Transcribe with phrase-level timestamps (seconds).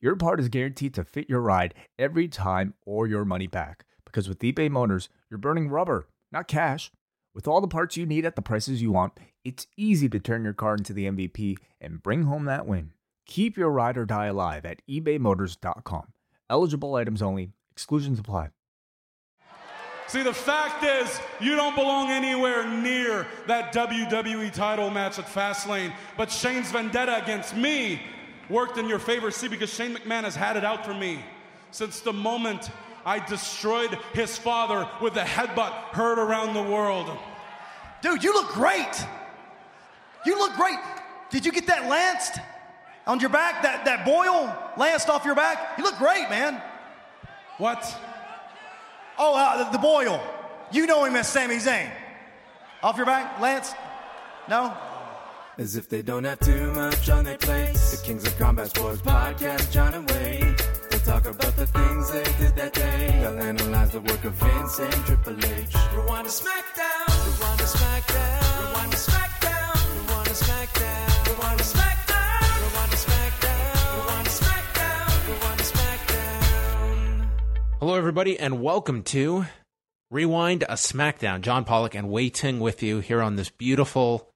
[0.00, 3.84] your part is guaranteed to fit your ride every time or your money back.
[4.04, 6.90] Because with eBay Motors, you're burning rubber, not cash.
[7.34, 9.12] With all the parts you need at the prices you want,
[9.44, 12.92] it's easy to turn your car into the MVP and bring home that win.
[13.26, 16.12] Keep your ride or die alive at ebaymotors.com.
[16.48, 18.50] Eligible items only, exclusions apply.
[20.06, 25.92] See, the fact is, you don't belong anywhere near that WWE title match at Fastlane.
[26.16, 28.00] But Shane's vendetta against me
[28.48, 29.30] worked in your favor.
[29.30, 31.24] See, because Shane McMahon has had it out for me
[31.70, 32.70] since the moment
[33.04, 37.10] I destroyed his father with a headbutt heard around the world.
[38.00, 39.04] Dude, you look great.
[40.24, 40.78] You look great.
[41.30, 42.38] Did you get that lanced
[43.06, 43.62] on your back?
[43.62, 45.78] That, that boil lanced off your back?
[45.78, 46.62] You look great, man.
[47.58, 47.82] What?
[49.18, 50.22] Oh, uh, the, the boil.
[50.72, 51.90] You know him as Sami Zayn.
[52.82, 53.74] Off your back, Lance?
[54.48, 54.76] No?
[55.56, 57.83] As if they don't have too much on their plates.
[58.04, 60.60] Kings of Combat Sports podcast, John and Wade.
[60.90, 63.18] They'll talk about the things they did that day.
[63.22, 65.74] They'll analyze the work of Vince and Triple H.
[65.94, 67.08] Rewind to SmackDown.
[67.24, 68.68] Rewind to SmackDown.
[68.68, 70.06] Rewind to SmackDown.
[70.06, 71.26] Rewind to SmackDown.
[71.26, 72.60] Rewind to SmackDown.
[72.60, 75.28] Rewind to SmackDown.
[75.28, 77.26] Rewind to SmackDown.
[77.80, 79.46] Hello, everybody, and welcome to
[80.10, 81.40] Rewind a SmackDown.
[81.40, 84.28] John Pollock and Wai Ting with you here on this beautiful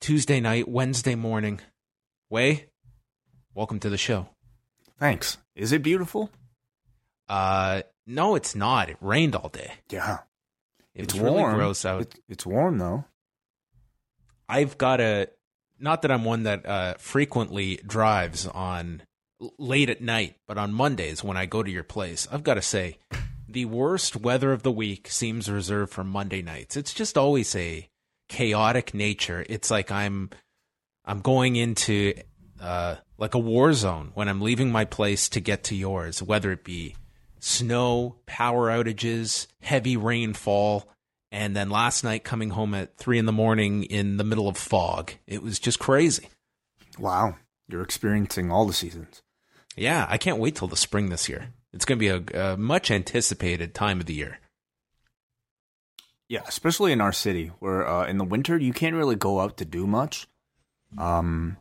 [0.00, 1.60] Tuesday night, Wednesday morning.
[2.28, 2.64] Wai,
[3.54, 4.28] welcome to the show.
[4.98, 5.38] Thanks.
[5.54, 6.30] Is it beautiful?
[7.28, 8.90] Uh, no, it's not.
[8.90, 9.72] It rained all day.
[9.90, 10.18] Yeah.
[10.94, 11.34] It it's was warm.
[11.44, 12.02] really gross out.
[12.02, 13.04] It- it's warm though.
[14.48, 15.28] I've got a
[15.80, 19.02] not that I'm one that uh, frequently drives on
[19.58, 22.62] late at night, but on Mondays when I go to your place, I've got to
[22.62, 22.98] say
[23.48, 26.76] the worst weather of the week seems reserved for Monday nights.
[26.76, 27.88] It's just always a
[28.28, 29.44] chaotic nature.
[29.48, 30.30] It's like I'm
[31.04, 32.14] I'm going into
[32.64, 36.50] uh, like a war zone when I'm leaving my place to get to yours, whether
[36.50, 36.96] it be
[37.38, 40.88] snow, power outages, heavy rainfall,
[41.30, 44.56] and then last night coming home at three in the morning in the middle of
[44.56, 45.12] fog.
[45.26, 46.30] It was just crazy.
[46.98, 47.36] Wow.
[47.68, 49.22] You're experiencing all the seasons.
[49.76, 51.48] Yeah, I can't wait till the spring this year.
[51.72, 54.38] It's going to be a, a much anticipated time of the year.
[56.28, 59.58] Yeah, especially in our city, where uh, in the winter you can't really go out
[59.58, 60.26] to do much.
[60.96, 61.58] Um,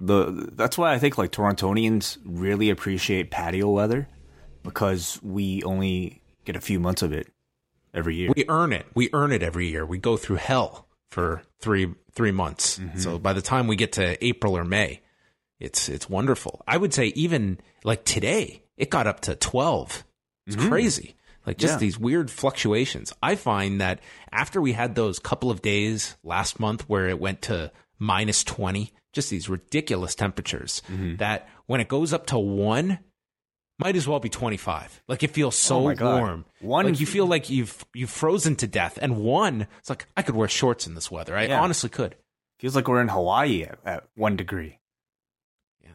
[0.00, 4.08] the that's why I think like Torontonians really appreciate patio weather
[4.62, 7.28] because we only get a few months of it
[7.92, 8.30] every year.
[8.34, 8.86] We earn it.
[8.94, 9.84] We earn it every year.
[9.84, 12.78] We go through hell for three three months.
[12.78, 12.98] Mm-hmm.
[12.98, 15.00] So by the time we get to April or May,
[15.58, 16.62] it's it's wonderful.
[16.66, 20.04] I would say even like today, it got up to twelve.
[20.46, 20.68] It's mm-hmm.
[20.68, 21.16] crazy.
[21.46, 21.78] Like just Yeah.
[21.78, 23.12] these weird fluctuations.
[23.22, 24.00] I find that
[24.30, 28.92] after we had those couple of days last month where it went to minus twenty,
[29.12, 30.82] just these ridiculous temperatures,
[31.18, 32.98] that when it goes up to one,
[33.78, 35.02] might as well be 25.
[35.08, 36.44] Like it feels so Oh warm.
[36.60, 38.98] One- like you feel like you've you've frozen to death.
[39.00, 41.34] And one, it's like I could wear shorts in this weather.
[41.36, 41.60] I Yeah.
[41.60, 42.14] honestly could.
[42.58, 44.78] Feels like we're in Hawaii at, at one degree.
[45.82, 45.92] Yeah.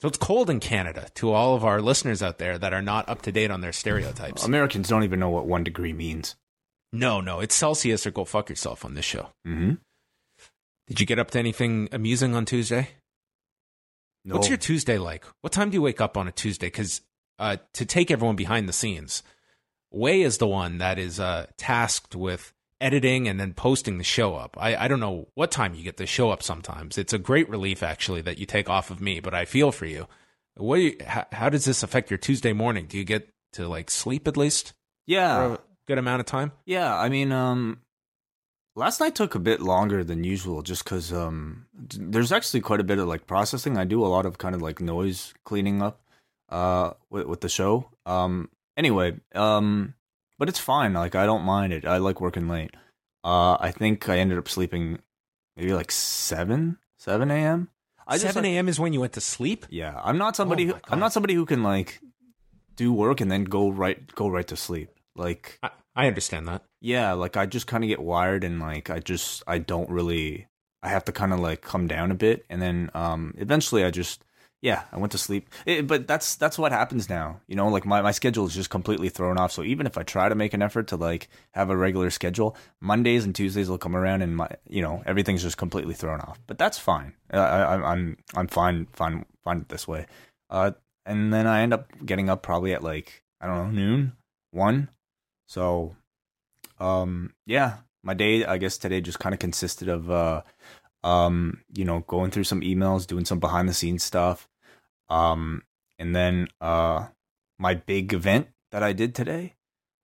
[0.00, 3.08] So it's cold in Canada to all of our listeners out there that are not
[3.08, 4.44] up to date on their stereotypes.
[4.44, 6.36] Americans don't even know what one degree means.
[6.92, 9.30] no, no, it's Celsius or go fuck yourself on this show.
[9.44, 9.72] Mm-hmm.
[10.86, 12.88] Did you get up to anything amusing on Tuesday?
[14.24, 14.36] No.
[14.36, 15.24] What's your Tuesday like?
[15.40, 16.66] What time do you wake up on a Tuesday?
[16.66, 17.02] Because
[17.38, 19.22] uh, to take everyone behind the scenes,
[19.90, 24.34] Wai is the one that is uh, tasked with editing and then posting the show
[24.34, 24.56] up.
[24.58, 26.98] I, I don't know what time you get the show up sometimes.
[26.98, 29.86] It's a great relief, actually, that you take off of me, but I feel for
[29.86, 30.06] you.
[30.56, 32.86] What you, how, how does this affect your Tuesday morning?
[32.86, 34.74] Do you get to like sleep at least for
[35.06, 36.52] yeah, a good amount of time?
[36.66, 36.94] yeah.
[36.94, 37.80] I mean, um,
[38.76, 42.84] last night took a bit longer than usual, just because um, there's actually quite a
[42.84, 43.76] bit of like processing.
[43.76, 46.00] I do a lot of kind of like noise cleaning up,
[46.48, 47.90] uh, with, with the show.
[48.06, 49.94] Um, anyway, um,
[50.38, 50.94] but it's fine.
[50.94, 51.84] Like I don't mind it.
[51.84, 52.72] I like working late.
[53.22, 54.98] Uh, I think I ended up sleeping
[55.56, 57.68] maybe like seven, seven a.m.
[58.06, 58.68] I just, 7 like- a.m.
[58.68, 59.64] is when you went to sleep?
[59.70, 60.70] Yeah, I'm not somebody.
[60.70, 62.00] Oh who, I'm not somebody who can like
[62.76, 64.90] do work and then go right go right to sleep.
[65.16, 66.64] Like I, I understand that.
[66.84, 70.46] Yeah, like I just kind of get wired and like I just I don't really
[70.82, 73.90] I have to kind of like come down a bit and then um eventually I
[73.90, 74.22] just
[74.64, 75.48] Yeah, I went to sleep.
[75.66, 77.40] It, but that's that's what happens now.
[77.46, 79.52] You know, like my, my schedule is just completely thrown off.
[79.52, 82.56] So even if I try to make an effort to like have a regular schedule,
[82.80, 86.38] Mondays and Tuesdays will come around and my you know everything's just completely thrown off.
[86.46, 87.12] But that's fine.
[87.30, 90.06] I, I, I'm I'm fine fine fine this way.
[90.48, 90.72] Uh,
[91.04, 94.12] and then I end up getting up probably at like I don't know noon
[94.50, 94.88] one.
[95.46, 95.94] So,
[96.80, 100.42] um, yeah, my day I guess today just kind of consisted of uh,
[101.02, 104.48] um, you know, going through some emails, doing some behind the scenes stuff
[105.10, 105.62] um,
[105.98, 107.06] and then uh,
[107.58, 109.54] my big event that I did today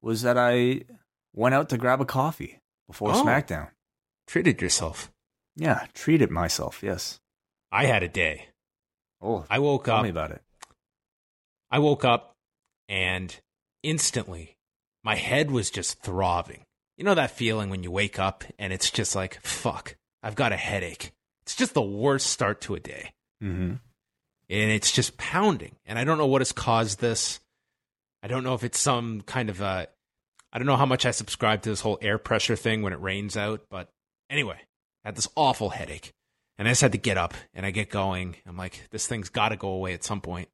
[0.02, 0.82] was that I
[1.34, 3.24] went out to grab a coffee before Oh.
[3.24, 3.70] SmackDown.
[4.26, 5.10] Treated yourself.
[5.56, 6.82] Yeah, treated myself.
[6.82, 7.18] Yes.
[7.72, 8.48] I had a day.
[9.22, 10.02] Oh, I woke tell up.
[10.04, 10.42] me about it.
[11.70, 12.36] I woke up
[12.88, 13.34] and
[13.82, 14.56] instantly
[15.02, 16.64] my head was just throbbing.
[16.96, 20.52] You know that feeling when you wake up and it's just like, fuck, I've got
[20.52, 21.12] a headache.
[21.42, 23.12] It's just the worst start to a day.
[23.42, 23.74] Mm-hmm.
[24.50, 25.76] And it's just pounding.
[25.86, 27.40] And I don't know what has caused this.
[28.22, 29.88] I don't know if it's some kind of a.
[30.52, 33.00] I don't know how much I subscribe to this whole air pressure thing when it
[33.00, 33.62] rains out.
[33.70, 33.88] But
[34.28, 34.58] anyway,
[35.04, 36.12] I had this awful headache.
[36.58, 38.36] And I just had to get up and I get going.
[38.46, 40.50] I'm like, this thing's got to go away at some point.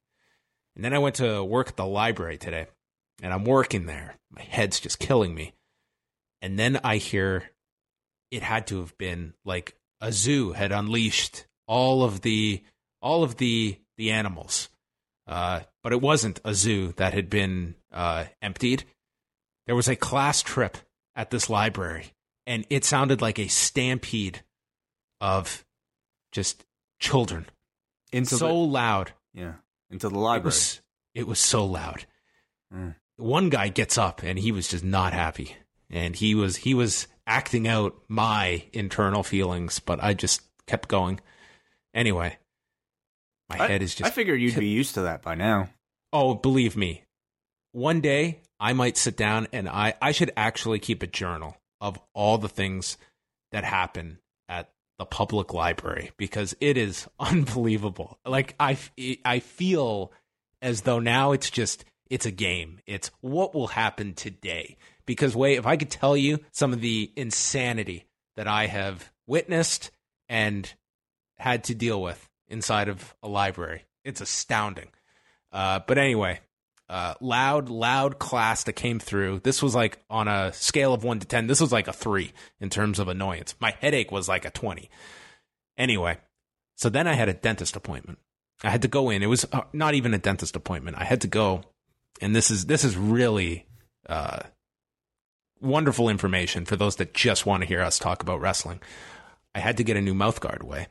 [0.75, 2.67] And then I went to work at the library today,
[3.21, 4.15] and I'm working there.
[4.31, 5.53] My head's just killing me.
[6.41, 7.51] And then I hear
[8.31, 12.63] it had to have been like a zoo had unleashed all of the
[13.01, 14.69] all of the the animals,
[15.25, 18.83] uh, but it wasn't a zoo that had been uh, emptied.
[19.65, 20.77] There was a class trip
[21.15, 22.13] at this library,
[22.45, 24.43] and it sounded like a stampede
[25.19, 25.65] of
[26.31, 26.63] just
[26.99, 27.47] children.
[28.11, 29.13] Into so the, loud.
[29.33, 29.53] yeah,
[29.89, 30.45] into the It library.
[30.45, 30.81] was
[31.15, 32.05] it was so loud.
[32.73, 32.95] Mm.
[33.17, 35.55] One guy gets up and he was just not happy,
[35.89, 41.19] and he was he was acting out my internal feelings, but I just kept going.
[41.93, 42.37] Anyway,
[43.49, 45.69] my I, head is just I figured you'd be used to that by now.
[46.13, 47.03] Oh, believe me.
[47.71, 51.99] One day I might sit down and I, I should actually keep a journal of
[52.13, 52.97] all the things
[53.51, 54.19] that happen
[54.49, 58.19] at the public library because it is unbelievable.
[58.25, 58.77] Like i
[59.25, 60.11] i feel
[60.61, 62.79] as though now it's just it's a game.
[62.85, 64.77] It's what will happen today.
[65.05, 68.05] Because wait, if I could tell you some of the insanity
[68.35, 69.91] that I have witnessed
[70.27, 70.71] and
[71.37, 74.89] had to deal with inside of a library, it's astounding.
[75.51, 76.39] Uh, but anyway,
[76.89, 79.39] uh, loud, loud class that came through.
[79.39, 81.47] This was like on a scale of one to 10.
[81.47, 83.55] This was like a three in terms of annoyance.
[83.59, 84.89] My headache was like a 20.
[85.77, 86.17] Anyway,
[86.75, 88.19] so then I had a dentist appointment.
[88.63, 89.21] I had to go in.
[89.21, 90.97] It was uh, not even a dentist appointment.
[90.97, 91.63] I had to go,
[92.21, 93.67] and this is this is really
[94.07, 94.39] uh,
[95.61, 98.81] wonderful information for those that just want to hear us talk about wrestling.
[99.53, 100.87] I had to get a new mouth guard away,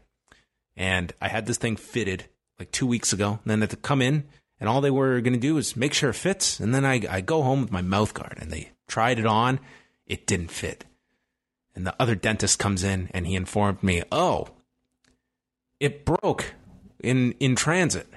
[0.76, 2.28] and I had this thing fitted
[2.58, 3.40] like two weeks ago.
[3.42, 4.24] And then had to come in,
[4.58, 6.60] and all they were going to do is make sure it fits.
[6.60, 9.60] And then I I go home with my mouth guard, and they tried it on.
[10.06, 10.84] It didn't fit.
[11.74, 14.48] And the other dentist comes in, and he informed me, "Oh,
[15.78, 16.54] it broke
[17.02, 18.08] in in transit."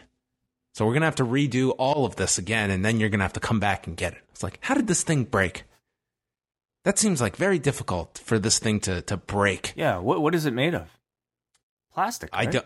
[0.79, 3.33] So we're gonna have to redo all of this again, and then you're gonna have
[3.33, 4.19] to come back and get it.
[4.31, 5.65] It's like, how did this thing break?
[6.85, 9.73] That seems like very difficult for this thing to to break.
[9.75, 9.97] Yeah.
[9.97, 10.87] What what is it made of?
[11.93, 12.29] Plastic.
[12.31, 12.65] I don't.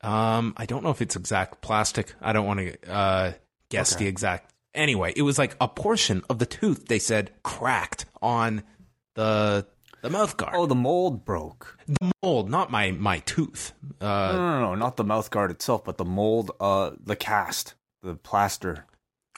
[0.00, 2.14] Um, I don't know if it's exact plastic.
[2.22, 3.32] I don't want to uh,
[3.68, 4.04] guess Okay.
[4.04, 4.54] the exact.
[4.72, 6.86] Anyway, it was like a portion of the tooth.
[6.86, 8.62] They said cracked on
[9.14, 9.66] the
[10.06, 10.54] the mouth guard.
[10.56, 11.78] Oh, the mold broke.
[11.86, 13.72] the mold, not my my tooth.
[14.00, 17.16] No, Uh, no, no, no, not the mouth guard itself, but the mold, uh, the
[17.16, 18.86] cast, the plaster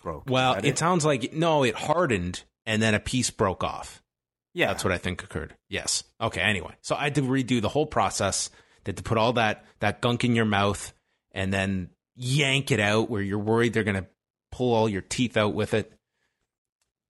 [0.03, 0.25] broke.
[0.29, 4.03] Well, that it sounds like no, it hardened and then a piece broke off.
[4.55, 5.55] yeah, That's what I think occurred.
[5.69, 6.05] Yes.
[6.21, 6.41] Okay.
[6.41, 8.51] Anyway, so I had to redo the whole process.
[8.85, 10.93] They had to put all that that gunk in your mouth
[11.33, 14.07] and then yank it out where you're worried they're gonna
[14.51, 15.93] pull all your teeth out with it.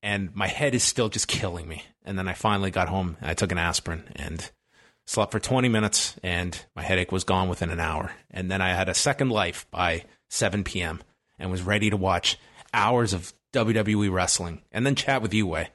[0.01, 1.83] And my head is still just killing me.
[2.05, 3.17] And then I finally got home.
[3.21, 4.49] I took an aspirin and
[5.05, 8.11] slept for 20 minutes, and my headache was gone within an hour.
[8.31, 11.01] And then I had a second life by 7 p.m.
[11.37, 12.37] and was ready to watch
[12.73, 15.69] hours of WWE wrestling and then chat with you, Wai.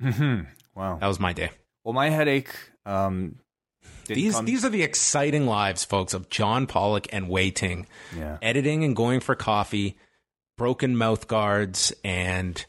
[0.00, 0.40] hmm
[0.74, 0.98] Wow.
[1.00, 1.50] That was my day.
[1.84, 2.54] Well, my headache.
[2.84, 3.36] Um,
[4.06, 7.86] These come- these are the exciting lives, folks, of John Pollock and Wai Ting.
[8.16, 8.38] Yeah.
[8.42, 9.96] Editing and going for coffee,
[10.56, 12.64] broken mouth guards, and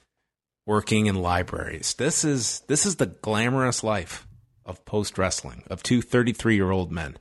[0.68, 1.96] working in libraries.
[1.96, 4.28] This is this is the glamorous life
[4.66, 7.18] of post wrestling of two 33 year old men.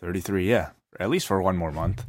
[0.00, 0.70] 33, yeah.
[0.98, 2.04] At least for one more month.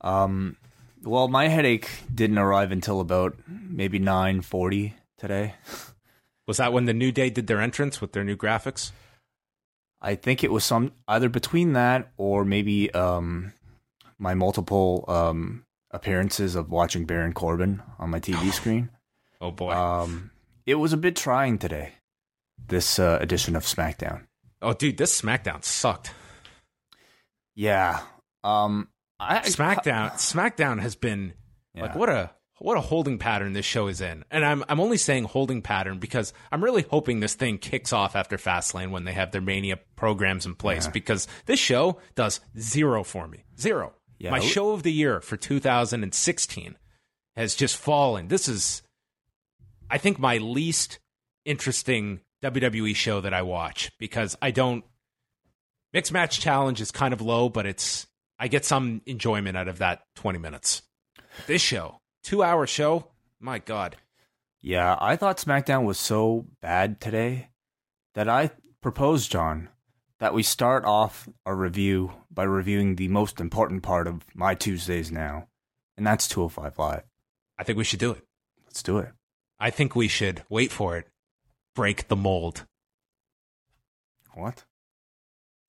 [0.00, 0.56] Um,
[1.02, 5.54] well, my headache didn't arrive until about maybe 9:40 today.
[6.46, 8.92] Was that when the New Day did their entrance with their new graphics?
[10.00, 13.52] I think it was some either between that or maybe um
[14.18, 15.65] my multiple um,
[15.96, 18.90] appearances of watching Baron Corbin on my TV screen.
[19.40, 19.72] Oh boy.
[19.72, 20.30] Um,
[20.64, 21.94] it was a bit trying today.
[22.68, 24.26] This uh, edition of SmackDown.
[24.62, 26.12] oh dude, this SmackDown sucked.
[27.54, 28.00] Yeah.
[28.44, 28.88] Um,
[29.18, 31.34] I, SmackDown SmackDown has been
[31.74, 34.24] like what a what a holding pattern this show is in.
[34.30, 38.16] And I'm I'm only saying holding pattern because I'm really hoping this thing kicks off
[38.16, 43.04] after Fastlane when they have their Mania programs in place because this show does zero
[43.04, 43.44] for me.
[43.58, 43.94] Zero.
[44.18, 44.30] Yeah.
[44.30, 46.76] My show of the year for 2016
[47.36, 48.28] has just fallen.
[48.28, 48.82] This is
[49.90, 50.98] I think my least
[51.44, 54.84] interesting WWE show that I watch because I don't
[55.92, 58.06] Mixed Match Challenge is kind of low, but it's
[58.38, 60.82] I get some enjoyment out of that 20 minutes.
[61.46, 63.08] This show, 2-hour show,
[63.40, 63.96] my god.
[64.60, 67.48] Yeah, I thought SmackDown was so bad today
[68.14, 68.50] that I
[68.82, 69.68] proposed, John,
[70.18, 75.10] that we start off our review by reviewing the most important part of my Tuesdays
[75.10, 75.48] now,
[75.96, 77.02] and that's 205 Live.
[77.58, 78.22] I think we should do it.
[78.64, 79.08] Let's do it.
[79.58, 81.08] I think we should wait for it.
[81.74, 82.64] Break the mold.
[84.34, 84.64] What?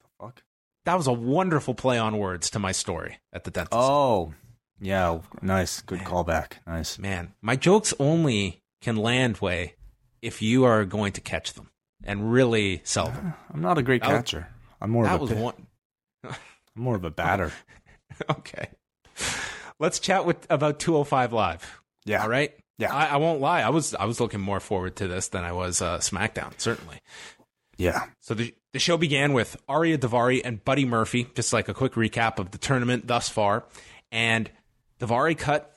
[0.01, 0.43] The fuck?
[0.85, 3.73] That was a wonderful play on words to my story at the dentist.
[3.73, 4.33] Oh,
[4.79, 5.81] yeah, nice.
[5.81, 6.53] Good callback.
[6.65, 6.99] Nice.
[6.99, 9.75] Man, my jokes only can land way
[10.21, 11.69] if you are going to catch them
[12.03, 13.33] and really sell them.
[13.53, 14.49] I'm not a great That was- catcher.
[14.79, 15.67] I'm more That of a was pi- one.
[16.77, 17.51] I'm more of a batter.
[18.31, 18.69] Okay.
[19.79, 21.81] Let's chat with about 205 Live.
[22.05, 22.23] Yeah.
[22.23, 22.51] All right.
[22.79, 22.91] Yeah.
[22.91, 23.61] I, I won't lie.
[23.61, 26.59] I was I was looking more forward to this than I was uh, SmackDown.
[26.59, 26.99] Certainly.
[27.77, 28.05] Yeah.
[28.21, 31.27] So the the show began with Arya Davari and Buddy Murphy.
[31.35, 33.65] Just like a quick recap of the tournament thus far,
[34.11, 34.49] and
[34.99, 35.75] Davari cut.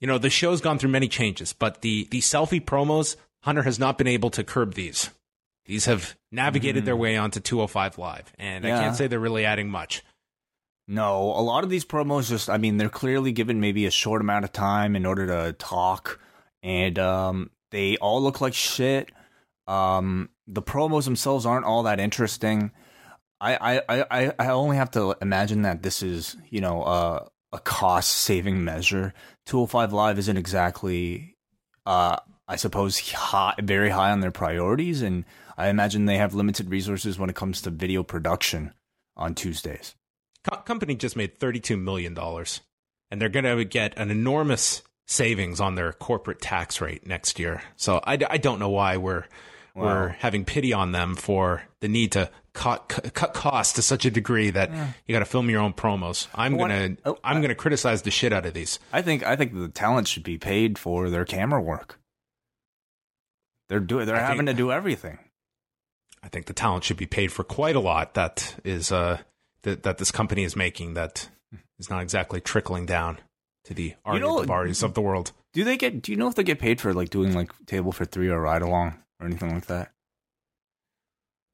[0.00, 3.78] You know the show's gone through many changes, but the the selfie promos Hunter has
[3.78, 5.10] not been able to curb these.
[5.66, 9.68] These have navigated their way onto 205 Live, and I can't say they're really adding
[9.68, 10.02] much.
[10.88, 14.20] No, a lot of these promos just I mean, they're clearly given maybe a short
[14.20, 16.20] amount of time in order to talk
[16.62, 19.10] and um they all look like shit.
[19.66, 22.70] Um the promos themselves aren't all that interesting.
[23.40, 27.58] I I I, I only have to imagine that this is, you know, uh, a
[27.58, 29.12] cost saving measure.
[29.46, 31.36] 205 Live isn't exactly
[31.84, 35.24] uh I suppose high, very high on their priorities and
[35.58, 38.74] I imagine they have limited resources when it comes to video production
[39.16, 39.94] on Tuesdays.
[40.44, 42.16] Co- company just made $32 million,
[43.10, 47.62] and they're going to get an enormous savings on their corporate tax rate next year.
[47.76, 49.24] So I, I don't know why we're
[49.74, 54.10] we're having pity on them for the need to cut cut, costs to such a
[54.10, 54.70] degree that
[55.06, 56.28] you got to film your own promos.
[56.34, 58.78] I'm gonna oh, I'm gonna criticize the shit out of these.
[58.90, 62.00] I think I think the talent should be paid for their camera work.
[63.68, 65.18] They're doing they're I think- having to do everything.
[66.22, 69.18] I think the talent should be paid for quite a lot that is uh
[69.62, 71.28] that that this company is making that
[71.78, 73.18] is not exactly trickling down
[73.64, 75.32] to the Arya know- Davaris of the world.
[75.52, 77.92] Do they get do you know if they get paid for like doing like table
[77.92, 79.92] for 3 or ride along or anything like that?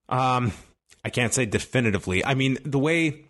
[0.08, 0.52] Um,
[1.04, 2.24] I can't say definitively.
[2.24, 3.24] I mean, the way,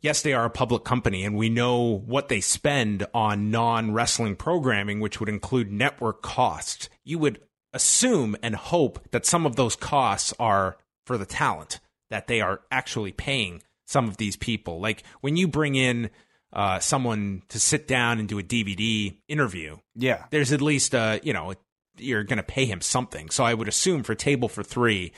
[0.00, 4.36] yes, they are a public company, and we know what they spend on non wrestling
[4.36, 6.88] programming, which would include network costs.
[7.04, 7.40] You would
[7.72, 10.76] assume and hope that some of those costs are
[11.06, 14.80] for the talent, that they are actually paying some of these people.
[14.80, 16.10] Like when you bring in
[16.52, 20.24] uh, someone to sit down and do a DVD interview, Yeah.
[20.30, 21.54] there's at least uh you know
[21.98, 25.12] you're going to pay him something so i would assume for table for 3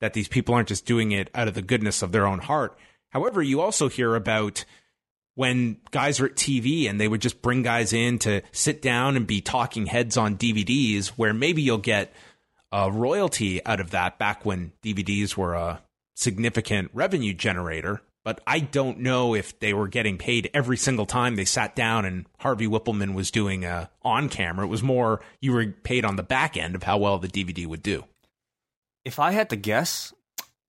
[0.00, 2.78] that these people aren't just doing it out of the goodness of their own heart
[3.10, 4.64] however you also hear about
[5.38, 9.16] when guys are at TV and they would just bring guys in to sit down
[9.16, 12.12] and be talking heads on DVDs where maybe you'll get
[12.72, 15.80] a royalty out of that back when DVDs were a
[16.16, 18.02] significant revenue generator.
[18.24, 22.04] But I don't know if they were getting paid every single time they sat down
[22.04, 24.66] and Harvey Wippleman was doing a on camera.
[24.66, 27.64] It was more you were paid on the back end of how well the DVD
[27.64, 28.02] would do.
[29.04, 30.12] If I had to guess,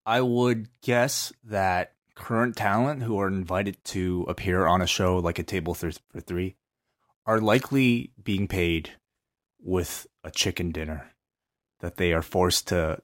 [0.06, 5.40] I would guess that current talent who are invited to appear on a show like
[5.40, 6.56] a table for, 3
[7.26, 8.92] are likely being paid
[9.62, 11.12] with a chicken dinner
[11.80, 13.00] that they are forced to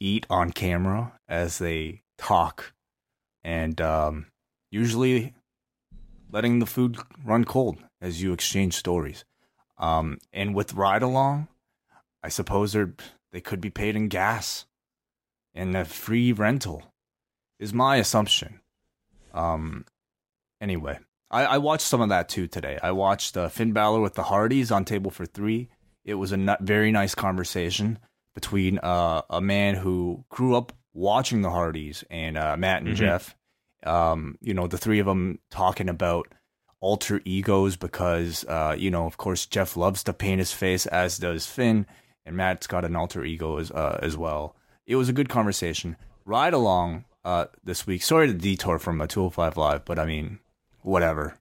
[0.00, 2.72] eat on camera as they talk
[3.44, 4.26] and um,
[4.70, 5.34] usually
[6.30, 9.24] letting the food run cold as you exchange stories.
[9.78, 11.46] Um, and with ride along,
[12.24, 14.66] I suppose they could be paid in gas
[15.54, 16.82] and a free rental
[17.58, 18.60] is my assumption.
[19.34, 19.84] Um,
[20.60, 20.98] anyway,
[21.30, 22.78] I, I watched some of that too today.
[22.82, 25.68] I watched uh, Finn Balor with the Hardys on Table for Three.
[26.04, 27.98] It was a very nice conversation
[28.34, 33.36] between uh, a man who grew up watching the Hardys and uh, Matt and Jeff,
[33.84, 36.28] Um, you know, the three of them talking about
[36.80, 41.18] alter egos because, uh, you know, of course, Jeff loves to paint his face, as
[41.18, 41.86] does Finn,
[42.24, 44.56] and Matt's got an alter ego as uh, as well.
[44.86, 45.96] It was a good conversation.
[46.24, 48.02] Ride along uh, this week.
[48.02, 50.38] Sorry to detour from a 205 Live, but I mean,
[50.82, 51.36] whatever.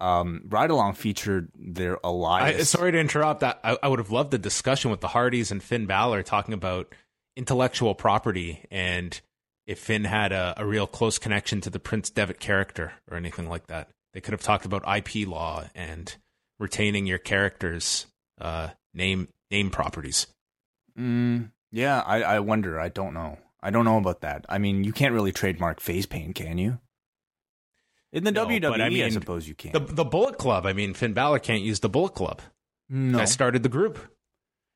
[0.00, 3.44] Um, Ride along featured their I, sorry to interrupt.
[3.44, 6.92] I, I would have loved the discussion with the Hardys and Finn Balor talking about
[7.36, 9.20] intellectual property and
[9.66, 13.48] if Finn had a, a real close connection to the Prince Devitt character or anything
[13.48, 13.90] like that.
[14.12, 16.14] They could have talked about IP law and
[16.58, 18.06] retaining your character's
[18.40, 20.26] uh, name name properties.
[20.98, 22.78] Mm, yeah, I, I wonder.
[22.78, 23.38] I don't know.
[23.62, 24.44] I don't know about that.
[24.48, 26.78] I mean, you can't really trademark face paint, can you?
[28.12, 29.72] In the No, WWE, but I I, suppose you can.
[29.72, 30.66] The the Bullet Club.
[30.66, 32.42] I mean, Finn Balor can't use the Bullet Club.
[32.88, 33.98] no, I started the group.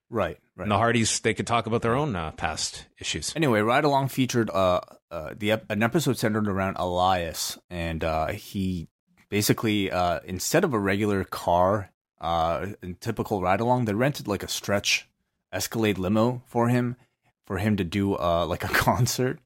[0.09, 0.65] right, right.
[0.65, 3.35] And the Hardys, they could talk about their own uh, past issues.
[3.37, 8.29] Anyway, Ride Along featured uh, uh the ep- an episode centered around Elias, and uh,
[8.29, 8.89] he
[9.29, 11.91] basically uh, instead of a regular car,
[12.21, 15.09] uh, in typical Ride Along, they rented like a stretch
[15.53, 16.97] Escalade limo for him,
[17.47, 19.41] for him to do uh like a concert,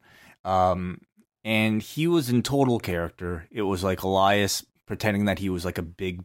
[0.45, 1.01] um,
[1.45, 3.47] and he was in total character.
[3.51, 6.23] It was like Elias pretending that he was like a big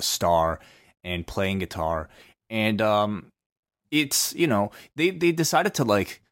[0.00, 0.60] star
[1.02, 2.08] and playing guitar,
[2.50, 3.32] and um,
[3.90, 6.22] it's you know they they decided to like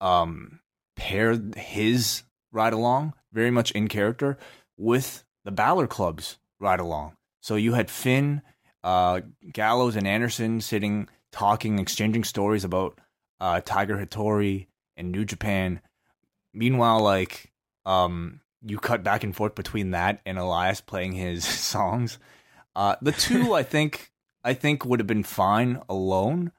[0.00, 0.60] um
[0.96, 2.22] pair his
[2.52, 4.38] ride along very much in character
[4.76, 7.16] with the Balor Club's ride along.
[7.42, 8.42] So you had Finn,
[8.82, 9.20] uh,
[9.52, 12.98] Gallows, and Anderson sitting, talking, exchanging stories about
[13.44, 15.82] uh, Tiger Hattori and New Japan.
[16.54, 17.52] Meanwhile, like
[17.84, 22.18] um, you cut back and forth between that and Elias playing his songs.
[22.74, 24.10] Uh, the two, I think,
[24.42, 26.52] I think would have been fine alone.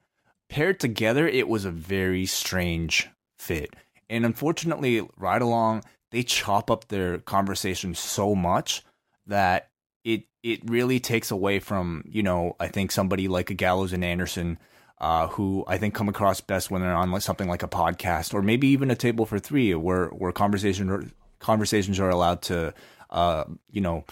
[0.48, 3.76] Paired together, it was a very strange fit.
[4.08, 8.84] And unfortunately, Ride Along, they chop up their conversation so much
[9.26, 9.72] that
[10.04, 14.06] it it really takes away from, you know, I think somebody like a Gallows and
[14.06, 14.60] Anderson,
[15.00, 18.34] uh, who I think come across best when they're on like something like a podcast
[18.34, 22.74] or maybe even a table for three where where conversation conversations are allowed to
[23.10, 24.04] uh, you know,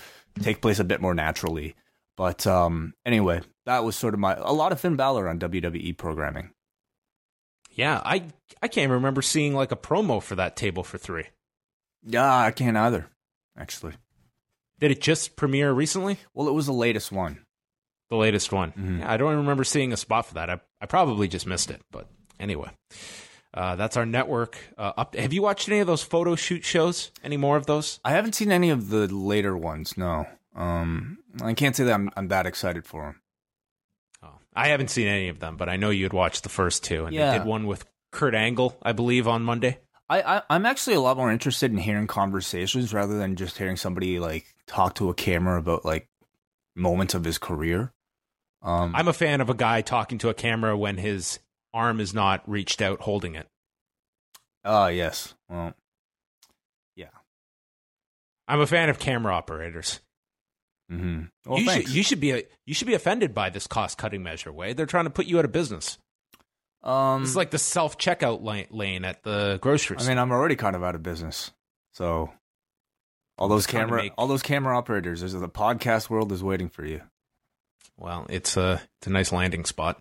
[0.41, 1.75] take place a bit more naturally.
[2.15, 5.97] But um anyway, that was sort of my a lot of Finn Balor on WWE
[5.97, 6.51] programming.
[7.71, 8.25] Yeah, I
[8.61, 11.25] I can't remember seeing like a promo for that table for three.
[12.05, 13.07] Yeah, I can't either,
[13.57, 13.93] actually.
[14.79, 16.17] Did it just premiere recently?
[16.33, 17.42] Well, it was the latest one.
[18.09, 18.71] The latest one.
[18.71, 18.99] Mm-hmm.
[18.99, 20.49] Yeah, I don't remember seeing a spot for that.
[20.49, 21.81] I, I probably just missed it.
[21.91, 22.07] But
[22.39, 22.69] anyway,
[23.53, 24.57] uh, that's our network.
[24.77, 25.15] Uh, up.
[25.15, 27.11] Have you watched any of those photo shoot shows?
[27.23, 27.99] Any more of those?
[28.05, 29.97] I haven't seen any of the later ones.
[29.97, 33.21] No, um, I can't say that I'm I'm that excited for them.
[34.23, 36.83] Oh, I haven't seen any of them, but I know you had watched the first
[36.83, 37.31] two, and Yeah.
[37.31, 39.79] they did one with Kurt Angle, I believe, on Monday.
[40.09, 43.77] I, I I'm actually a lot more interested in hearing conversations rather than just hearing
[43.77, 46.07] somebody like talk to a camera about like
[46.75, 47.91] moments of his career.
[48.61, 51.39] Um, I'm a fan of a guy talking to a camera when his
[51.73, 53.47] arm is not reached out holding it.
[54.63, 55.33] uh yes.
[55.49, 55.73] Well,
[56.95, 57.07] yeah.
[58.47, 59.99] I'm a fan of camera operators.
[60.91, 61.23] Mm-hmm.
[61.45, 61.87] Well, you, thanks.
[61.87, 64.51] should, you should be a, you should be offended by this cost cutting measure.
[64.51, 65.97] Wai they're trying to put you out of business.
[66.83, 69.97] um, It's like the self checkout lane, lane at the grocery store.
[69.97, 70.11] I store.
[70.11, 71.51] mean, I'm already kind of out of business.
[71.93, 72.31] So
[73.37, 76.31] all those Just trying to camera, make- all those camera operators, there's the podcast world
[76.31, 77.01] is waiting for you.
[77.97, 79.99] Well, it's a it's a nice landing spot.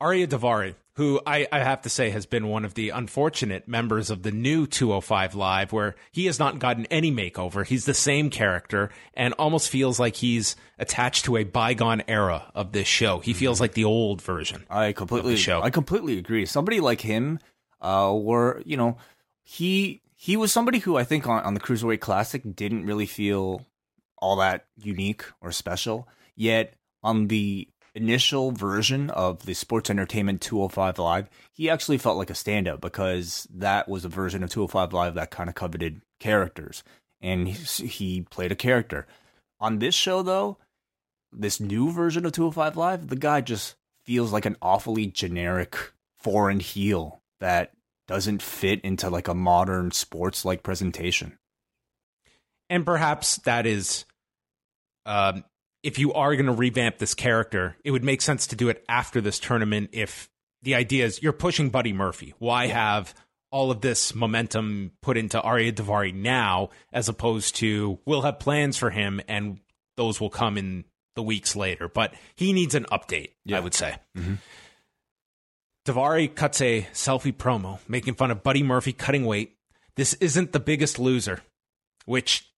[0.00, 4.10] Arya Davari, who I, I have to say has been one of the unfortunate members
[4.10, 7.66] of the new 205 Live, where he has not gotten any makeover.
[7.66, 12.70] He's the same character and almost feels like he's attached to a bygone era of
[12.70, 13.18] this show.
[13.18, 14.64] He feels like the old version.
[14.70, 15.60] I completely, show.
[15.62, 16.46] I completely agree.
[16.46, 17.40] Somebody like him,
[17.80, 18.98] uh, were you know,
[19.42, 23.64] he he was somebody who I think on, on the Cruiserweight Classic didn't really feel
[24.18, 26.08] all that unique or special.
[26.34, 32.30] Yet on the initial version of the Sports Entertainment 205 Live, he actually felt like
[32.30, 36.82] a standout because that was a version of 205 Live that kind of coveted characters,
[37.20, 39.06] and he, he played a character.
[39.60, 40.58] On this show, though,
[41.32, 45.76] this new version of 205 Live, the guy just feels like an awfully generic
[46.16, 47.72] foreign heel that
[48.08, 51.38] doesn't fit into like a modern sports like presentation.
[52.68, 54.04] And perhaps that is,
[55.06, 55.44] um,
[55.82, 58.84] if you are going to revamp this character, it would make sense to do it
[58.88, 59.90] after this tournament.
[59.92, 60.28] If
[60.62, 63.14] the idea is you're pushing Buddy Murphy, why have
[63.50, 68.76] all of this momentum put into Arya Davari now, as opposed to we'll have plans
[68.76, 69.60] for him and
[69.96, 71.88] those will come in the weeks later.
[71.88, 73.96] But he needs an update, I would say.
[75.88, 79.56] Davari cuts a selfie promo making fun of Buddy Murphy cutting weight.
[79.96, 81.40] This isn't the biggest loser.
[82.08, 82.50] which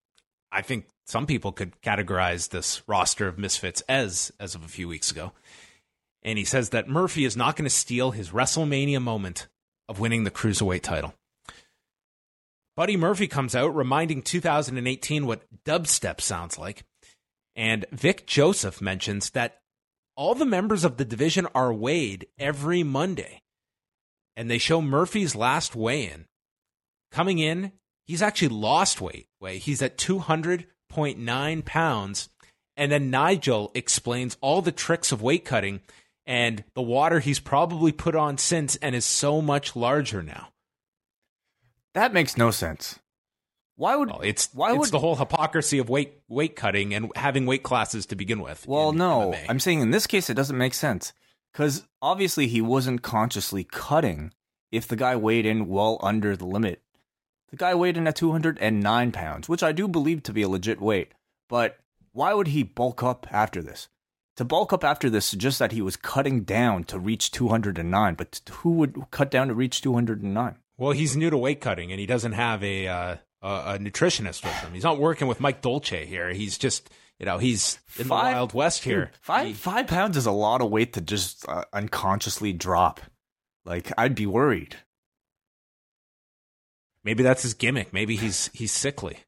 [0.52, 4.86] I think some people could categorize this roster of misfits as as of a few
[4.86, 5.32] weeks ago.
[6.22, 9.48] And he says that Murphy is not going to steal his WrestleMania moment
[9.88, 11.14] of winning the cruiserweight title.
[12.76, 16.84] Buddy Murphy comes out reminding 2018 what dubstep sounds like.
[17.56, 19.59] And Vic Joseph mentions that
[20.20, 23.40] all the members of the division are weighed every Monday.
[24.36, 26.26] And they show Murphy's last weigh in.
[27.10, 27.72] Coming in,
[28.04, 29.28] he's actually lost weight.
[29.42, 32.28] He's at 200.9 pounds.
[32.76, 35.80] And then Nigel explains all the tricks of weight cutting
[36.26, 40.48] and the water he's probably put on since and is so much larger now.
[41.94, 42.98] That makes no sense.
[43.80, 47.10] Why would Well, it's why it's would the whole hypocrisy of weight weight cutting and
[47.16, 48.68] having weight classes to begin with.
[48.68, 49.30] Well, no.
[49.32, 49.46] MMA.
[49.48, 51.14] I'm saying in this case it doesn't make sense
[51.54, 54.34] cuz obviously he wasn't consciously cutting
[54.70, 56.82] if the guy weighed in well under the limit.
[57.48, 60.78] The guy weighed in at 209 pounds, which I do believe to be a legit
[60.78, 61.12] weight.
[61.48, 61.78] But
[62.12, 63.88] why would he bulk up after this?
[64.36, 68.42] To bulk up after this suggests that he was cutting down to reach 209, but
[68.50, 70.56] who would cut down to reach 209?
[70.76, 74.44] Well, he's new to weight cutting, and he doesn't have a uh, a, a nutritionist
[74.44, 74.72] with him.
[74.74, 76.30] He's not working with Mike Dolce here.
[76.30, 79.06] He's just you know he's in Five- the Wild West here.
[79.06, 83.00] Dude, five He- five pounds is a lot of weight to just uh, unconsciously drop.
[83.64, 84.76] Like I'd be worried.
[87.04, 87.92] maybe that's his gimmick.
[87.92, 89.18] Maybe he's he's sickly.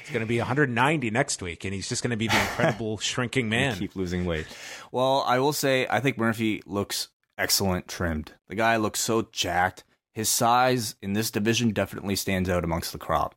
[0.00, 2.98] He's going to be 190 next week, and he's just going to be the incredible
[2.98, 3.76] shrinking man.
[3.76, 4.46] keep losing weight.
[4.92, 8.32] Well, I will say I think Murphy looks excellent trimmed.
[8.48, 9.82] The guy looks so jacked.
[10.14, 13.34] His size in this division definitely stands out amongst the crop.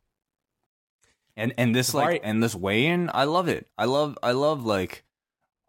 [1.36, 3.68] And and this like and this weigh-in, I love it.
[3.76, 5.04] I love I love like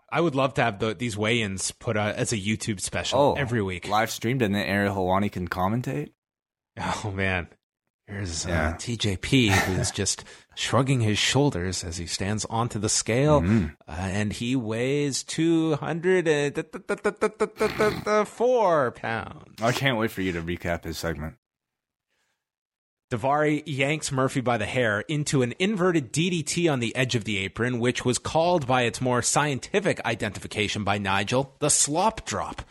[0.09, 3.33] I would love to have the, these weigh-ins put uh, as a YouTube special oh
[3.33, 3.87] every week.
[3.89, 6.11] live streamed and then Ariel Helwani can commentate.
[6.79, 7.47] Oh man,
[8.05, 10.23] here's uh, TJP who's just
[10.55, 13.75] shrugging his shoulders as he stands onto the scale, Mhm.
[13.87, 16.55] uh, and he weighs two hundred and
[18.27, 19.61] four pounds.
[19.61, 21.35] I can't wait for you to recap his segment.
[23.09, 27.37] Davari yanks Murphy by the hair into an inverted DDT on the edge of the
[27.37, 32.63] apron, which was called by its more scientific identification by Nigel the slop drop.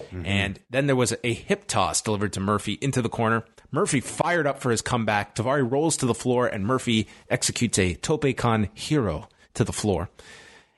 [0.00, 0.22] Mm-hmm.
[0.24, 3.44] And then there was a hip toss delivered to Murphy into the corner.
[3.72, 5.34] Murphy fired up for his comeback.
[5.34, 10.08] Davari rolls to the floor, and Murphy executes a Tope Con hilo to the floor.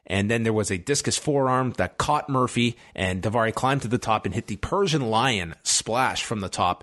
[0.06, 3.98] And then there was a discus forearm that caught Murphy, and Davari climbed to the
[3.98, 6.82] top and hit the Persian Lion splash from the top.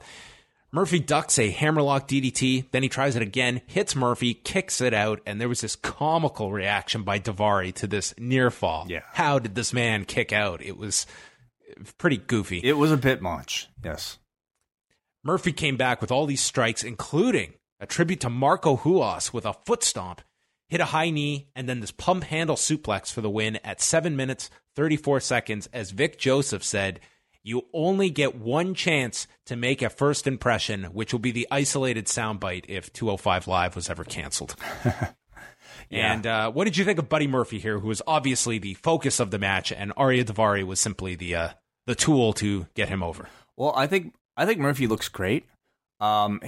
[0.71, 5.19] Murphy ducks a hammerlock DDT, then he tries it again, hits Murphy, kicks it out,
[5.25, 8.85] and there was this comical reaction by Davari to this near fall.
[8.87, 9.01] Yeah.
[9.13, 10.61] How did this man kick out?
[10.61, 11.07] It was
[11.97, 12.59] pretty goofy.
[12.63, 13.67] It was a bit much.
[13.83, 14.19] Yes.
[15.23, 19.53] Murphy came back with all these strikes, including a tribute to Marco Huas with a
[19.65, 20.21] foot stomp,
[20.67, 24.15] hit a high knee, and then this pump handle suplex for the win at 7
[24.15, 25.67] minutes, 34 seconds.
[25.73, 26.99] As Vic Joseph said,
[27.49, 32.05] you only get one chance to make a first impression, which will be the isolated
[32.05, 34.55] soundbite if 205 Live was ever canceled.
[35.91, 39.19] And uh, what did you think of Buddy Murphy here, who was obviously the focus
[39.19, 41.49] of the match, and Arya Davari was simply the uh,
[41.87, 43.27] the tool to get him over?
[43.57, 45.45] Well, I think I think Murphy looks great.
[45.99, 46.41] Um,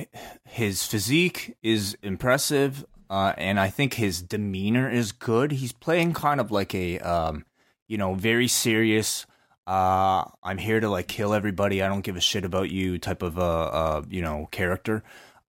[0.45, 5.51] his physique is impressive, uh, and I think his demeanor is good.
[5.51, 7.45] He's playing kind of like a, um,
[7.87, 9.25] you know, very serious.
[9.71, 11.81] Uh, I'm here to like kill everybody.
[11.81, 15.01] I don't give a shit about you type of uh, uh you know character.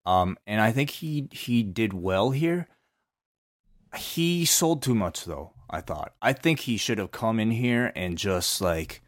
[0.06, 2.68] Um, and I think he he did well here.
[3.96, 5.54] He sold too much though.
[5.68, 6.12] I thought.
[6.22, 9.02] I think he should have come in here and just like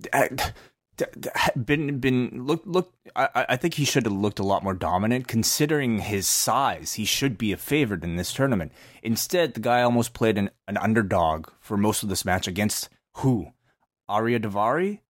[0.00, 0.08] d-
[1.62, 5.28] been been look look I, I think he should have looked a lot more dominant
[5.28, 10.14] considering his size he should be a favorite in this tournament instead the guy almost
[10.14, 13.52] played an, an underdog for most of this match against who
[14.12, 15.00] Arya Davari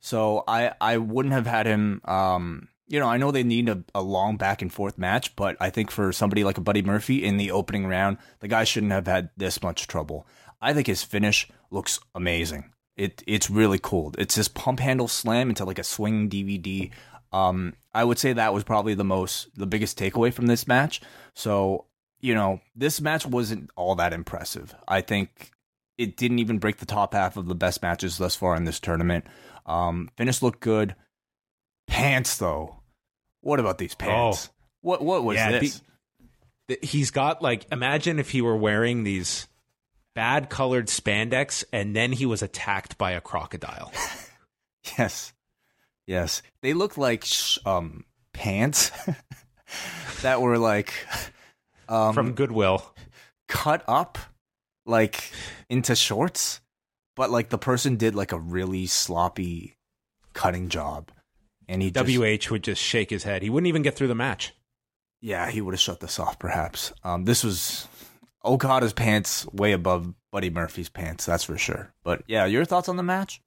[0.00, 3.82] so I I wouldn't have had him um you know I know they need a,
[3.94, 7.24] a long back and forth match but I think for somebody like a Buddy Murphy
[7.24, 10.26] in the opening round the guy shouldn't have had this much trouble
[10.60, 14.12] I think his finish looks amazing it it's really cool.
[14.18, 16.90] It's this pump handle slam into like a swing DVD.
[17.32, 21.00] Um, I would say that was probably the most the biggest takeaway from this match.
[21.34, 21.86] So
[22.20, 24.74] you know, this match wasn't all that impressive.
[24.86, 25.50] I think
[26.00, 28.80] it didn't even break the top half of the best matches thus far in this
[28.80, 29.24] tournament.
[29.66, 30.94] Um, finish looked good.
[31.86, 32.76] Pants though,
[33.40, 34.50] what about these pants?
[34.80, 35.82] What what was Yeah, this?
[36.68, 39.48] Th- He's got like imagine if he were wearing these
[40.14, 43.92] bad colored spandex and then he was attacked by a crocodile.
[44.98, 45.34] Yes,
[46.06, 46.42] yes.
[46.62, 48.90] They look like sh- um pants
[50.22, 50.94] that were like
[51.88, 52.82] um, from Goodwill.
[53.46, 54.18] cut up
[54.86, 55.30] like
[55.68, 56.60] into shorts,
[57.16, 59.76] but like the person did like a really sloppy
[60.32, 61.10] cutting job,
[61.68, 63.42] and he just, WH would just shake his head.
[63.42, 64.54] He wouldn't even get through the match.
[65.20, 66.92] yeah he would have shut this off perhaps.
[67.04, 67.86] Um, this was
[68.44, 71.92] Okada's pants way above Buddy Murphy's pants, that's for sure.
[72.04, 73.42] But yeah, your thoughts on the match?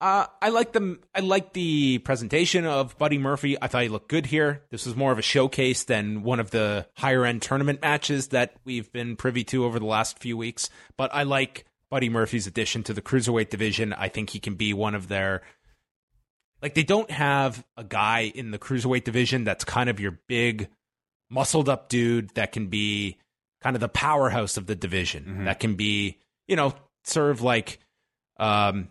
[0.00, 3.56] Uh, I like the I like the presentation of Buddy Murphy.
[3.60, 4.62] I thought he looked good here.
[4.70, 8.54] This was more of a showcase than one of the higher end tournament matches that
[8.64, 10.70] we've been privy to over the last few weeks.
[10.96, 13.92] But I like Buddy Murphy's addition to the cruiserweight division.
[13.92, 15.42] I think he can be one of their
[16.62, 20.68] like they don't have a guy in the cruiserweight division that's kind of your big
[21.28, 23.16] muscled up dude that can be
[23.62, 26.72] kind of the powerhouse of the division that can be you know
[27.04, 27.80] serve like
[28.38, 28.88] um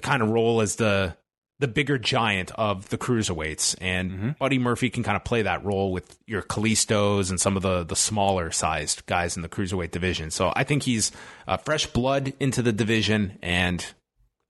[0.00, 1.16] kind of role as the
[1.60, 5.90] the bigger giant of the cruiserweights and Buddy Murphy can kind of play that role
[5.90, 10.30] with your Kalistos and some of the the smaller sized guys in the cruiserweight division.
[10.30, 11.10] So I think he's
[11.48, 13.84] uh, fresh blood into the division and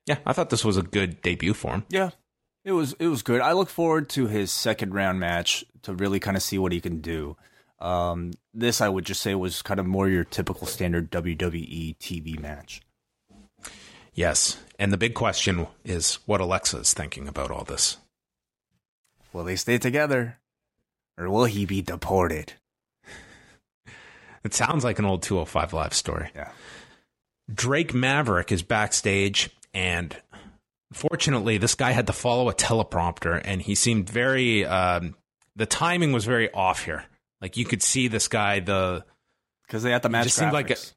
[0.07, 1.85] yeah, I thought this was a good debut for him.
[1.89, 2.11] Yeah,
[2.65, 3.41] it was it was good.
[3.41, 6.81] I look forward to his second round match to really kind of see what he
[6.81, 7.37] can do.
[7.79, 12.39] Um, this I would just say was kind of more your typical standard WWE TV
[12.39, 12.81] match.
[14.19, 14.59] Yes.
[14.81, 17.99] And the big question is what Alexa is thinking about all this.
[19.33, 20.39] Will they stay together,
[21.17, 22.55] or will he be deported?
[24.45, 26.31] It sounds like an old 205 Live story.
[26.35, 26.51] Yeah.
[27.53, 30.17] Drake Maverick is backstage, and
[30.93, 34.65] fortunately, this guy had to follow a teleprompter, and he seemed very.
[34.65, 35.17] Um,
[35.57, 37.05] the timing was very off here.
[37.43, 38.61] Like you could see this guy.
[38.61, 39.05] The
[39.67, 40.25] Because they had the match.
[40.25, 40.95] just seemed like a, graphics.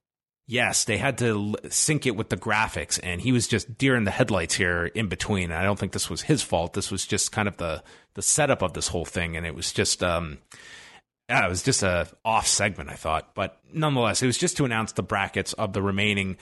[0.51, 4.03] Yes, they had to sync it with the graphics, and he was just deer in
[4.03, 5.49] the headlights here in between.
[5.51, 6.73] I don't think this was his fault.
[6.73, 7.81] This was just kind of the
[8.13, 10.03] the setup of this whole thing, and it was just.
[10.03, 10.39] Um,
[11.29, 14.65] yeah, it was just a off segment, I thought, but nonetheless, it was just to
[14.65, 16.35] announce the brackets of the remaining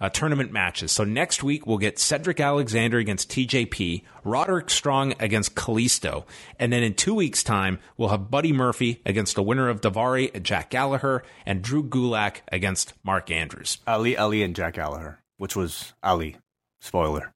[0.00, 0.92] uh, tournament matches.
[0.92, 6.24] So next week we'll get Cedric Alexander against TJP, Roderick Strong against Kalisto,
[6.58, 10.30] and then in two weeks' time we'll have Buddy Murphy against the winner of Davari
[10.34, 13.78] and Jack Gallagher, and Drew Gulak against Mark Andrews.
[13.86, 16.36] Ali, Ali, and Jack Gallagher, which was Ali.
[16.80, 17.32] Spoiler.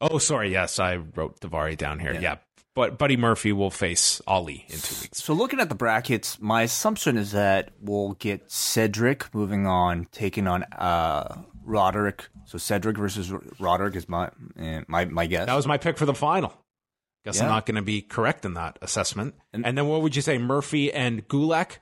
[0.00, 2.14] Oh, sorry, yes, I wrote Davari down here.
[2.14, 2.36] Yeah.
[2.74, 5.22] But Buddy Murphy will face Ali in two weeks.
[5.22, 10.46] So looking at the brackets, my assumption is that we'll get Cedric moving on, taking
[10.46, 12.28] on uh, Roderick.
[12.44, 15.46] So Cedric versus Roderick is my eh, my my guess.
[15.46, 16.52] That was my pick for the final.
[17.24, 17.44] Guess Yeah.
[17.44, 19.34] I'm not going to be correct in that assessment.
[19.52, 21.78] And, then what would you say, Murphy and Gulak?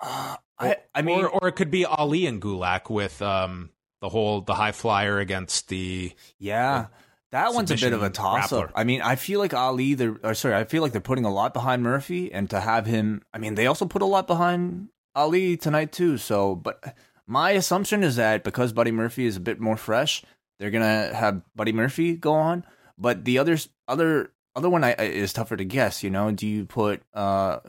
[0.00, 4.08] Uh, I I mean, or, or it could be Ali and Gulak with um, the
[4.08, 6.12] whole the high flyer against the.
[6.38, 6.86] yeah,
[7.32, 8.72] that one's a bit of a toss up.
[8.74, 9.94] I mean, I feel like Ali.
[9.94, 12.86] They're or sorry, I feel like they're putting a lot behind Murphy, and to have
[12.86, 13.22] him.
[13.32, 16.16] I mean, they also put a lot behind Ali tonight too.
[16.18, 16.96] So, but
[17.30, 20.24] my assumption is that because Buddy Murphy is a bit more fresh,
[20.58, 22.64] they're gonna have Buddy Murphy go on.
[22.98, 26.02] But the others, other other one I, I- is tougher to guess.
[26.02, 27.60] You know, do you put uh,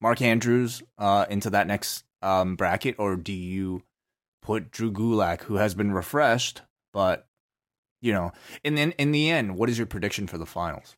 [0.00, 3.82] Mark Andrews uh, into that next um, bracket, or do you
[4.40, 6.62] put Drew Gulak, who has been refreshed,
[6.92, 7.26] but
[8.00, 8.32] you know,
[8.64, 10.94] and then in the end, what is your prediction for the finals?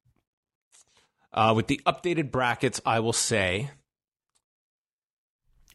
[1.32, 3.70] Uh, with the updated brackets, I will say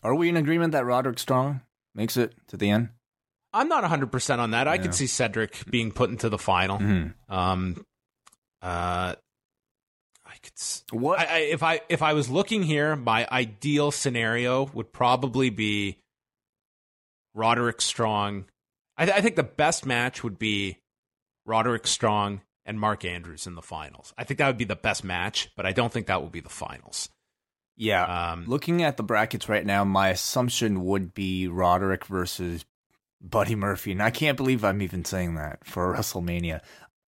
[0.04, 1.62] Are we in agreement that Roderick Strong
[1.96, 2.90] makes it to the end?
[3.54, 4.68] I'm not 100% on that.
[4.68, 4.82] I Yeah.
[4.84, 6.78] could see Cedric being put into the final.
[6.78, 7.14] Mhm.
[7.28, 7.86] Um,
[8.62, 9.16] uh,
[10.26, 10.54] I could.
[10.58, 11.20] s- What?
[11.20, 15.98] I, I, if I if I was looking here, my ideal scenario would probably be
[17.34, 18.46] Roderick Strong.
[18.98, 20.78] I, th- I think the best match would be
[21.46, 24.14] Roderick Strong and Mark Andrews in the finals.
[24.18, 26.42] I think that would be the best match, but I don't think that will be
[26.42, 27.10] the finals.
[27.80, 28.32] Yeah.
[28.32, 32.66] Um, Looking at the brackets right now, my assumption would be Roderick versus
[33.22, 36.60] Buddy Murphy, and I can't believe I'm even saying that for WrestleMania.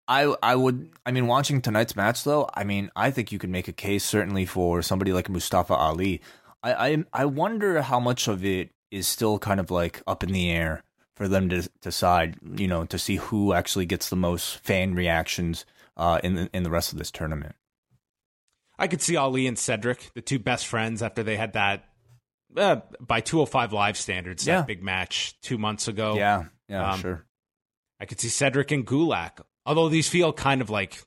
[0.08, 3.50] I I would I mean watching tonight's match though, I mean I think you could
[3.50, 6.22] make a case certainly for somebody like Mustafa Ali.
[6.64, 10.32] I I, I wonder how much of it is still kind of like up in
[10.32, 10.84] the air
[11.16, 15.66] for them to decide, you know, to see who actually gets the most fan reactions
[15.98, 17.56] uh, in the, in the rest of this tournament.
[18.80, 21.86] I could see Ali and Cedric, the two best friends, after they had that
[22.58, 24.58] uh, by 205 live standards, Yeah.
[24.62, 26.16] that big match two months ago.
[26.16, 27.26] Yeah, yeah, Um, sure.
[28.00, 29.42] I could see Cedric and Gulak.
[29.66, 31.04] Although these feel kind of like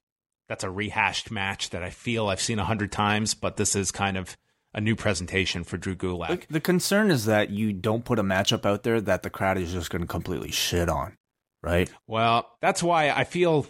[0.48, 3.90] that's a rehashed match that I feel I've seen a hundred times, but this is
[3.90, 4.36] kind of
[4.74, 6.46] a new presentation for Drew Gulak.
[6.46, 9.58] The, the concern is that you don't put a matchup out there that the crowd
[9.58, 11.16] is just going to completely shit on,
[11.62, 11.90] right?
[12.06, 13.66] Well, that's why I feel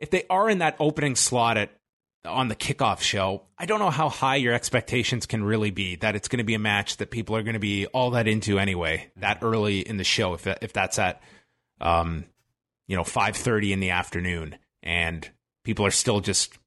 [0.00, 1.70] if they are in that opening slot at
[2.24, 6.16] on the kickoff show, I don't know how high your expectations can really be that
[6.16, 8.58] it's going to be a match that people are going to be all that into
[8.58, 9.46] anyway that mm-hmm.
[9.46, 11.22] early in the show if if that's at
[11.80, 12.24] um
[12.86, 15.28] you know 5:30 in the afternoon and
[15.64, 16.58] people are still just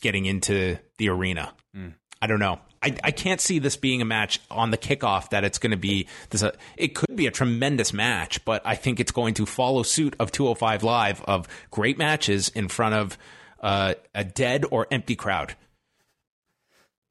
[0.00, 1.52] getting into the arena.
[1.76, 1.94] Mm.
[2.20, 2.60] I don't know.
[2.82, 5.76] I, I can't see this being a match on the kickoff that it's going to
[5.76, 6.42] be this.
[6.42, 10.16] A, it could be a tremendous match, but I think it's going to follow suit
[10.18, 13.16] of 205 Live of great matches in front of
[13.62, 15.54] uh, a dead or empty crowd.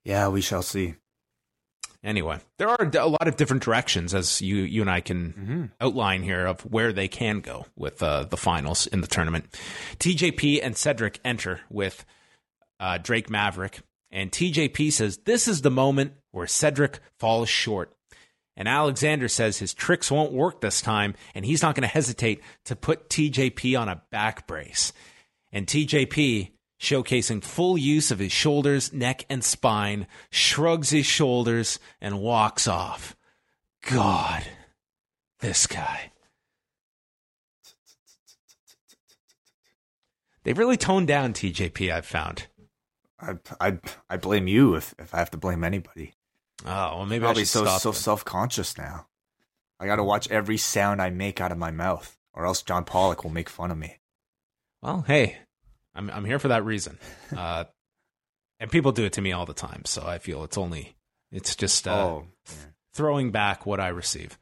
[0.04, 0.96] Yeah, we shall see.
[2.04, 6.24] Anyway, there are a lot of different directions, as you you and I can outline
[6.24, 9.46] here, of where they can go with uh, the finals in the tournament.
[10.00, 12.04] TJP and Cedric enter with
[12.80, 17.96] uh, Drake Maverick, and TJP says this is the moment where Cedric falls short.
[18.58, 22.42] And Alexander says his tricks won't work this time, and he's not going to hesitate
[22.66, 24.92] to put TJP on a back brace.
[25.52, 32.22] And TJP, showcasing full use of his shoulders, neck, and spine, shrugs his shoulders and
[32.22, 33.16] walks off.
[33.90, 34.44] God,
[35.40, 36.12] this guy.
[40.44, 42.48] They've really toned down TJP, I've found.
[43.20, 43.78] I I
[44.10, 46.16] I blame you if if I have to blame anybody.
[46.66, 49.08] Oh, well, maybe Probably I should so so self conscious now.
[49.80, 52.86] I got to watch every sound I make out of my mouth, or else John
[52.86, 53.98] Pollock will make fun of me.
[54.82, 55.38] Well, hey,
[55.94, 56.98] I'm I'm here for that reason.
[57.36, 57.64] Uh,
[58.60, 60.96] and people do it to me all the time, so I feel it's only
[61.32, 62.28] it's just uh, oh,
[62.94, 64.38] throwing back what I receive.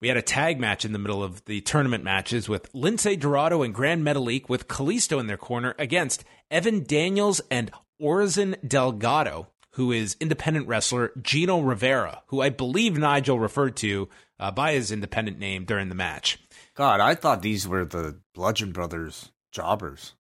[0.00, 3.62] We had a tag match in the middle of the tournament matches with Lince Dorado
[3.62, 9.92] and Grand Metalik with Kalisto in their corner against Evan Daniels and Orizon Delgado, who
[9.92, 14.08] is independent wrestler Gino Rivera, who I believe Nigel referred to
[14.38, 16.38] uh, by his independent name during the match.
[16.76, 20.14] God, I thought these were the Bludgeon Brothers jobbers.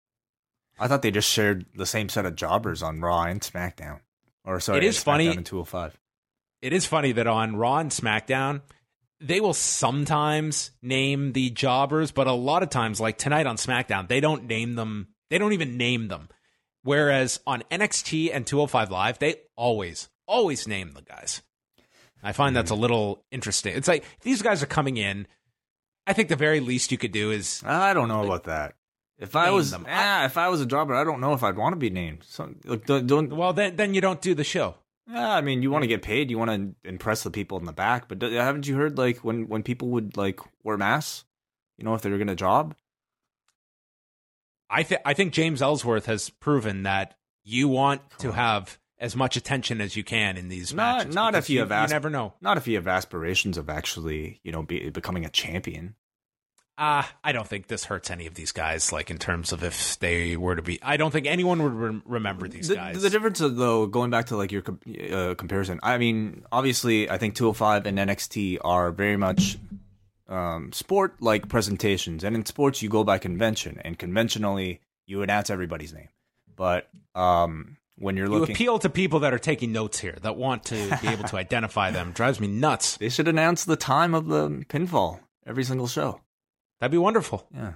[0.79, 3.99] I thought they just shared the same set of jobbers on Raw and SmackDown.
[4.43, 5.99] Or sorry, It is funny- and 205.
[6.61, 8.61] it is funny that on Raw and SmackDown,
[9.19, 14.07] they will sometimes name the jobbers, but a lot of times, like tonight on SmackDown,
[14.07, 15.09] they don't name them.
[15.29, 16.29] They don't even name them.
[16.83, 21.41] Whereas on NXT and 205 Live, they always, always name the guys.
[22.21, 22.79] I find that's mm-hmm.
[22.79, 23.75] a little interesting.
[23.75, 25.27] It's like these guys are coming in.
[26.07, 28.75] I think the very least you could do is I don't know about that.
[29.17, 29.85] If I was, them.
[29.87, 32.23] ah, if I was a jobber, I don't know if I'd want to be named.
[32.27, 34.75] So, like, don't, don't well, then then you don't do the show.
[35.09, 37.65] Yeah, I mean, you want to get paid, you want to impress the people in
[37.65, 41.23] the back, but d- haven't you heard like when when people would like wear masks,
[41.77, 42.75] you know, if they were gonna job?
[44.69, 49.35] I think I think James Ellsworth has proven that you want to have as much
[49.35, 51.15] attention as you can in these Not matches.
[51.15, 52.33] not if you have you never know.
[52.41, 55.95] Not if you have aspirations of actually, you know, be, becoming a champion.
[56.77, 58.91] Uh, I don't think this hurts any of these guys.
[58.91, 62.03] Like in terms of if they were to be, I don't think anyone would rem-
[62.05, 63.01] remember these The, guys.
[63.01, 64.63] the difference, uh, though, going back to like your
[65.11, 69.57] uh, comparison, I mean, obviously, I think 205 and NXT are very much
[70.27, 75.49] um, sport like presentations, and in sports, you go by convention, and conventionally, you announce
[75.49, 76.09] everybody's name.
[76.57, 80.35] But um, when you're you looking, appeal to people that are taking notes here that
[80.35, 82.11] want to be able to identify them.
[82.11, 82.97] Drives me nuts.
[82.97, 86.21] they should announce the time of the pinfall every single show.
[86.79, 87.47] That'd be wonderful.
[87.53, 87.73] Yeah.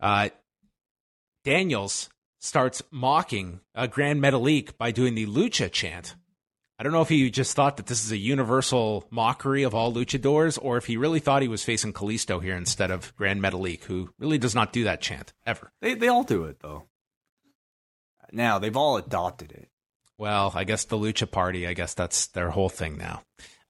[0.00, 0.30] Uh,
[1.44, 2.08] Daniels
[2.40, 6.14] starts mocking uh, Grand Metalik by doing the Lucha chant.
[6.78, 9.92] I don't know if he just thought that this is a universal mockery of all
[9.92, 13.84] luchadors, or if he really thought he was facing Kalisto here instead of Grand Metalik,
[13.84, 15.70] who really does not do that chant ever.
[15.80, 16.88] They they all do it though.
[18.32, 19.68] Now they've all adopted it.
[20.18, 23.22] Well, I guess the Lucha Party, I guess that's their whole thing now.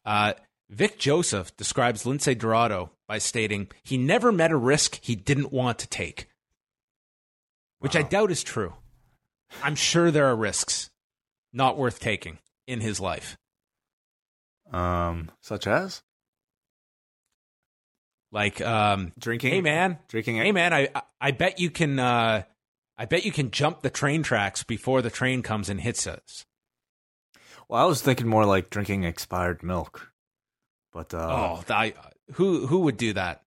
[0.05, 0.35] Uh,
[0.71, 5.79] Vic Joseph describes Lince Dorado by stating he never met a risk he didn't want
[5.81, 6.29] to take,
[7.79, 8.75] which I doubt is true.
[9.63, 10.91] I'm sure there are risks
[11.53, 13.37] not worth taking in his life.
[14.73, 16.03] Um, such as
[18.31, 19.51] Like, um, drinking.
[19.53, 20.37] hey man, drinking.
[20.37, 20.89] hey man, I-
[21.21, 22.45] I bet you can, uh,
[23.03, 26.47] I bet you can jump the train tracks before the train comes and hits us.
[27.69, 30.13] Well, I was thinking more like drinking expired milk,
[30.93, 31.95] but uh, Oh, I,
[32.35, 33.43] who who would do that?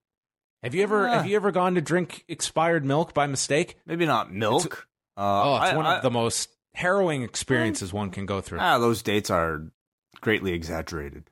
[0.61, 3.77] Have you ever have you ever gone to drink expired milk by mistake?
[3.85, 4.87] maybe not milk.
[5.15, 8.59] uh, Oh, it's I- one I- of the most harrowing experiences one can go through.
[8.59, 9.71] Ah, those dates are
[10.19, 11.29] greatly exaggerated.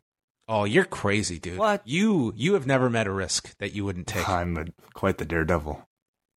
[0.47, 1.57] Oh, you're crazy, dude.
[1.57, 1.81] What?
[1.85, 4.29] You you have never met a risk that you wouldn't take.
[4.29, 5.85] I'm a, quite the daredevil.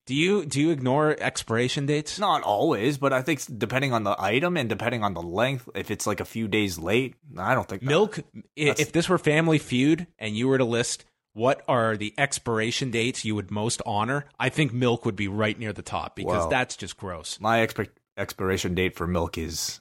[0.07, 2.19] Do you do you ignore expiration dates?
[2.19, 5.91] Not always, but I think depending on the item and depending on the length, if
[5.91, 8.21] it's like a few days late, I don't think that- Milk.
[8.55, 13.25] If this were Family Feud and you were to list what are the expiration dates
[13.25, 16.49] you would most honor, I think milk would be right near the top because Well-
[16.51, 17.39] that's just gross.
[17.41, 19.81] My expi- expiration date for milk is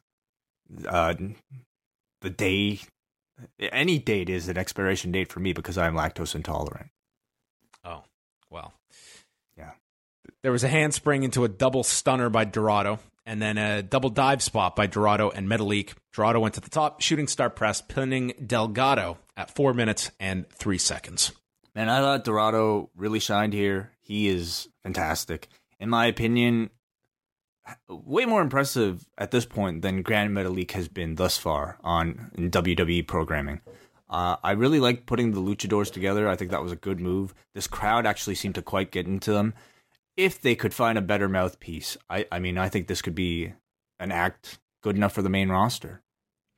[0.87, 1.13] uh,
[2.21, 2.79] the day.
[3.59, 6.89] Any date is an expiration date for me because I'm lactose intolerant.
[7.83, 8.03] Oh,
[8.49, 8.73] well.
[10.45, 14.43] There was a handspring into a double stunner by Dorado, and then a double dive
[14.43, 15.93] spot by Dorado and Metalik.
[16.13, 20.77] Dorado went to the top, shooting star press, pinning Delgado at four minutes and three
[20.77, 21.31] seconds.
[21.73, 23.89] Man, I thought Dorado really shined here.
[24.01, 25.47] He is fantastic.
[25.79, 26.69] In my opinion,
[27.89, 33.07] way more impressive at this point than Grand Metalik has been thus far on WWE
[33.07, 33.61] programming.
[34.07, 36.29] Uh, I really like putting the luchadors together.
[36.29, 37.33] I think that was a good move.
[37.55, 39.55] This crowd actually seemed to quite get into them.
[40.17, 43.53] If they could find a better mouthpiece, I, I mean, I think this could be
[43.99, 46.01] an act good enough for the main roster.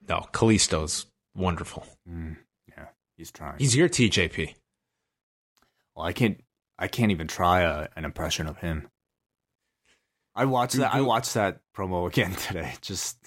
[0.07, 1.85] No, Kalisto's wonderful.
[2.09, 2.37] Mm,
[2.69, 2.85] yeah,
[3.17, 3.55] he's trying.
[3.57, 4.53] He's your TJP.
[5.95, 6.39] Well, I can't.
[6.79, 8.87] I can't even try a, an impression of him.
[10.35, 10.93] I watched that.
[10.93, 12.75] I watched that promo again today.
[12.81, 13.17] Just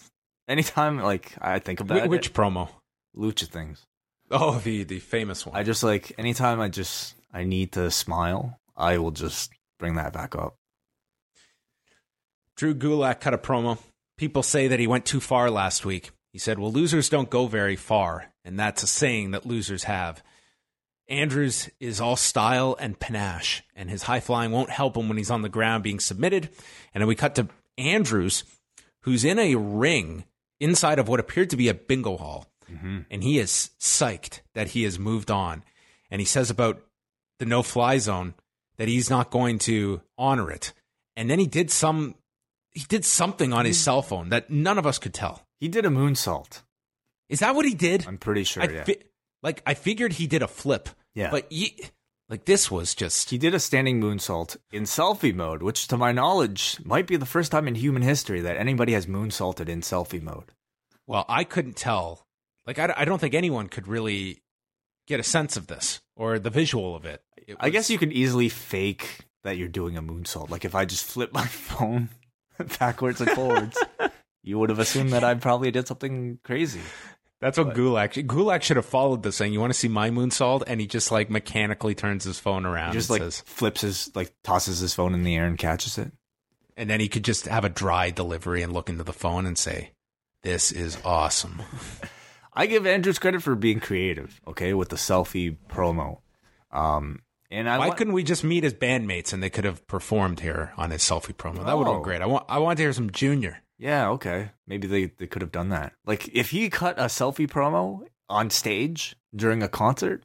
[0.48, 2.68] anytime, like I think about Which promo?
[3.16, 3.84] lucha things.
[4.30, 5.56] Oh, the the famous one.
[5.56, 9.50] I just like anytime I just I need to smile, I will just
[9.80, 10.56] bring that back up.
[12.54, 13.78] Drew Gulak cut a promo.
[14.16, 16.10] People say that he went too far last week.
[16.32, 20.22] He said, Well, losers don't go very far, and that's a saying that losers have.
[21.08, 25.30] Andrews is all style and panache, and his high flying won't help him when he's
[25.30, 26.50] on the ground being submitted.
[26.94, 28.44] And then we cut to Andrews,
[29.00, 30.24] who's in a ring
[30.60, 32.46] inside of what appeared to be a bingo hall.
[32.70, 32.98] Mm-hmm.
[33.10, 35.64] And he is psyched that he has moved on.
[36.10, 36.80] And he says about
[37.38, 38.34] the no fly zone
[38.80, 40.72] that he's not going to honor it.
[41.14, 42.14] And then he did some
[42.72, 43.84] he did something on his hmm.
[43.84, 45.46] cell phone that none of us could tell.
[45.58, 46.62] He did a moonsault.
[47.28, 48.06] Is that what he did?
[48.06, 48.62] I'm pretty sure.
[48.62, 49.02] I yeah, fi-
[49.42, 50.88] like I figured he did a flip.
[51.14, 51.30] Yeah.
[51.30, 51.78] But ye-
[52.30, 56.12] like this was just he did a standing moonsault in selfie mode, which, to my
[56.12, 60.22] knowledge, might be the first time in human history that anybody has moonsaulted in selfie
[60.22, 60.52] mode.
[61.06, 62.26] well, I couldn't tell.
[62.66, 64.40] Like I, I don't think anyone could really
[65.06, 67.22] get a sense of this or the visual of it.
[67.46, 70.50] It I guess you could easily fake that you're doing a moonsault.
[70.50, 72.10] Like if I just flip my phone
[72.78, 73.82] backwards and forwards,
[74.42, 76.80] you would have assumed that I probably did something crazy.
[77.40, 78.26] That's what Gulak.
[78.26, 81.10] Gulak should have followed this saying, "You want to see my moonsault?" And he just
[81.10, 84.80] like mechanically turns his phone around He just and like says, flips his like tosses
[84.80, 86.12] his phone in the air and catches it.
[86.76, 89.56] and then he could just have a dry delivery and look into the phone and
[89.56, 89.92] say,
[90.42, 91.62] "This is awesome."
[92.52, 96.18] I give Andrews credit for being creative, okay, with the selfie promo.
[96.72, 99.86] Um, and I Why want- couldn't we just meet as bandmates and they could have
[99.86, 101.64] performed here on his selfie promo?
[101.64, 101.98] That would have Oh.
[101.98, 102.22] been great.
[102.22, 103.58] I want I want to hear some Junior.
[103.78, 104.50] Yeah, okay.
[104.66, 105.94] Maybe they, they could have done that.
[106.04, 110.24] Like if he cut a selfie promo on stage during a concert,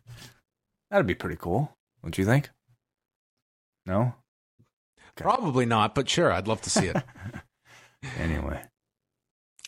[0.92, 1.76] that'd be pretty cool.
[2.04, 2.50] Don't you think?
[3.86, 4.14] No?
[5.18, 5.24] Okay.
[5.24, 6.98] Probably not, but sure, I'd love to see it.
[8.20, 8.62] Anyway.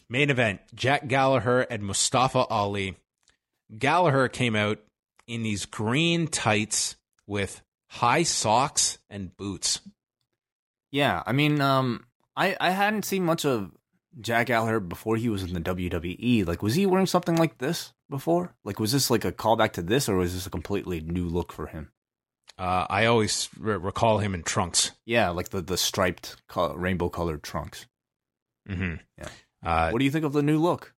[0.09, 2.95] Main event: Jack Gallagher and Mustafa Ali.
[3.77, 4.79] Gallagher came out
[5.27, 6.95] in these green tights
[7.25, 9.81] with high socks and boots.
[10.91, 12.05] Yeah, I mean, um
[12.35, 13.71] I I hadn't seen much of
[14.19, 16.47] Jack Gallagher before he was in the WWE.
[16.47, 18.55] Like was he wearing something like this before?
[18.63, 21.51] Like was this like a callback to this or was this a completely new look
[21.51, 21.91] for him?
[22.57, 24.91] Uh, I always re- recall him in trunks.
[25.05, 27.85] Yeah, like the the striped rainbow colored trunks.
[28.67, 28.95] Mm-hmm.
[29.17, 29.29] Yeah.
[29.63, 30.93] Uh, What do you think of the new look?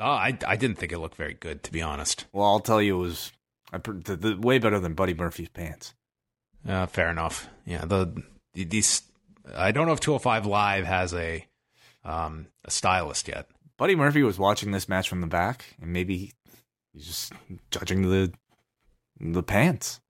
[0.00, 2.26] oh, I I didn't think it looked very good, to be honest.
[2.32, 3.32] Well, I'll tell you, it was
[3.72, 5.94] I, the, the, way better than Buddy Murphy's pants.
[6.68, 7.48] Uh, fair enough.
[7.66, 8.22] Yeah, the
[8.54, 9.02] these
[9.54, 11.46] I don't know if 205 Live has a
[12.04, 13.48] um a stylist yet.
[13.76, 16.32] Buddy Murphy was watching this match from the back, and maybe
[16.92, 17.32] he's just
[17.70, 18.32] judging the
[19.20, 20.00] the pants,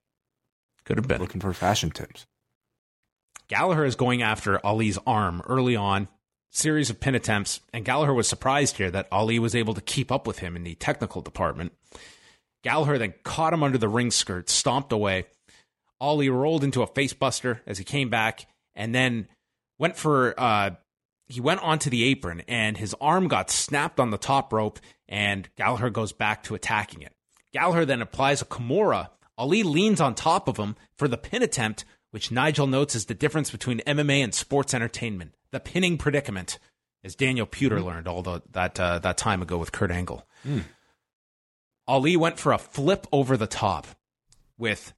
[0.85, 1.21] Could have been.
[1.21, 2.27] looking for fashion tips.
[3.49, 6.09] Gallagher is going after Ali's arm early on,
[6.55, 10.11] series of pin attempts, and Gallagher was surprised here that Ali was able to keep
[10.13, 11.73] up with him in the technical department.
[12.63, 15.27] Gallagher then caught him under the ring skirt, stomped away.
[16.01, 19.29] Ali rolled into a facebuster as he came back, and then
[19.79, 20.71] went for uh
[21.27, 24.79] he went onto the apron and his arm got snapped on the top rope
[25.09, 27.15] and Gallagher goes back to attacking it.
[27.53, 29.09] Gallagher then applies a Kimura.
[29.39, 33.15] Ali leans on top of him for the pin attempt, which Nigel notes is the
[33.15, 35.33] difference between MMA and sports entertainment.
[35.55, 36.59] The pinning predicament,
[37.05, 40.27] as Daniel Puder learned all the, that uh, that time ago with Kurt Angle.
[41.87, 43.87] Ali went for a flip over the top
[44.59, 44.93] with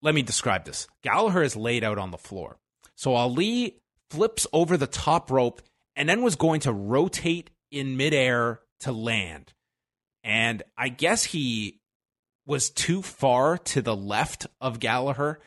[0.00, 0.88] let me describe this.
[1.02, 2.56] Gallagher is laid out on the floor.
[2.94, 3.76] So Ali
[4.08, 5.60] flips over the top rope
[5.94, 9.52] and then was going to rotate in midair to land.
[10.22, 11.82] And I guess he
[12.46, 15.40] was too far to the left of Gallagher,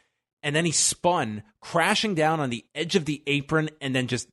[0.43, 4.29] and then he spun, crashing down on the edge of the apron, and then just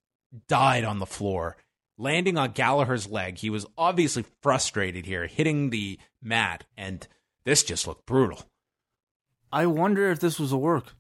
[0.48, 1.57] died on the floor,
[1.96, 3.38] landing on Gallagher's leg.
[3.38, 7.07] He was obviously frustrated here, hitting the mat, and
[7.44, 8.42] this just looked brutal.
[9.52, 10.94] I wonder if this was a work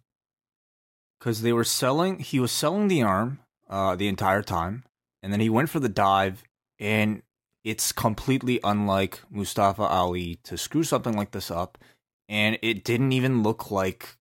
[1.18, 2.18] because they were selling.
[2.18, 4.84] He was selling the arm uh, the entire time,
[5.22, 6.44] and then he went for the dive,
[6.78, 7.22] and
[7.64, 11.78] it's completely unlike Mustafa Ali to screw something like this up,
[12.28, 14.16] and it didn't even look like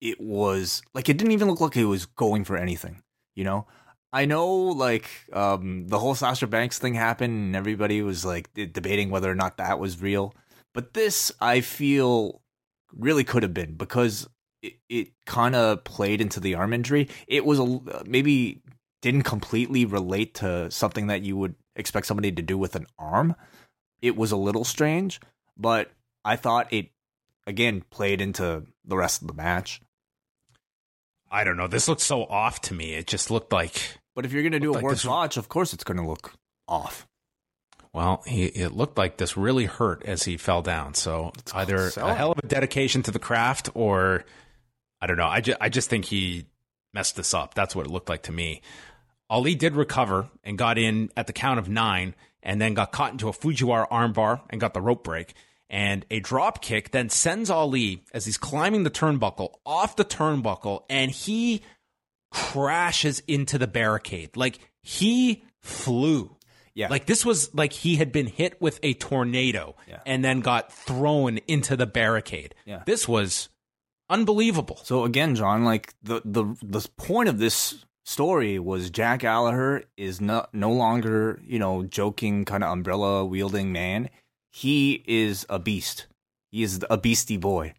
[0.00, 3.02] it was like it didn't even look like it was going for anything.
[3.34, 3.66] You know,
[4.12, 9.10] I know like um, the whole Sasha Banks thing happened, and everybody was like debating
[9.10, 10.34] whether or not that was real.
[10.72, 12.42] But this, I feel,
[12.92, 14.28] really could have been because
[14.62, 17.08] it, it kind of played into the arm injury.
[17.26, 18.62] It was a maybe
[19.02, 23.34] didn't completely relate to something that you would expect somebody to do with an arm.
[24.02, 25.20] It was a little strange,
[25.56, 25.90] but
[26.24, 26.90] I thought it
[27.46, 29.80] again played into the rest of the match.
[31.30, 31.68] I don't know.
[31.68, 32.94] This looked so off to me.
[32.94, 33.98] It just looked like.
[34.14, 36.06] But if you're going to do a like worse watch, of course it's going to
[36.06, 36.32] look
[36.66, 37.06] off.
[37.92, 40.94] Well, he, it looked like this really hurt as he fell down.
[40.94, 44.24] So it's either a hell of a dedication to the craft, or
[45.00, 45.26] I don't know.
[45.26, 46.46] I just, I just think he
[46.92, 47.54] messed this up.
[47.54, 48.62] That's what it looked like to me.
[49.28, 53.12] Ali did recover and got in at the count of nine, and then got caught
[53.12, 55.34] into a Fujiwara armbar and got the rope break.
[55.72, 60.82] And a drop kick then sends Ali as he's climbing the turnbuckle off the turnbuckle,
[60.90, 61.62] and he
[62.32, 64.36] crashes into the barricade.
[64.36, 66.36] Like he flew.
[66.74, 66.88] Yeah.
[66.88, 70.00] Like this was like he had been hit with a tornado Yeah.
[70.06, 72.54] and then got thrown into the barricade.
[72.64, 72.82] Yeah.
[72.86, 73.48] This was
[74.08, 74.80] unbelievable.
[74.84, 80.20] So again, John, like the the the point of this story was Jack Gallagher is
[80.20, 84.08] not no longer you know joking kind of umbrella wielding man.
[84.50, 86.06] He is a beast.
[86.50, 87.74] He is a beastie boy,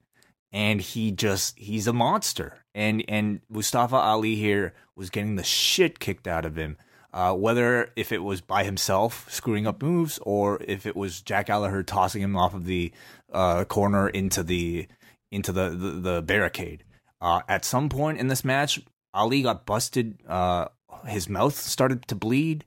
[0.52, 2.60] and he just he's a monster.
[2.74, 6.78] And and Mustafa Ali here was getting the shit kicked out of him.
[7.14, 11.48] Uh, whether if it was by himself screwing up moves or if it was Jack
[11.48, 12.94] Gallagher tossing him off of the
[13.34, 14.88] uh, corner into the
[15.30, 16.86] into the the, the barricade.
[17.20, 18.82] Uh, at some point in this match,
[19.14, 20.18] Ali got busted.
[20.28, 20.68] Uh,
[21.06, 22.64] his mouth started to bleed.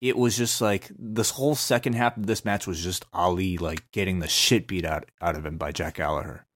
[0.00, 3.90] It was just like this whole second half of this match was just Ali like
[3.90, 6.46] getting the shit beat out out of him by Jack Gallagher.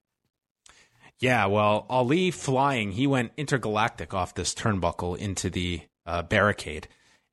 [1.19, 6.89] Yeah, well, Ali flying, he went intergalactic off this turnbuckle into the uh, barricade.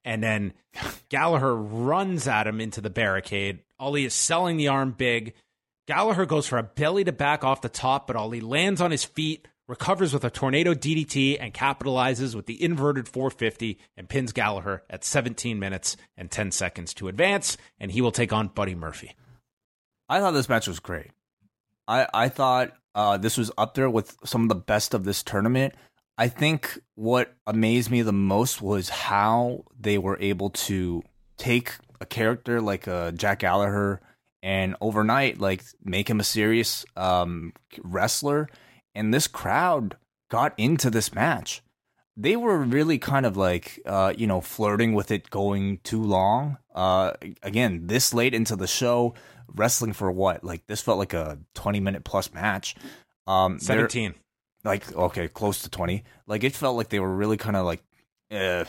[0.06, 0.54] And then
[1.10, 3.60] Gallagher runs at him into the barricade.
[3.80, 5.34] Ali is selling the arm big.
[5.88, 9.04] Gallagher goes for a belly to back off the top, but Ali lands on his
[9.04, 14.84] feet, recovers with a tornado DDT, and capitalizes with the inverted 450 and pins Gallagher
[14.90, 17.56] at 17 minutes and 10 seconds to advance.
[17.80, 19.16] And he will take on Buddy Murphy.
[20.10, 21.12] I thought this match was great.
[21.88, 25.22] I I thought uh, this was up there with some of the best of this
[25.22, 25.76] tournament.
[26.18, 31.04] I think what amazed me the most was how they were able to
[31.38, 34.02] take a character like uh, Jack Gallagher
[34.42, 37.54] and overnight like make him a serious um,
[37.84, 38.50] wrestler,
[38.96, 39.98] and this crowd
[40.30, 41.62] got into this match.
[42.16, 46.58] They were really kind of like uh, you know flirting with it going too long.
[46.74, 47.14] Uh,
[47.44, 49.14] again, this late into the show,
[49.48, 50.44] wrestling for what?
[50.44, 52.76] Like this felt like a twenty minute plus match.
[53.28, 54.16] Um, 17.
[54.64, 56.04] like okay, close to twenty.
[56.28, 57.84] Like it felt like they were really kind of like
[58.32, 58.66] uh,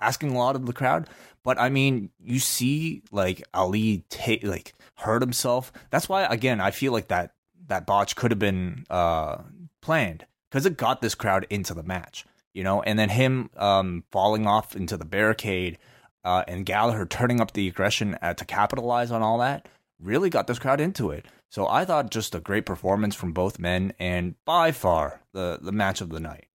[0.00, 1.08] asking a lot of the crowd.
[1.42, 5.72] But I mean, you see like Ali take like hurt himself.
[5.90, 7.34] That's why again I feel like that
[7.68, 9.38] that botch could have been uh,
[9.86, 12.82] planned because it got this crowd into the match, you know.
[12.82, 15.78] And then him um, falling off into the barricade
[16.24, 19.68] uh, and Gallagher turning up the aggression uh, to capitalize on all that
[20.00, 21.26] really got this crowd into it.
[21.48, 25.72] So I thought just a great performance from both men, and by far the the
[25.72, 26.46] match of the night.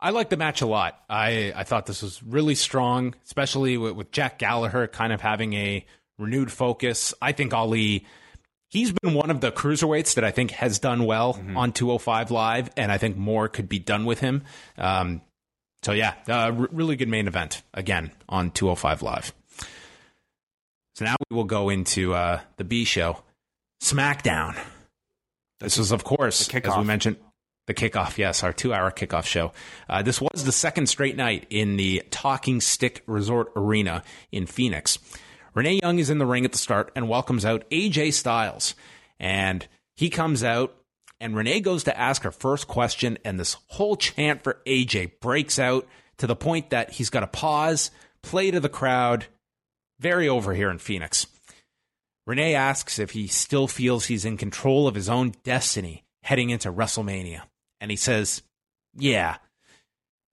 [0.00, 0.96] I like the match a lot.
[1.10, 5.54] I, I thought this was really strong, especially with, with Jack Gallagher kind of having
[5.54, 5.84] a
[6.18, 7.14] renewed focus.
[7.20, 8.06] I think Ali,
[8.68, 12.70] he's been one of the cruiserweights that I think has done well on 205 Live,
[12.76, 14.44] and I think more could be done with him.
[14.76, 15.22] Um,
[15.82, 19.32] so, yeah, uh, r- really good main event again on 205 Live.
[20.96, 23.22] So now we will go into uh, the B show,
[23.82, 24.58] SmackDown.
[25.60, 27.16] This was, of course, as we mentioned,
[27.68, 28.18] the kickoff.
[28.18, 29.52] Yes, our two-hour kickoff show.
[29.88, 34.02] Uh, this was the second straight night in the Talking Stick Resort Arena
[34.32, 34.98] in Phoenix.
[35.58, 38.76] Renee Young is in the ring at the start and welcomes out AJ Styles,
[39.18, 40.72] and he comes out.
[41.18, 45.58] And Renee goes to ask her first question, and this whole chant for AJ breaks
[45.58, 45.84] out
[46.18, 47.90] to the point that he's got to pause,
[48.22, 49.26] play to the crowd.
[49.98, 51.26] Very over here in Phoenix.
[52.24, 56.72] Renee asks if he still feels he's in control of his own destiny heading into
[56.72, 57.42] WrestleMania.
[57.80, 58.42] And he says,
[58.94, 59.38] yeah.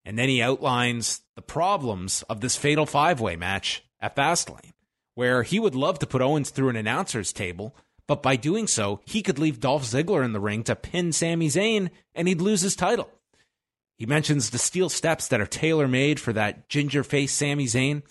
[0.05, 4.73] And then he outlines the problems of this fatal five way match at Fastlane,
[5.15, 7.75] where he would love to put Owens through an announcer's table,
[8.07, 11.47] but by doing so, he could leave Dolph Ziggler in the ring to pin Sami
[11.47, 13.09] Zayn and he'd lose his title.
[13.97, 18.03] He mentions the steel steps that are tailor made for that ginger face Sami Zayn,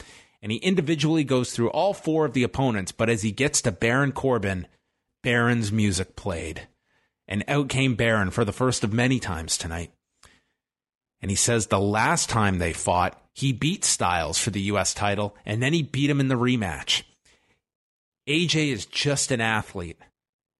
[0.43, 3.73] and he individually goes through all four of the opponents, but as he gets to
[3.73, 4.67] Baron Corbin,
[5.23, 6.69] Baron's music played.
[7.29, 9.93] And out came Baron for the first of many times tonight.
[11.21, 15.37] And he says the last time they fought, he beat Styles for the US title,
[15.45, 17.03] and then he beat him in the rematch.
[18.29, 19.99] AJ is just an athlete,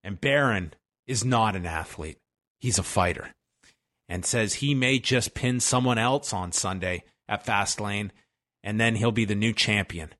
[0.03, 0.73] and Baron
[1.07, 2.17] is not an athlete.
[2.59, 3.31] He's a fighter.
[4.07, 8.11] And says he may just pin someone else on Sunday at Fastlane,
[8.63, 10.13] and then he'll be the new champion.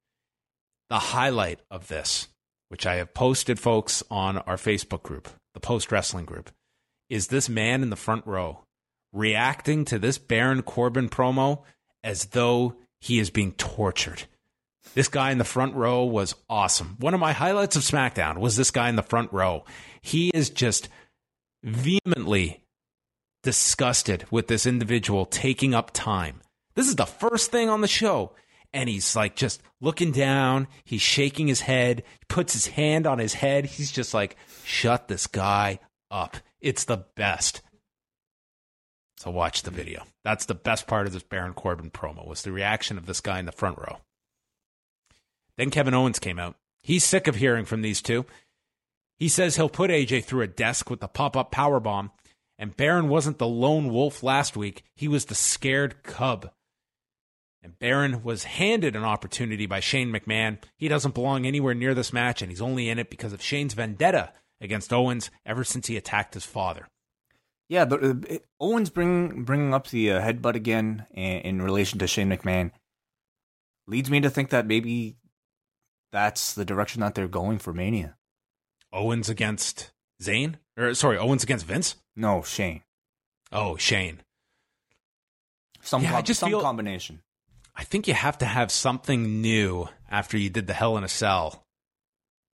[0.90, 2.30] The highlight of this,
[2.70, 6.52] which I have posted, folks, on our Facebook group, the Post Wrestling group,
[7.10, 8.62] is this man in the front row
[9.14, 11.62] reacting to this Baron Corbin promo
[12.06, 14.24] as though he is being tortured.
[14.94, 16.96] This guy in the front row was awesome.
[17.00, 19.66] One of my highlights of SmackDown was this guy in the front row.
[20.02, 20.88] He is just
[21.64, 22.62] vehemently
[23.44, 26.42] disgusted with this individual taking up time.
[26.76, 28.34] This is the first thing on the show.
[28.72, 30.68] And he's like just looking down.
[30.84, 32.04] He's shaking his head.
[32.20, 33.66] He puts his hand on his head.
[33.66, 35.80] He's just like, shut this guy
[36.12, 36.38] up.
[36.60, 37.62] It's the best.
[39.18, 40.04] So watch the video.
[40.24, 43.40] That's the best part of this Baron Corbin promo was the reaction of this guy
[43.40, 43.98] in the front row.
[45.58, 46.56] Then Kevin Owens came out.
[46.82, 48.26] He's sick of hearing from these two.
[49.18, 52.12] He says he'll put AJ through a desk with the pop-up power bomb,
[52.60, 54.84] and Baron wasn't the lone wolf last week.
[54.96, 56.52] He was the scared cub.
[57.64, 60.60] And Baron was handed an opportunity by Shane McMahon.
[60.78, 63.74] He doesn't belong anywhere near this match, and he's only in it because of Shane's
[63.74, 66.88] vendetta against Owens ever since he attacked his father.
[67.70, 68.14] Yeah, but uh,
[68.60, 72.72] Owens bring, bringing up the uh, headbutt again in, in relation to Shane McMahon
[73.88, 75.16] leads me to think that maybe
[76.12, 78.16] that's the direction that they're going for Mania.
[78.94, 79.92] Owens against
[80.22, 80.56] Zayn?
[80.78, 81.96] Or sorry, Owens against Vince?
[82.16, 82.82] No, Shane.
[83.52, 84.22] Oh, Shane.
[85.82, 87.22] Some, Yeah, I com- just some feel- combination.
[87.76, 91.10] I think you have to have something new after you did the Hell in a
[91.10, 91.66] Cell.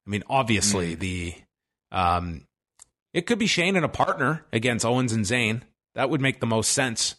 [0.08, 1.36] I mean, obviously the
[1.92, 2.48] um
[3.14, 5.62] it could be Shane and a partner against Owens and Zayn.
[5.96, 7.16] That would make the most sense.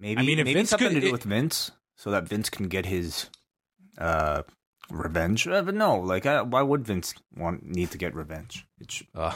[0.00, 2.24] Maybe I mean, if maybe Vince something could- to do it- with Vince, so that
[2.28, 3.28] Vince can get his
[3.98, 4.42] uh,
[4.90, 5.46] revenge.
[5.48, 8.64] Uh, but no, like, uh, why would Vince want need to get revenge?
[8.88, 9.34] Should, Uh,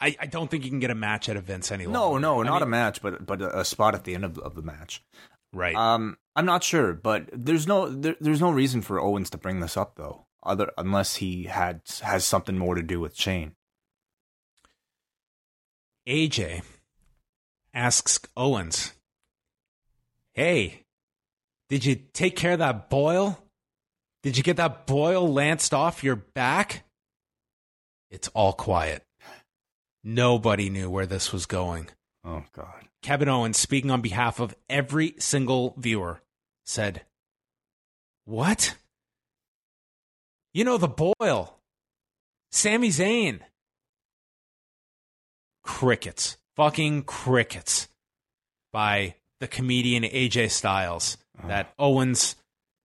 [0.00, 2.42] I, I don't think you can get a match out of Vince any no, no,
[2.42, 4.62] I not a match, but but a, a spot at the end of, of the
[4.62, 5.02] match.
[5.52, 5.74] right.
[5.74, 9.60] Um, I'm not sure, but there's no there, there's no reason for Owens to bring
[9.60, 13.52] this up though, other unless he had has something more to do with Shane.
[16.06, 16.62] AJ
[17.72, 18.92] asks Owens,
[20.34, 20.84] Hey,
[21.68, 23.38] did you take care of that boil?
[24.22, 26.84] Did you get that boil lanced off your back?
[28.10, 29.04] It's all quiet.
[30.02, 31.88] Nobody knew where this was going.
[32.24, 32.88] Oh God.
[33.02, 36.22] Kevin Owens, speaking on behalf of every single viewer,
[36.64, 37.02] said,
[38.24, 38.76] What?
[40.52, 41.58] You know, the boil.
[42.50, 43.40] Sami Zayn.
[45.64, 46.36] Crickets.
[46.56, 47.88] Fucking crickets.
[48.72, 51.16] By the comedian AJ Styles.
[51.38, 51.48] Uh-huh.
[51.48, 52.36] That Owens.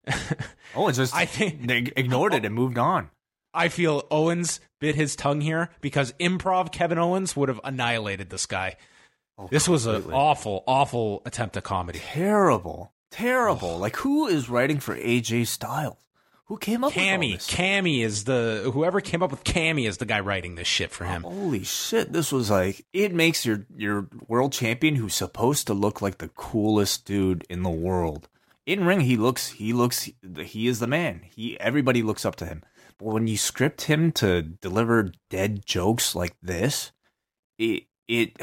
[0.76, 3.10] Owens just I think- they ignored it and moved on.
[3.54, 8.46] I feel Owens bit his tongue here because improv Kevin Owens would have annihilated this
[8.46, 8.76] guy.
[9.40, 11.98] Oh, this was an awful, awful attempt at comedy.
[12.00, 13.80] Terrible, terrible.
[13.80, 15.98] Like who is writing for AJ Styles?
[16.50, 17.48] Who came up with Cammy, this?
[17.48, 21.06] Cammy is the whoever came up with Cammy is the guy writing this shit for
[21.06, 21.22] him.
[21.22, 22.12] Holy shit!
[22.12, 26.30] This was like it makes your your world champion who's supposed to look like the
[26.30, 28.30] coolest dude in the world.
[28.66, 31.22] In ring, he looks he looks he is the man.
[31.30, 32.64] He everybody looks up to him.
[32.98, 36.92] But when you script him to deliver dead jokes like this,
[37.60, 38.42] it it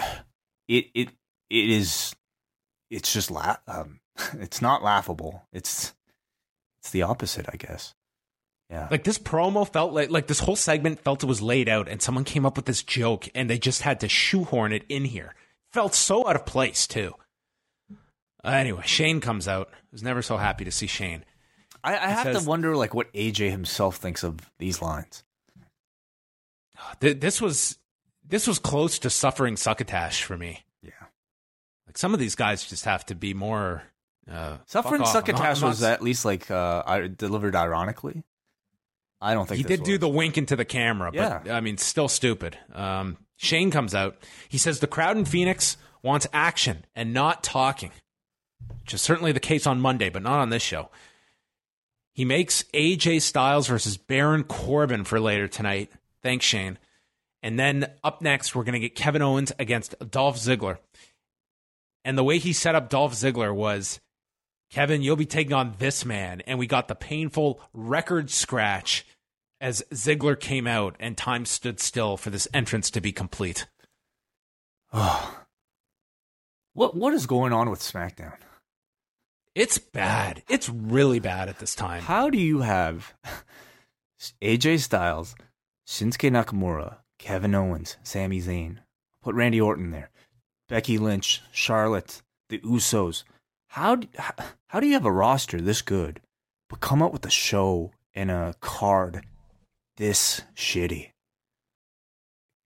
[0.68, 1.08] it it
[1.50, 2.14] it is
[2.88, 3.98] it's just la- um
[4.34, 5.42] it's not laughable.
[5.52, 5.92] It's
[6.86, 7.94] it's the opposite, I guess.
[8.70, 8.86] Yeah.
[8.90, 12.00] Like this promo felt like like this whole segment felt it was laid out, and
[12.00, 15.34] someone came up with this joke, and they just had to shoehorn it in here.
[15.72, 17.14] Felt so out of place too.
[18.44, 19.68] Uh, anyway, Shane comes out.
[19.72, 21.24] I was never so happy to see Shane.
[21.82, 25.24] I, I have says- to wonder like what AJ himself thinks of these lines.
[27.00, 27.78] Th- This was
[28.28, 30.64] this was close to suffering succotash for me.
[30.82, 30.90] Yeah.
[31.86, 33.82] Like some of these guys just have to be more.
[34.30, 35.14] Uh, Suffering fuck off.
[35.16, 38.24] I'm not- Succotash was at least like uh I- delivered ironically.
[39.20, 41.56] I don't think he did do the wink into the camera, but Yeah.
[41.56, 42.58] I mean, still stupid.
[42.74, 44.16] Um, Shane comes out.
[44.48, 47.92] He says the crowd in Phoenix wants action and not talking,
[48.82, 50.90] which is certainly the case on Monday, but not on this show.
[52.12, 55.90] He makes AJ Styles versus Baron Corbin for later tonight.
[56.22, 56.78] Thanks, Shane.
[57.42, 60.78] And then up next, we're going to get Kevin Owens against Dolph Ziggler.
[62.04, 64.00] And the way he set up Dolph Ziggler was
[64.70, 66.42] Kevin, you'll be taking on this man.
[66.46, 69.06] And we got the painful record scratch
[69.60, 73.66] as Ziggler came out and time stood still for this entrance to be complete.
[74.92, 75.40] Oh.
[76.72, 78.36] What what is going on with SmackDown?
[79.54, 80.42] It's bad.
[80.46, 82.02] It's really bad at this time.
[82.02, 83.14] How do you have
[84.42, 85.34] AJ Styles,
[85.88, 88.80] Shinsuke Nakamura, Kevin Owens, Sami Zayn,
[89.22, 90.10] put Randy Orton there,
[90.68, 93.24] Becky Lynch, Charlotte, the Usos?
[93.76, 94.08] How do,
[94.68, 96.22] how, do you have a roster this good,
[96.70, 99.26] but come up with a show and a card
[99.98, 101.10] this shitty?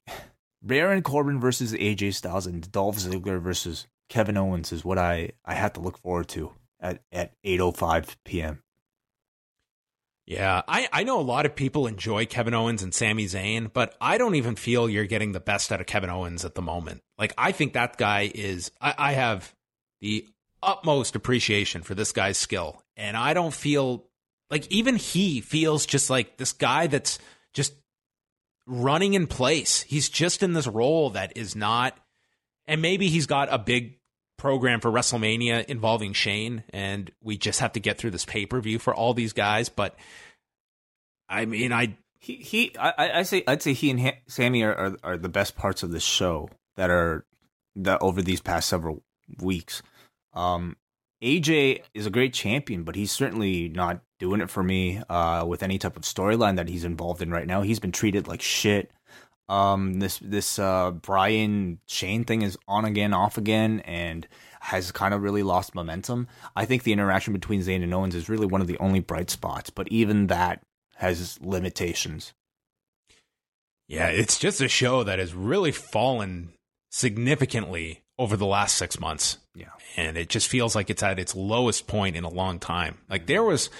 [0.63, 5.55] Baron Corbin versus AJ Styles and Dolph Ziggler versus Kevin Owens is what I, I
[5.55, 8.63] have to look forward to at, at 8.05 p.m.
[10.27, 13.97] Yeah, I, I know a lot of people enjoy Kevin Owens and Sami Zayn, but
[14.01, 17.03] I don't even feel you're getting the best out of Kevin Owens at the moment.
[17.19, 19.53] Like, I think that guy is, I, I have
[20.01, 20.25] the
[20.63, 22.83] utmost appreciation for this guy's skill.
[22.97, 24.07] And I don't feel
[24.51, 27.19] like even he feels just like this guy that's
[27.55, 27.75] just
[28.67, 29.83] running in place.
[29.83, 31.97] He's just in this role that is not,
[32.67, 33.99] and maybe he's got a big
[34.37, 38.61] program for WrestleMania involving Shane, and we just have to get through this pay per
[38.61, 39.69] view for all these guys.
[39.69, 39.97] But
[41.29, 44.75] I mean, I He he I, I say I'd say he and ha- Sami are,
[44.75, 47.25] are are the best parts of this show that are
[47.77, 49.03] that over these past several
[49.41, 49.83] weeks.
[50.33, 50.77] Um,
[51.23, 55.63] AJ is a great champion, but he's certainly not doing it for me uh, with
[55.63, 57.63] any type of storyline that he's involved in right now.
[57.63, 58.91] He's been treated like shit.
[59.49, 64.27] Um, this this uh, Bryan Shane thing is on again, off again, and
[64.61, 66.29] has kind of really lost momentum.
[66.55, 69.29] I think the interaction between Zayn and Owens is really one of the only bright
[69.29, 70.63] spots, but even that
[70.97, 72.33] has limitations.
[73.89, 76.53] Yeah, it's just a show that has really fallen
[76.91, 79.39] significantly over the last six months.
[79.55, 79.71] Yeah.
[79.97, 82.99] And it just feels like it's at its lowest point in a long time.
[83.09, 83.71] Like there was,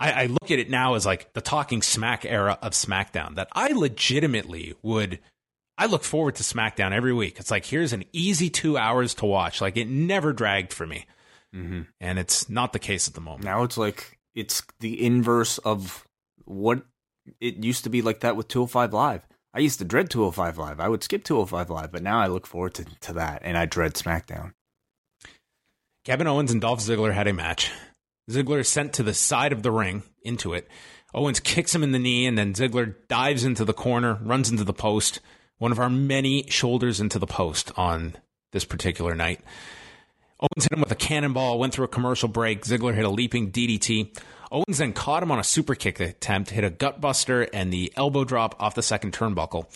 [0.00, 3.48] I, I look at it now as like the talking smack era of SmackDown that
[3.52, 5.18] I legitimately would,
[5.76, 7.38] I look forward to SmackDown every week.
[7.38, 9.60] It's like, here's an easy two hours to watch.
[9.60, 11.04] Like it never dragged for me.
[11.54, 11.82] Mm-hmm.
[12.00, 13.44] And it's not the case at the moment.
[13.44, 16.06] Now it's like it's the inverse of
[16.46, 16.84] what
[17.38, 19.26] it used to be like that with 205 Live.
[19.58, 20.78] I used to dread 205 Live.
[20.78, 23.66] I would skip 205 Live, but now I look forward to, to that, and I
[23.66, 24.52] dread SmackDown.
[26.04, 27.72] Kevin Owens and Dolph Ziggler had a match.
[28.30, 30.68] Ziggler is sent to the side of the ring into it.
[31.12, 34.62] Owens kicks him in the knee, and then Ziggler dives into the corner, runs into
[34.62, 35.18] the post.
[35.56, 38.14] One of our many shoulders into the post on
[38.52, 39.40] this particular night.
[40.38, 42.64] Owens hit him with a cannonball, went through a commercial break.
[42.64, 44.16] Ziggler hit a leaping DDT.
[44.50, 48.24] Owens then caught him on a super kick attempt, hit a gutbuster and the elbow
[48.24, 49.66] drop off the second turnbuckle.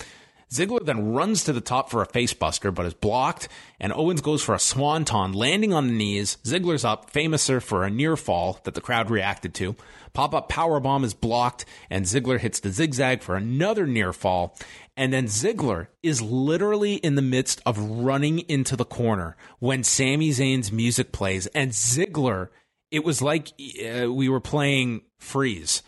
[0.52, 3.48] Ziggler then runs to the top for a facebuster, but is blocked,
[3.80, 6.36] and Owens goes for a swanton, landing on the knees.
[6.44, 9.74] Ziggler's up, famouser for a near fall that the crowd reacted to.
[10.12, 14.54] Pop up powerbomb is blocked, and Ziggler hits the zigzag for another near fall.
[14.94, 20.32] And then Ziggler is literally in the midst of running into the corner when Sami
[20.32, 22.48] Zayn's music plays, and Ziggler,
[22.92, 25.82] it was like uh, we were playing Freeze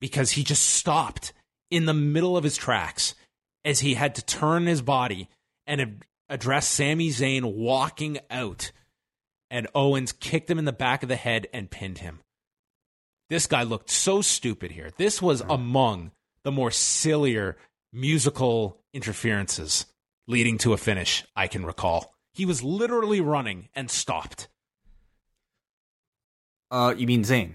[0.00, 1.32] because he just stopped
[1.70, 3.14] in the middle of his tracks
[3.64, 5.28] as he had to turn his body
[5.66, 8.70] and ad- address Sami Zayn walking out.
[9.50, 12.20] And Owens kicked him in the back of the head and pinned him.
[13.28, 14.90] This guy looked so stupid here.
[14.96, 16.12] This was among
[16.44, 17.56] the more sillier
[17.92, 19.86] musical interferences
[20.26, 22.14] leading to a finish I can recall.
[22.34, 24.48] He was literally running and stopped.
[26.72, 27.52] Uh, you mean Zayn?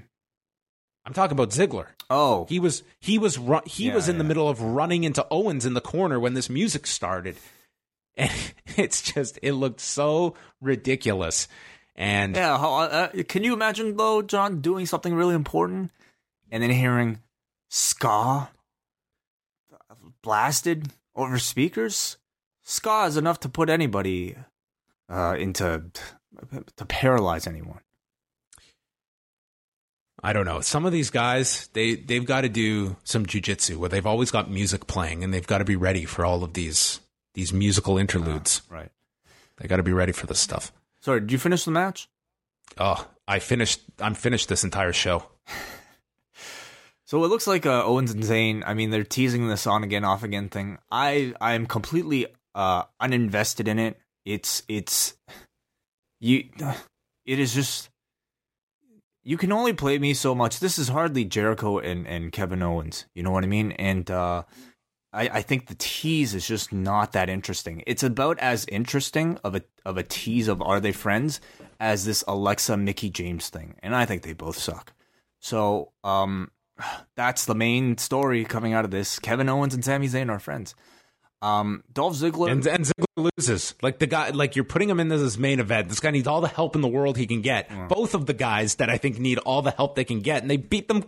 [1.05, 1.87] I'm talking about Ziggler.
[2.09, 5.25] Oh, He was he was ru- he Yeah, was in the middle of running into
[5.31, 7.35] Owens in the corner when this music started,
[8.17, 8.31] and
[8.77, 11.47] it's just it looked so ridiculous.
[11.95, 12.57] And yeah.
[12.59, 15.91] How, uh, can you imagine though, John, doing something really important
[16.51, 17.19] and then hearing
[17.69, 18.49] ska
[20.21, 22.17] blasted over speakers?
[22.63, 24.35] Ska is enough to put anybody
[25.09, 25.83] uh, into
[26.75, 27.79] to paralyze anyone.
[30.27, 30.59] I don't know.
[30.59, 34.51] Some of these guys, they they've got to do some jujitsu where they've always got
[34.51, 36.99] music playing and they've got to be ready for all of these
[37.33, 38.61] these musical interludes.
[38.69, 38.91] Right.
[39.55, 40.73] They got to be ready for this stuff.
[40.99, 42.09] Sorry, did you finish the match?
[42.77, 43.79] Oh, I finished.
[44.01, 45.23] I'm finished this entire show.
[47.05, 48.63] So it looks like uh, Owens and Zayn.
[48.65, 50.77] I mean, they're teasing this on again, off again thing.
[50.91, 53.97] I I am completely uh, uninvested in it.
[54.25, 55.13] It's it's
[56.19, 56.49] you.
[57.25, 57.89] It is just
[59.27, 60.61] you can only play me so much.
[60.61, 63.07] This is hardly Jericho and and Kevin Owens.
[63.13, 63.73] You know what I mean?
[63.73, 64.43] And uh,
[65.11, 67.83] I I think the tease is just not that interesting.
[67.85, 71.41] It's about as interesting of a of a tease of Are They Friends
[71.77, 74.93] as this Alexa Mickey James thing, and I think they both suck.
[75.41, 76.51] So um
[77.17, 79.19] that's the main story coming out of this.
[79.19, 80.73] Kevin Owens and Sami Zayn are friends.
[81.41, 83.75] Um, Dolph Ziggler and, and Ziggler loses.
[83.81, 85.89] Like the guy, like you're putting him in this main event.
[85.89, 87.69] This guy needs all the help in the world he can get.
[87.69, 87.89] Mm.
[87.89, 90.49] Both of the guys that I think need all the help they can get, and
[90.49, 91.03] they beat them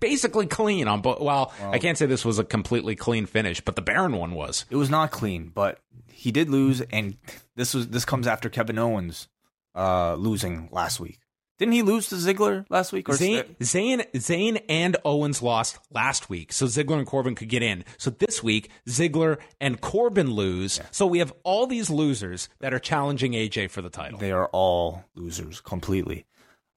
[0.00, 1.20] basically clean on both.
[1.20, 4.32] Well, well, I can't say this was a completely clean finish, but the Baron one
[4.32, 4.64] was.
[4.70, 7.16] It was not clean, but he did lose, and
[7.56, 9.28] this was this comes after Kevin Owens
[9.74, 11.20] uh, losing last week.
[11.58, 13.08] Didn't he lose to Ziggler last week?
[13.08, 17.64] Or Zayn, Zayn, Zayn and Owens lost last week, so Ziggler and Corbin could get
[17.64, 17.84] in.
[17.96, 20.78] So this week, Ziggler and Corbin lose.
[20.78, 20.86] Yeah.
[20.92, 24.20] So we have all these losers that are challenging AJ for the title.
[24.20, 26.26] They are all losers completely.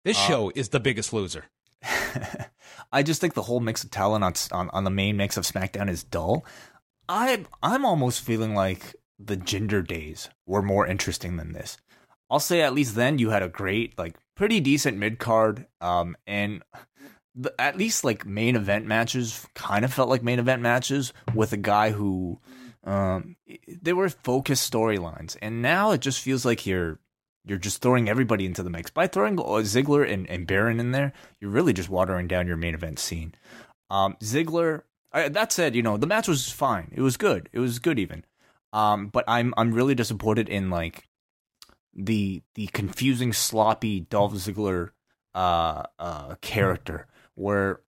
[0.04, 1.46] This uh, show is the biggest loser.
[2.92, 5.46] I just think the whole mix of talent on, on on the main mix of
[5.46, 6.44] SmackDown is dull.
[7.08, 11.78] I I'm almost feeling like the Jinder days were more interesting than this.
[12.30, 16.18] I'll say at least then you had a great like pretty decent mid card, um,
[16.26, 16.64] and
[17.36, 21.54] the, at least like main event matches kind of felt like main event matches with
[21.54, 22.40] a guy who
[22.84, 23.36] um,
[23.84, 26.98] they were focused storylines, and now it just feels like you're
[27.46, 31.14] you're just throwing everybody into the mix by throwing Ziggler and, and Baron in there.
[31.40, 33.36] You're really just watering down your main event scene.
[33.92, 34.82] Um, Ziggler.
[35.14, 36.92] I, that said, you know the match was fine.
[36.96, 37.48] It was good.
[37.54, 38.26] It was good even.
[38.74, 41.08] Um, but I'm I'm really disappointed in like
[41.94, 44.90] the the confusing, sloppy Dolph Ziggler
[45.34, 47.82] uh, uh, character, where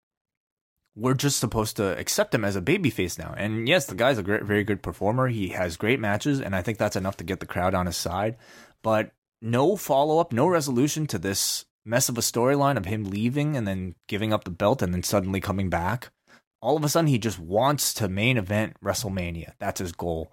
[0.95, 3.34] we're just supposed to accept him as a babyface now.
[3.36, 5.28] And yes, the guy's a great, very good performer.
[5.28, 7.97] He has great matches, and I think that's enough to get the crowd on his
[7.97, 8.38] side.
[8.84, 13.58] But no follow up, no resolution to this mess of a storyline of him leaving
[13.58, 16.12] and then giving up the belt and then suddenly coming back.
[16.62, 19.54] All of a sudden, he just wants to main event WrestleMania.
[19.60, 20.32] That's his goal.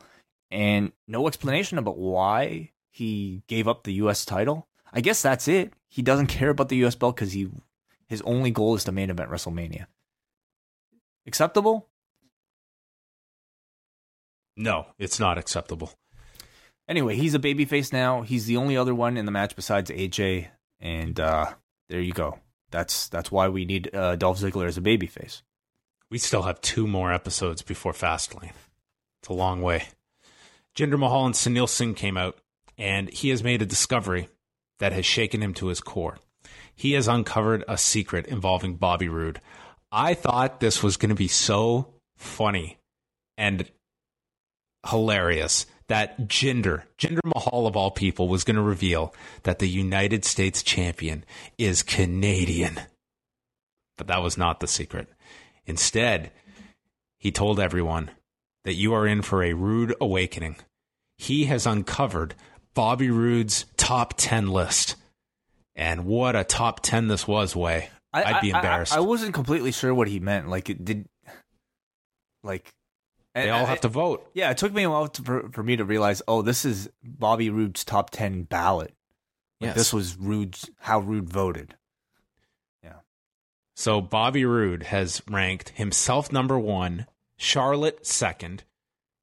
[0.50, 4.24] And no explanation about why he gave up the U.S.
[4.24, 4.68] title.
[4.92, 5.72] I guess that's it.
[5.88, 6.94] He doesn't care about the U.S.
[6.94, 7.48] belt because he
[8.08, 9.86] his only goal is to main event WrestleMania.
[11.26, 11.88] Acceptable?
[14.56, 15.92] No, it's not acceptable.
[16.88, 18.22] Anyway, he's a babyface now.
[18.22, 20.48] He's the only other one in the match besides AJ,
[20.80, 21.54] and uh,
[21.88, 22.40] there you go.
[22.72, 25.42] That's that's why we need uh, Dolph Ziggler as a babyface.
[26.10, 28.52] We still have two more episodes before Fastlane.
[29.20, 29.84] It's a long way.
[30.76, 32.39] Jinder Mahal and Sunil Singh came out
[32.80, 34.28] and he has made a discovery
[34.78, 36.18] that has shaken him to his core.
[36.74, 39.40] He has uncovered a secret involving Bobby Roode.
[39.92, 42.78] I thought this was going to be so funny
[43.36, 43.70] and
[44.88, 50.24] hilarious that Jinder, Jinder Mahal of all people, was going to reveal that the United
[50.24, 51.24] States champion
[51.58, 52.80] is Canadian.
[53.98, 55.08] But that was not the secret.
[55.66, 56.30] Instead,
[57.18, 58.10] he told everyone
[58.64, 60.56] that you are in for a rude awakening.
[61.18, 62.34] He has uncovered
[62.74, 64.96] Bobby Roode's top 10 list.
[65.74, 67.90] And what a top 10 this was, Way.
[68.12, 68.92] I, would be embarrassed.
[68.92, 70.48] I, I, wasn't completely sure what he meant.
[70.48, 71.06] Like, it did,
[72.42, 72.74] like,
[73.34, 74.28] they all have to vote.
[74.34, 76.90] Yeah, it took me a while to, for, for me to realize, oh, this is
[77.04, 78.94] Bobby Roode's top 10 ballot.
[79.60, 79.76] Like, yes.
[79.76, 81.76] This was Roode's, how Roode voted.
[82.82, 83.00] Yeah.
[83.76, 87.06] So Bobby Roode has ranked himself number one,
[87.36, 88.64] Charlotte second,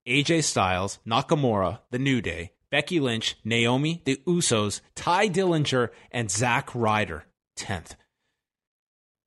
[0.07, 6.73] AJ Styles, Nakamura, The New Day, Becky Lynch, Naomi, the Usos, Tye Dillinger, and Zack
[6.75, 7.25] Ryder,
[7.57, 7.95] 10th.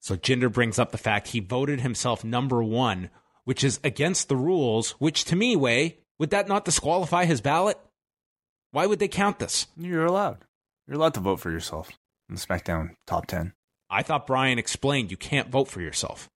[0.01, 3.11] So Jinder brings up the fact he voted himself number one,
[3.45, 7.79] which is against the rules, which to me, Way, would that not disqualify his ballot?
[8.73, 9.67] Why would they count this?
[9.77, 10.45] You're allowed.
[10.87, 11.91] You're allowed to vote for yourself
[12.29, 13.53] in the SmackDown top 10.
[13.91, 16.31] I thought Bryan explained you can't vote for yourself.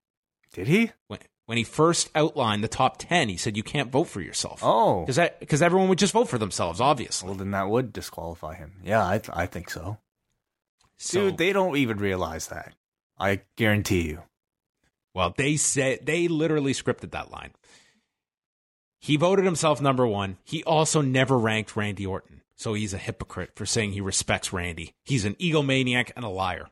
[0.53, 0.91] Did he?
[1.09, 4.61] When, when he first outlined the top 10, he said you can't vote for yourself.
[4.63, 5.05] Oh.
[5.05, 7.29] Because everyone would just vote for themselves, obviously.
[7.29, 8.75] Well, then that would disqualify him.
[8.83, 9.99] Yeah, I, th- I think so.
[10.97, 11.21] so.
[11.31, 12.75] Dude, they don't even realize that.
[13.19, 14.23] I guarantee you.
[15.15, 17.53] Well, they said they literally scripted that line.
[18.99, 20.39] He voted himself number one.
[20.45, 22.41] He also never ranked Randy Orton.
[22.57, 24.95] So he's a hypocrite for saying he respects Randy.
[25.05, 26.69] He's an egomaniac and a liar.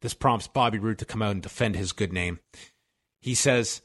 [0.00, 2.40] This prompts Bobby Roode to come out and defend his good name.
[3.20, 3.82] He says,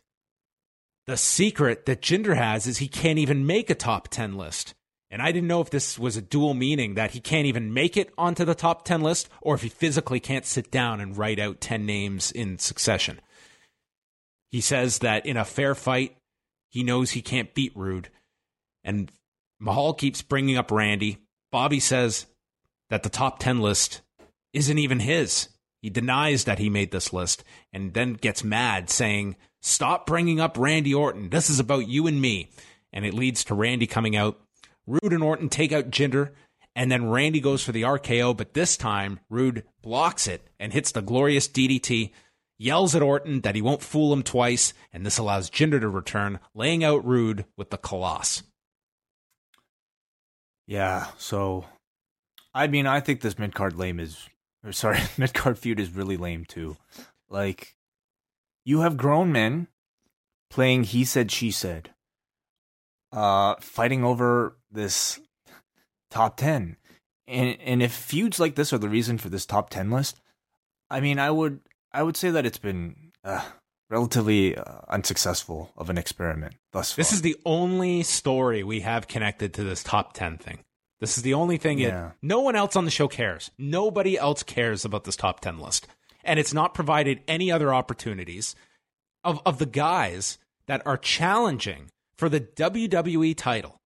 [1.07, 4.75] the secret that Jinder has is he can't even make a top 10 list.
[5.09, 7.95] And I didn't know if this was a dual meaning that he can't even make
[7.95, 11.39] it onto the top 10 list or if he physically can't sit down and write
[11.39, 13.21] out 10 names in succession.
[14.51, 16.17] He says that in a fair fight,
[16.69, 18.09] he knows he can't beat Roode.
[18.83, 19.09] And
[19.59, 21.19] Mahal keeps bringing up Randy.
[21.53, 22.25] Bobby says
[22.89, 24.01] that the top 10 list
[24.51, 25.47] isn't even his.
[25.81, 29.37] He denies that he made this list and then gets mad, saying,
[29.67, 31.29] Stop bringing up Randy Orton.
[31.29, 32.49] This is about you and me.
[32.93, 34.39] And it leads to Randy coming out.
[34.87, 36.31] Roode and Orton take out Jinder,
[36.73, 40.93] and then Randy goes for the RKO, but this time Roode blocks it and hits
[40.93, 42.11] the glorious DDT,
[42.57, 46.39] yells at Orton that he won't fool him twice, and this allows Jinder to return,
[46.55, 48.43] laying out Roode with the Khallas.
[50.65, 51.65] Yeah, so
[52.53, 54.29] I mean, I think this mid card lame is,
[54.63, 56.77] or sorry, mid card feud is really lame too.
[57.29, 57.75] Like,
[58.67, 59.67] you have grown men
[60.49, 61.91] playing he said she said,
[63.13, 65.19] uh, fighting over this
[66.11, 66.75] top ten,
[67.27, 70.19] and and if feuds like this are the reason for this top ten list,
[70.89, 71.61] I mean, I would
[71.93, 73.43] I would say that it's been uh,
[73.89, 76.97] relatively uh, unsuccessful of an experiment thus far.
[76.97, 80.59] This is the only story we have connected to this top 10 thing.
[80.99, 81.79] This is the only thing.
[81.79, 82.11] It, Yeah.
[82.21, 83.49] no one else on the show cares.
[83.57, 85.87] Nobody else cares about this top 10 list.
[86.27, 88.55] And it's not provided any other opportunities
[89.23, 93.79] of, of the guys that are challenging for the WWE title.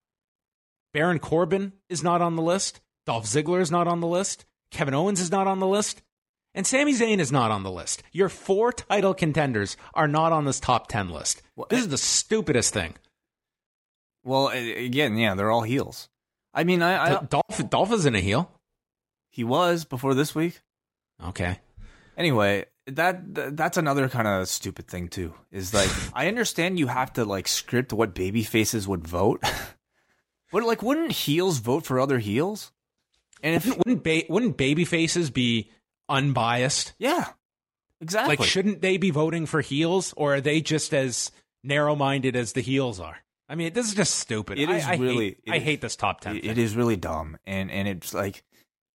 [0.93, 2.81] Baron Corbin is not on the list.
[3.05, 4.45] Dolph Ziggler is not on the list.
[4.71, 6.01] Kevin Owens is not on the list.
[6.53, 8.03] And Sami Zayn is not on the list.
[8.11, 11.41] Your four title contenders are not on this top 10 list.
[11.69, 12.95] this is the stupidest thing.
[14.23, 16.09] well, again, yeah, they're all heels.
[16.53, 18.51] I mean, I, I Dolph, Dolph isn't a heel.
[19.29, 20.59] he was before this week.
[21.23, 21.59] Okay.
[22.21, 25.33] Anyway, that th- that's another kind of stupid thing too.
[25.51, 29.41] Is like I understand you have to like script what baby faces would vote,
[30.51, 32.71] but like wouldn't heels vote for other heels?
[33.41, 35.71] And if Wouldn't ba- wouldn't baby faces be
[36.07, 36.93] unbiased?
[36.99, 37.29] yeah,
[37.99, 38.35] exactly.
[38.37, 41.31] Like, shouldn't they be voting for heels, or are they just as
[41.63, 43.17] narrow-minded as the heels are?
[43.49, 44.59] I mean, this is just stupid.
[44.59, 46.37] It is I- I, really- Hate, I is- hate this top ten.
[46.37, 48.43] It- it is really dumb, and and it's like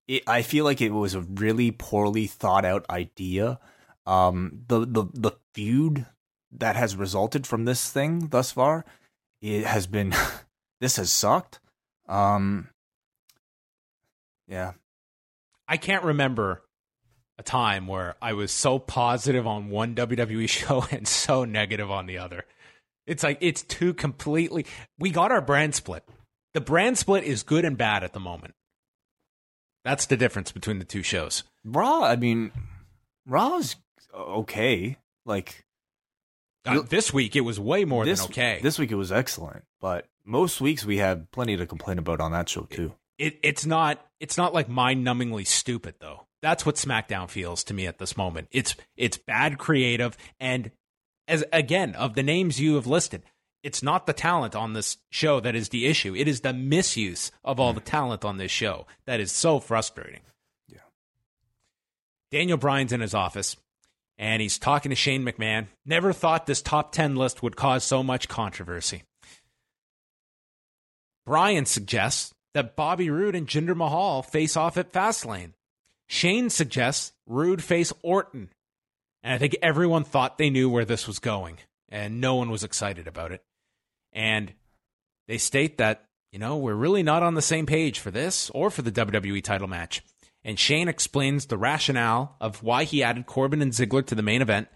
[0.09, 3.59] it, I feel like it was a really poorly thought out idea.
[4.07, 6.07] Um, the the the feud
[6.53, 8.85] that has resulted from this thing thus far,
[9.43, 10.15] it has been
[10.81, 11.61] this has sucked.
[12.09, 12.69] Um,
[14.47, 14.73] yeah,
[15.67, 16.63] I can't remember
[17.39, 22.07] a time where I was so positive on one WWE show and so negative on
[22.07, 22.45] the other.
[23.07, 24.67] It's like it's two completely.
[24.99, 26.05] We got our brand split.
[26.55, 28.55] The brand split is good and bad at the moment.
[29.87, 31.45] That's the difference between the two shows.
[31.65, 32.03] Raw.
[32.03, 32.51] I mean,
[33.25, 33.77] Raw's
[34.13, 34.97] okay.
[35.25, 35.65] Like
[36.65, 38.59] Uh, this week it was way more this than okay.
[38.63, 42.33] This week it was excellent, but most weeks we have plenty to complain about on
[42.33, 42.93] that show too.
[43.17, 46.27] it, it's not it's not like mind-numbingly stupid though.
[46.43, 48.49] That's what SmackDown feels to me at this moment.
[48.51, 50.73] It's it's bad creative and
[51.29, 53.23] as again of the names you have listed,
[53.67, 56.15] it's not the talent on this show that is the issue.
[56.15, 57.87] It is the misuse of all the mm.
[57.87, 60.21] talent on this show that is so frustrating.
[60.69, 60.79] Yeah.
[62.31, 63.57] Daniel Bryan's in his office
[64.17, 65.67] and he's talking to Shane McMahon.
[65.85, 69.03] Never thought this top 10 list would cause so much controversy.
[71.27, 75.55] Bryan suggests that Bobby Roode and Jinder Mahal face off at Fastlane.
[76.07, 78.51] Shane suggests Roode face Orton.
[79.25, 81.59] And I think everyone thought they knew where this was going,
[81.89, 83.43] and no one was excited about it.
[84.17, 84.55] And
[85.29, 88.71] they state that, you know, we're really not on the same page for this or
[88.71, 90.03] for the WWE title match.
[90.43, 94.41] And Shane explains the rationale of why he added Corbin and Ziggler to the main
[94.41, 94.69] event.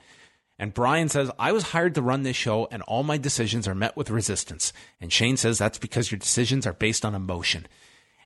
[0.58, 3.74] And Bryan says, I was hired to run this show, and all my decisions are
[3.74, 4.74] met with resistance.
[5.00, 7.66] And Shane says, That's because your decisions are based on emotion.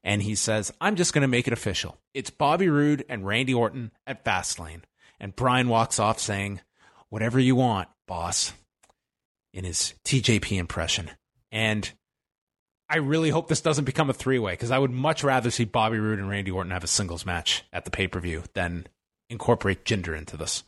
[0.03, 1.97] And he says, I'm just going to make it official.
[2.13, 4.83] It's Bobby Roode and Randy Orton at Fastlane.
[5.21, 6.61] And Bryan walks off saying,
[7.09, 8.53] Whatever you want, boss,
[9.55, 11.13] in his TJP impression.
[11.51, 11.91] And
[12.91, 15.65] I really hope this doesn't become a three way because I would much rather see
[15.65, 18.87] Bobby Roode and Randy Orton have a singles match at the pay per view than
[19.31, 20.65] incorporate Jinder into this.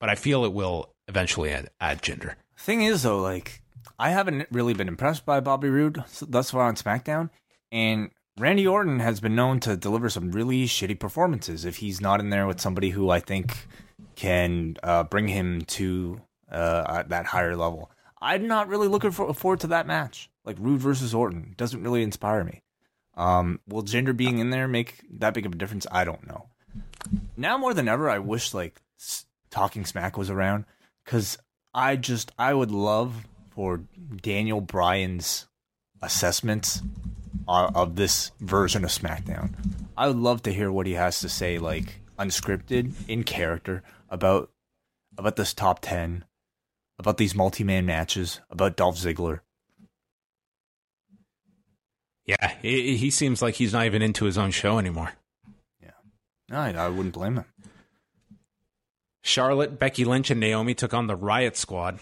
[0.00, 2.36] But I feel it will eventually add, add Jinder.
[2.56, 3.60] Thing is, though, like
[3.98, 7.30] I haven't really been impressed by Bobby Roode thus far on SmackDown,
[7.72, 12.20] and Randy Orton has been known to deliver some really shitty performances if he's not
[12.20, 13.66] in there with somebody who I think
[14.14, 16.20] can uh, bring him to
[16.50, 17.90] uh, that higher level.
[18.20, 20.30] I'm not really looking for, forward to that match.
[20.44, 22.62] Like Roode versus Orton doesn't really inspire me.
[23.16, 25.86] Um, will Jinder being in there make that big of a difference?
[25.90, 26.48] I don't know.
[27.36, 28.80] Now more than ever, I wish like
[29.50, 30.64] Talking Smack was around
[31.04, 31.38] because
[31.74, 33.82] I just I would love for
[34.22, 35.46] Daniel Bryan's
[36.02, 36.82] assessments
[37.46, 39.54] uh, of this version of SmackDown.
[39.96, 44.50] I would love to hear what he has to say, like unscripted, in character, about
[45.16, 46.24] about this top ten.
[46.98, 49.40] About these multi-man matches, about Dolph Ziggler.
[52.24, 55.12] Yeah, he, he seems like he's not even into his own show anymore.
[55.82, 55.90] Yeah,
[56.50, 57.44] no, I, I wouldn't blame him.
[59.22, 61.98] Charlotte, Becky Lynch, and Naomi took on the Riot Squad.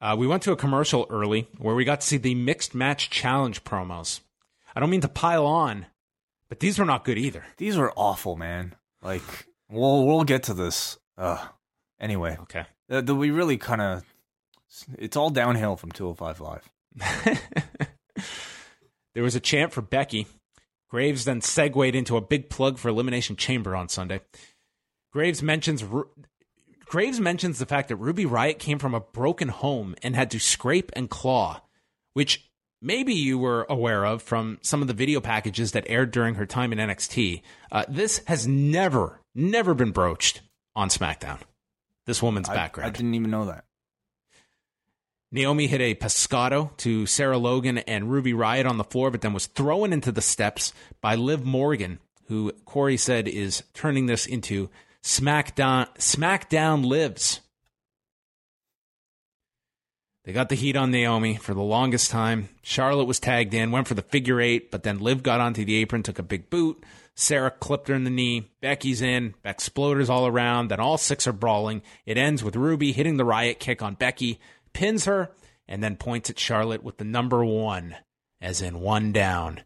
[0.00, 3.10] Uh, we went to a commercial early where we got to see the mixed match
[3.10, 4.20] challenge promos.
[4.74, 5.86] I don't mean to pile on,
[6.48, 7.44] but these were not good either.
[7.58, 8.74] These were awful, man.
[9.02, 9.22] Like
[9.68, 10.98] we'll we'll get to this.
[11.18, 11.44] Uh,
[12.00, 12.64] anyway, Okay.
[12.90, 14.04] Uh, the, we really kind of
[14.98, 17.40] it's all downhill from 205 Live.
[19.14, 20.26] There was a chant for Becky.
[20.88, 24.20] Graves then segued into a big plug for Elimination Chamber on Sunday.
[25.12, 26.10] Graves mentions Ru-
[26.86, 30.40] Graves mentions the fact that Ruby Riot came from a broken home and had to
[30.40, 31.60] scrape and claw,
[32.14, 32.50] which
[32.82, 36.46] maybe you were aware of from some of the video packages that aired during her
[36.46, 37.42] time in NXT.
[37.70, 40.40] Uh, this has never, never been broached
[40.74, 41.40] on SmackDown.
[42.10, 42.88] This woman's I- background.
[42.88, 43.66] I didn't even know that.
[45.30, 49.32] Naomi hit a pescado to Sarah Logan and Ruby Riot on the floor, but then
[49.32, 54.70] was thrown into the steps by Liv Morgan, who Corey said is turning this into
[55.04, 57.42] SmackDown SmackDown Lives.
[60.24, 62.48] They got the heat on Naomi for the longest time.
[62.60, 65.76] Charlotte was tagged in, went for the figure eight, but then Liv got onto the
[65.76, 66.82] apron, took a big boot.
[67.20, 68.50] Sarah clipped her in the knee.
[68.62, 69.34] Becky's in.
[69.44, 70.68] Exploders all around.
[70.68, 71.82] Then all six are brawling.
[72.06, 74.40] It ends with Ruby hitting the riot kick on Becky,
[74.72, 75.30] pins her,
[75.68, 77.96] and then points at Charlotte with the number one,
[78.40, 79.64] as in one down.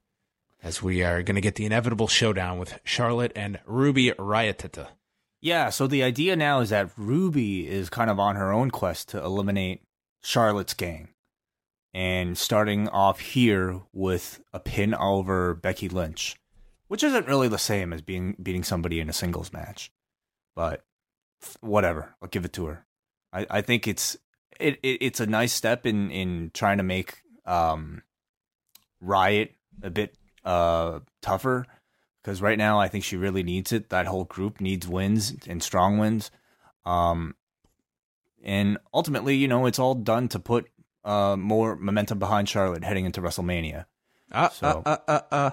[0.64, 4.88] As we are going to get the inevitable showdown with Charlotte and Ruby Riotita.
[5.40, 9.10] Yeah, so the idea now is that Ruby is kind of on her own quest
[9.10, 9.82] to eliminate
[10.22, 11.10] Charlotte's gang.
[11.92, 16.34] And starting off here with a pin over Becky Lynch,
[16.88, 19.92] which isn't really the same as being beating somebody in a singles match.
[20.54, 20.84] But
[21.60, 22.86] whatever, I'll give it to her.
[23.32, 24.16] I, I think it's
[24.60, 28.02] it, it it's a nice step in in trying to make um
[29.00, 31.66] Riot a bit uh tougher
[32.22, 33.90] because right now I think she really needs it.
[33.90, 36.30] That whole group needs wins and strong wins.
[36.86, 37.34] Um,
[38.42, 40.70] and ultimately, you know, it's all done to put
[41.04, 43.86] uh, more momentum behind Charlotte heading into WrestleMania.
[44.32, 45.50] Uh, So- uh, uh, uh, uh.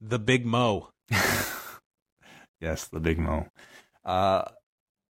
[0.00, 0.90] The Big Mo.
[2.60, 3.46] Yes, the Big Mo.
[4.04, 4.42] Uh,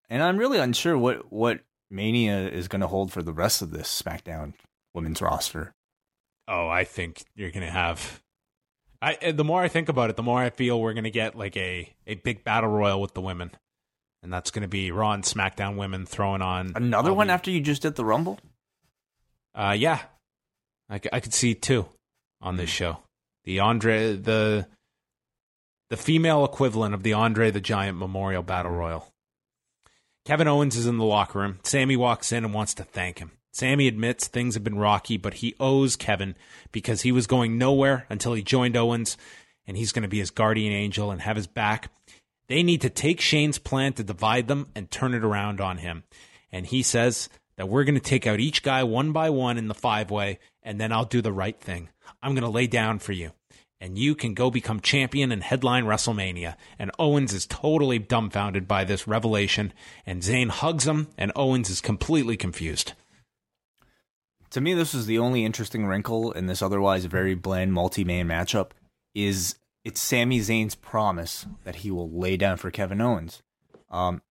[0.09, 1.61] and I'm really unsure what what
[1.91, 4.55] Mania is going to hold for the rest of this SmackDown
[4.95, 5.72] women's roster.
[6.47, 8.20] Oh, I think you're gonna have.
[9.03, 11.57] I the more I think about it, the more I feel we're gonna get like
[11.57, 13.53] a a big battle royal with the women,
[14.22, 17.82] and that's gonna be Raw and SmackDown women throwing on Another one after you just
[17.82, 18.38] did the Rumble.
[19.55, 20.01] Uh, yeah,
[20.88, 21.86] I could see two
[22.41, 22.99] on this show.
[23.45, 24.66] The Andre the
[25.91, 29.12] the female equivalent of the Andre the Giant Memorial Battle Royal.
[30.24, 31.59] Kevin Owens is in the locker room.
[31.64, 33.32] Sami walks in and wants to thank him.
[33.53, 36.36] Sami admits things have been rocky, but he owes Kevin
[36.70, 39.16] because he was going nowhere until he joined Owens,
[39.66, 41.91] and he's going to be his guardian angel and have his back.
[42.47, 46.05] They need to take Shane's plan to divide them and turn it around on him.
[46.53, 49.66] And he says that we're going to take out each guy one by one in
[49.66, 51.88] the five way, and then I'll do the right thing.
[52.22, 53.32] I'm going to lay down for you.
[53.81, 56.57] And you can go become champion and headline WrestleMania.
[56.78, 59.72] And Owens is totally dumbfounded by this revelation.
[60.05, 62.93] And Zayn hugs him, and Owens is completely confused.
[64.51, 68.72] To me, this is the only interesting wrinkle in this otherwise very bland multi-man matchup.
[69.14, 73.43] Is it's Sami Zayn's promise that he will lay down for Kevin Owens.
[73.90, 74.23] Um,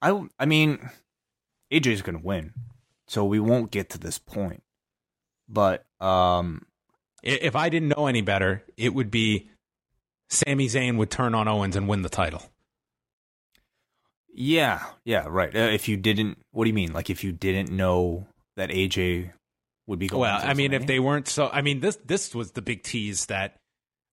[0.00, 0.90] I I mean,
[1.72, 2.52] AJ's gonna win,
[3.08, 4.62] so we won't get to this point.
[5.48, 6.65] But um,
[7.26, 9.48] If I didn't know any better, it would be
[10.30, 12.42] Sami Zayn would turn on Owens and win the title.
[14.32, 15.54] yeah, yeah, right.
[15.54, 16.92] Uh, if you didn't, what do you mean?
[16.92, 18.26] Like if you didn't know
[18.56, 19.32] that AJ
[19.86, 20.20] would be going?
[20.20, 23.26] Well, I mean, if they weren't so, I mean, this this was the big tease
[23.26, 23.56] that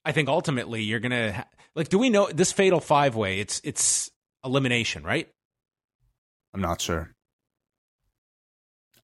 [0.06, 1.90] I think ultimately you're gonna ha- like.
[1.90, 3.40] Do we know this fatal five way?
[3.40, 4.12] It's it's
[4.46, 5.30] elimination, right?
[6.54, 7.12] I'm not sure.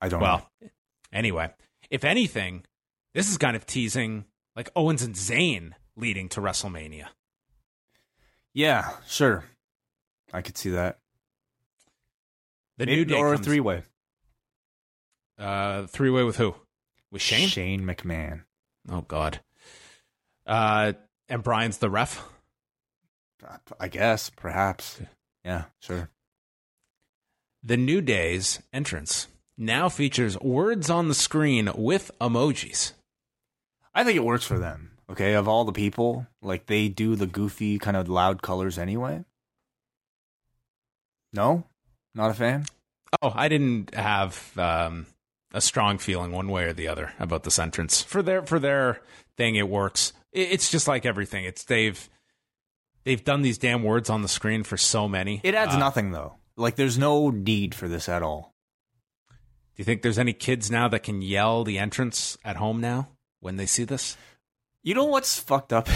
[0.01, 0.25] I don't know.
[0.25, 0.49] Well,
[1.11, 1.49] anyway,
[1.89, 2.63] if anything,
[3.19, 4.25] this is kind of teasing
[4.55, 7.07] like Owens and Zayn leading to WrestleMania.
[8.53, 9.43] Yeah, sure.
[10.33, 10.99] I could see that.
[12.77, 13.83] The Maybe- new day or a three way.
[15.37, 16.55] uh, three way with who?
[17.11, 17.47] With Shane?
[17.47, 18.43] Shane McMahon.
[18.89, 19.41] Oh God.
[20.45, 20.93] Uh,
[21.27, 22.23] and Bryan's the ref.
[23.79, 24.99] I guess, perhaps.
[25.45, 26.09] Yeah, sure.
[27.63, 29.27] The New Day's entrance
[29.57, 32.93] now features words on the screen with emojis.
[33.93, 34.91] I think it works for them.
[35.09, 39.25] Okay, of all the people, like they do the goofy kind of loud colors anyway.
[41.33, 41.63] No,
[42.13, 42.65] not a fan.
[43.21, 45.07] Oh, I didn't have um,
[45.51, 48.03] a strong feeling one way or the other about this entrance.
[48.03, 49.01] For their for their
[49.35, 50.13] thing, it works.
[50.31, 51.45] It's just like everything.
[51.45, 52.07] It's they've
[53.03, 55.41] they've done these damn words on the screen for so many.
[55.43, 56.35] It adds Uh, nothing though.
[56.55, 58.53] Like there's no need for this at all.
[59.29, 59.35] Do
[59.81, 63.09] you think there's any kids now that can yell the entrance at home now
[63.39, 64.17] when they see this?
[64.83, 65.87] You know what's fucked up?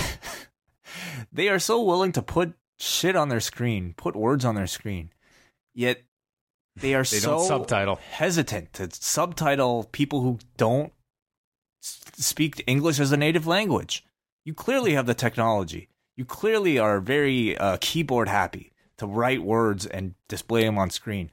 [1.32, 5.12] they are so willing to put shit on their screen, put words on their screen,
[5.74, 6.02] yet
[6.76, 7.96] they are They so don't subtitle.
[7.98, 10.92] hesitant to subtitle people who don't
[11.82, 14.04] speak English as a native language.
[14.46, 15.90] You clearly have the technology.
[16.18, 21.32] You clearly are very uh, keyboard happy to write words and display them on screen.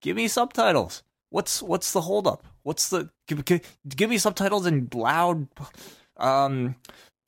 [0.00, 1.02] Give me subtitles.
[1.30, 2.44] What's what's the holdup?
[2.62, 5.48] What's the give, give, give me subtitles in loud,
[6.16, 6.76] um,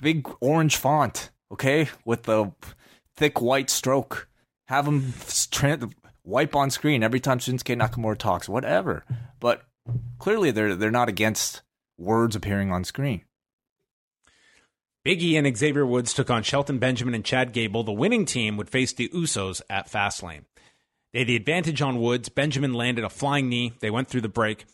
[0.03, 2.53] big orange font, okay, with the
[3.17, 4.29] thick white stroke.
[4.69, 5.13] Have them
[5.51, 5.91] tra-
[6.25, 9.05] wipe on screen every time Shinsuke Nakamura talks, whatever.
[9.41, 9.63] But
[10.19, 11.63] clearly, they're they're not against
[11.99, 13.23] words appearing on screen.
[15.05, 17.85] Big E and Xavier Woods took on Shelton Benjamin and Chad Gable.
[17.85, 20.45] The winning team would face the Usos at Fastlane.
[21.13, 22.31] They had the advantage on Woods.
[22.31, 23.75] Benjamin landed a flying knee.
[23.81, 24.65] They went through the break.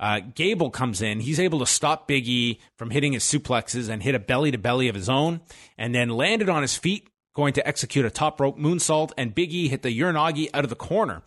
[0.00, 1.20] Uh, Gable comes in.
[1.20, 4.58] He's able to stop Big E from hitting his suplexes and hit a belly to
[4.58, 5.40] belly of his own,
[5.76, 9.12] and then landed on his feet, going to execute a top rope moonsault.
[9.16, 11.22] And Big E hit the Uranage out of the corner.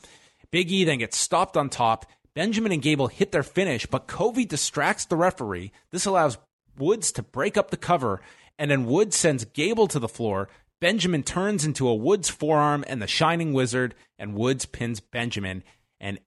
[0.52, 2.06] Big E then gets stopped on top.
[2.34, 5.72] Benjamin and Gable hit their finish, but Kofi distracts the referee.
[5.92, 6.38] This allows
[6.78, 8.22] Woods to break up the cover,
[8.58, 10.48] and then Woods sends Gable to the floor.
[10.80, 15.64] Benjamin turns into a Woods forearm and the Shining Wizard, and Woods pins Benjamin.
[16.00, 16.20] And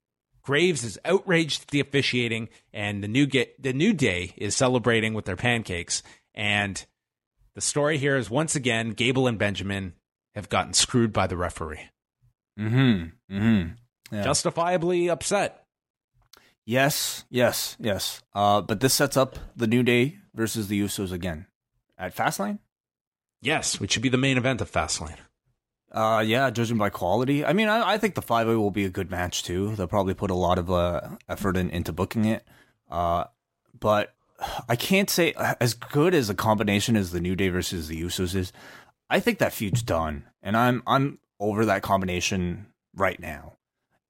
[0.45, 5.15] Graves is outraged at the officiating, and the new get the new day is celebrating
[5.15, 6.03] with their pancakes.
[6.35, 6.85] And
[7.55, 9.95] the story here is once again Gable and Benjamin
[10.35, 11.89] have gotten screwed by the referee,
[12.59, 13.35] Mm-hmm.
[13.37, 13.69] Mm-hmm.
[14.15, 14.23] Yeah.
[14.23, 15.65] justifiably upset.
[16.67, 18.23] Yes, yes, yes.
[18.35, 21.47] Uh, but this sets up the New Day versus the Usos again
[21.99, 22.59] at Fastlane.
[23.43, 25.19] Yes, which should be the main event of Fastlane.
[25.95, 27.45] Uh, yeah, judging by quality.
[27.45, 29.77] I mean, I, I think the five way will be a good match too.
[29.77, 32.45] They'll probably put a lot of uh, effort in, into booking it.
[32.91, 33.25] Uh,
[33.79, 34.13] but
[34.69, 38.35] I can't say as good as a combination as the New Day versus the Usos
[38.35, 38.53] is.
[39.09, 42.67] I think that feud's done, and I'm I'm over that combination
[42.97, 43.53] right now.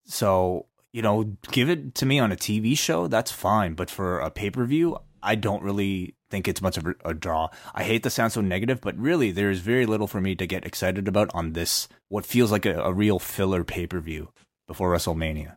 [0.07, 3.09] So you know, give it to me on a TV show.
[3.09, 6.85] That's fine, but for a pay per view, I don't really think it's much of
[7.05, 7.49] a, draw.
[7.77, 10.49] I hate to sound so negative, but really, there is very little for me to
[10.49, 11.87] get excited about on this.
[12.09, 14.31] What feels like a, a real filler pay per view
[14.67, 15.57] before WrestleMania.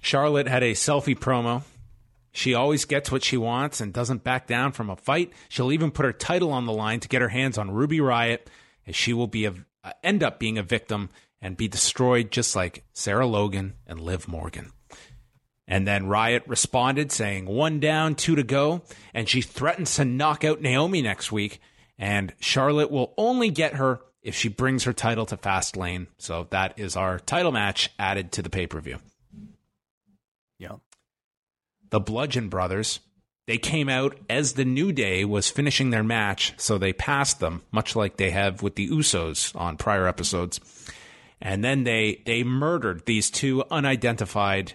[0.00, 1.62] Charlotte had a selfie promo.
[2.32, 5.32] She always gets what she wants and doesn't back down from a fight.
[5.48, 8.50] She'll even put her title on the line to get her hands on Ruby Riot,
[8.88, 9.54] as she will be a,
[10.02, 11.10] end up being a victim
[11.40, 14.72] and be destroyed just like Sarah Logan and Liv Morgan.
[15.68, 18.82] And then Riot responded, saying one down, two to go,
[19.12, 21.60] and she threatens to knock out Naomi next week.
[21.98, 26.06] And Charlotte will only get her if she brings her title to Fastlane.
[26.18, 28.98] So that is our title match added to the pay per view
[30.58, 30.76] Yeah.
[31.90, 33.00] the Bludgeon Brothers.
[33.46, 37.62] They came out as the New Day was finishing their match, so they passed them,
[37.70, 40.60] much like they have with the Usos on prior episodes.
[41.40, 44.72] And then they they murdered these two unidentified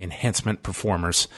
[0.00, 1.28] enhancement performers.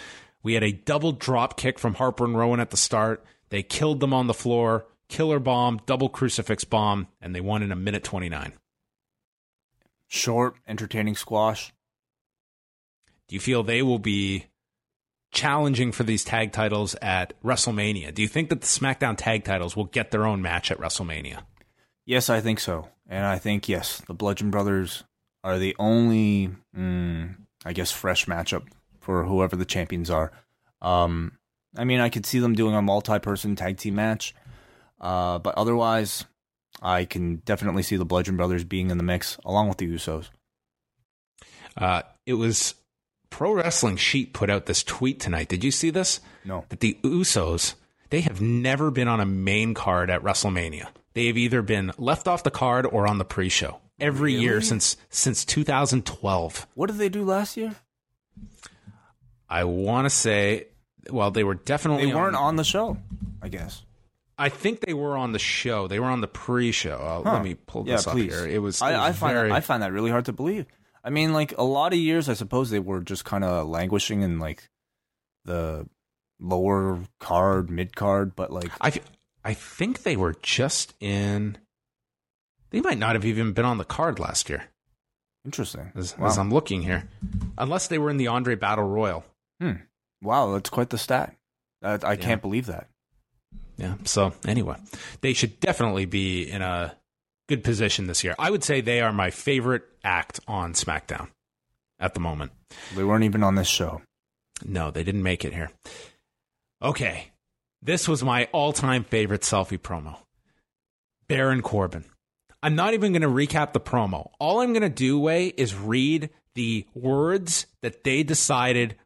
[0.42, 3.24] We had a double drop kick from Harper and Rowan at the start.
[3.50, 7.72] They killed them on the floor, killer bomb, double crucifix bomb, and they won in
[7.72, 8.52] a minute 29.
[10.08, 11.72] Short, entertaining squash.
[13.28, 14.46] Do you feel they will be
[15.30, 18.12] challenging for these tag titles at WrestleMania?
[18.12, 21.42] Do you think that the SmackDown tag titles will get their own match at WrestleMania?
[22.04, 22.88] Yes, I think so.
[23.08, 25.04] And I think, yes, the Bludgeon Brothers
[25.44, 28.68] are the only, mm, I guess, fresh matchup
[29.00, 30.32] for whoever the champions are.
[30.80, 31.32] Um,
[31.76, 34.34] I mean, I could see them doing a multi person tag team match.
[35.00, 36.24] Uh, but otherwise,
[36.82, 40.28] I can definitely see the Bludgeon Brothers being in the mix along with the Usos.
[41.76, 42.74] Uh, it was
[43.30, 45.48] Pro Wrestling Sheet put out this tweet tonight.
[45.48, 46.20] Did you see this?
[46.44, 46.64] No.
[46.68, 47.74] That the Usos,
[48.10, 50.88] they have never been on a main card at WrestleMania.
[51.14, 54.96] They have either been left off the card or on the pre-show every year since
[55.08, 56.66] since 2012.
[56.74, 57.74] What did they do last year?
[59.48, 60.68] I want to say,
[61.10, 62.98] well, they were definitely They weren't on on the show,
[63.42, 63.82] I guess.
[64.38, 65.86] I think they were on the show.
[65.86, 66.96] They were on the pre-show.
[66.96, 67.32] Uh, Huh.
[67.34, 68.46] Let me pull this up here.
[68.46, 68.80] It was.
[68.80, 70.64] I, was I find very, that, I find that really hard to believe.
[71.04, 74.22] I mean, like a lot of years, I suppose they were just kind of languishing
[74.22, 74.68] in like
[75.44, 75.86] the
[76.38, 78.92] lower card, mid card, but like I,
[79.44, 81.58] I think they were just in.
[82.70, 84.64] They might not have even been on the card last year.
[85.44, 85.92] Interesting.
[85.94, 86.26] as, wow.
[86.26, 87.08] as I'm looking here.
[87.56, 89.24] Unless they were in the Andre Battle Royal.
[89.60, 89.72] Hmm.
[90.22, 91.34] wow, that's quite the stat.
[91.82, 92.88] I, I can't believe that.
[93.76, 93.94] Yeah.
[94.04, 94.76] So anyway,
[95.22, 96.94] they should definitely be in a
[97.48, 98.34] good position this year.
[98.38, 101.28] I would say they are my favorite act on SmackDown
[101.98, 102.52] at the moment.
[102.94, 104.02] They weren't even on this show.
[104.64, 105.70] No, they didn't make it here.
[106.82, 107.28] Okay.
[107.82, 110.18] This was my all time favorite selfie promo
[111.28, 112.04] Baron Corbin.
[112.62, 114.30] I'm not even going to recap the promo.
[114.38, 118.96] All I'm going to do, Wai, is read the words that they decided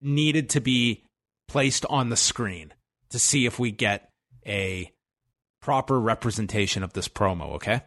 [0.00, 1.04] needed to be
[1.46, 2.72] placed on the screen
[3.10, 4.10] to see if we get
[4.46, 4.92] a
[5.60, 7.82] proper representation of this promo, okay?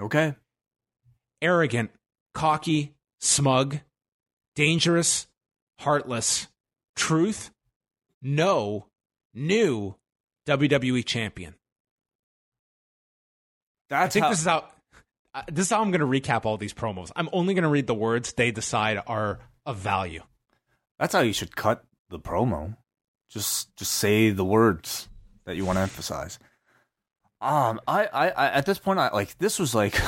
[0.00, 0.34] Okay.
[1.42, 1.90] arrogant,
[2.34, 3.80] cocky, smug,
[4.54, 5.26] dangerous,
[5.80, 6.48] heartless,
[6.96, 7.50] truth,
[8.22, 8.86] no,
[9.34, 9.94] new
[10.46, 11.54] WWE champion.
[13.90, 14.64] I think how, this is how
[15.34, 17.10] uh, this is how I'm going to recap all these promos.
[17.14, 20.22] I'm only going to read the words they decide are of value.
[20.98, 22.76] that's how you should cut the promo.
[23.30, 25.08] Just just say the words
[25.44, 26.38] that you want to emphasize.
[27.40, 30.00] Um, I, I, I at this point, I like this was like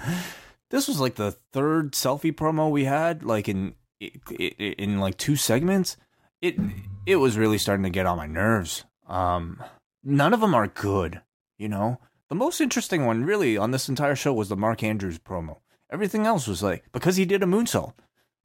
[0.70, 5.36] this was like the third selfie promo we had, like in in, in like two
[5.36, 5.96] segments.
[6.40, 6.56] It
[7.04, 8.84] it was really starting to get on my nerves.
[9.06, 9.62] Um,
[10.04, 11.20] none of them are good,
[11.58, 12.00] you know.
[12.32, 15.58] The most interesting one, really, on this entire show was the Mark Andrews promo.
[15.90, 17.92] Everything else was like because he did a moonsault.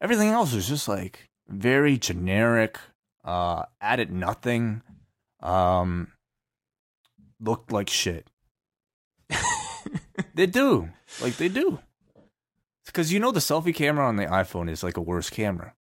[0.02, 2.78] Everything else was just like very generic,
[3.24, 4.82] uh, added nothing,
[5.40, 6.12] um,
[7.40, 8.30] looked like shit.
[10.36, 10.90] they do,
[11.22, 11.80] like they do,
[12.88, 15.74] because you know the selfie camera on the iPhone is like a worse camera.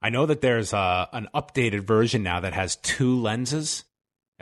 [0.00, 3.84] I know that there's uh, an updated version now that has two lenses.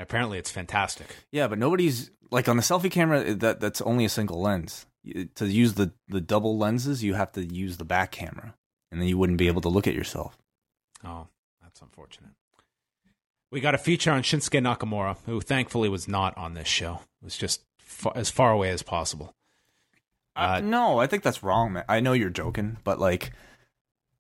[0.01, 1.15] Apparently, it's fantastic.
[1.31, 3.35] Yeah, but nobody's like on the selfie camera.
[3.35, 4.87] That that's only a single lens.
[5.37, 8.55] To use the the double lenses, you have to use the back camera,
[8.91, 10.37] and then you wouldn't be able to look at yourself.
[11.05, 11.29] Oh,
[11.63, 12.31] that's unfortunate.
[13.51, 17.01] We got a feature on Shinsuke Nakamura, who thankfully was not on this show.
[17.21, 19.35] It was just fa- as far away as possible.
[20.37, 21.85] Uh, no, I think that's wrong, man.
[21.89, 23.33] I know you're joking, but like,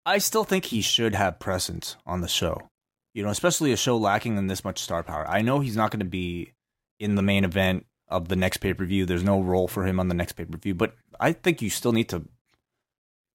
[0.04, 2.70] I still think he should have presence on the show.
[3.16, 5.26] You know, especially a show lacking in this much star power.
[5.26, 6.52] I know he's not going to be
[7.00, 9.06] in the main event of the next pay per view.
[9.06, 11.70] There's no role for him on the next pay per view, but I think you
[11.70, 12.24] still need to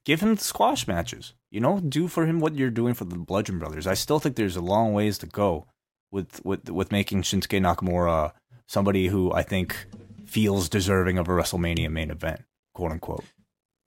[0.06, 1.34] give him the squash matches.
[1.50, 3.88] You know, do for him what you're doing for the Bludgeon Brothers.
[3.88, 5.66] I still think there's a long ways to go
[6.12, 8.34] with with with making Shinsuke Nakamura
[8.68, 9.88] somebody who I think
[10.28, 12.44] feels deserving of a WrestleMania main event,
[12.76, 13.26] quote unquote.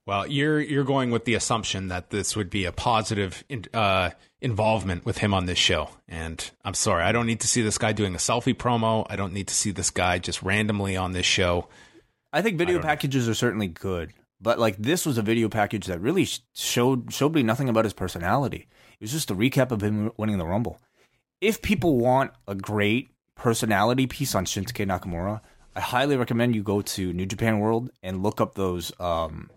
[0.06, 4.10] Well, you're you're going with the assumption that this would be a positive uh,
[4.44, 7.78] involvement with him on this show, and I'm sorry, I don't need to see this
[7.78, 9.06] guy doing a selfie promo.
[9.08, 11.66] I don't need to see this guy just randomly on this show.
[12.30, 16.00] I think video packages are certainly good, but like this was a video package that
[16.00, 18.68] really showed showed me nothing about his personality.
[19.00, 20.78] It was just a recap of him winning the Rumble.
[21.40, 25.40] If people want a great personality piece on Shinsuke Nakamura,
[25.74, 29.50] I highly recommend you go to New Japan World and look up those um,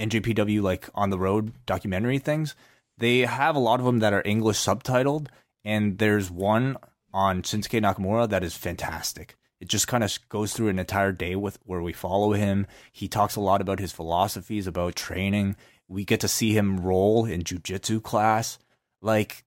[0.00, 2.54] NJPW like on the road documentary things.
[3.02, 5.26] They have a lot of them that are English subtitled,
[5.64, 6.76] and there's one
[7.12, 9.34] on Shinsuke Nakamura that is fantastic.
[9.60, 12.68] It just kind of goes through an entire day with where we follow him.
[12.92, 15.56] He talks a lot about his philosophies about training.
[15.88, 18.60] We get to see him roll in jujitsu class.
[19.00, 19.42] Like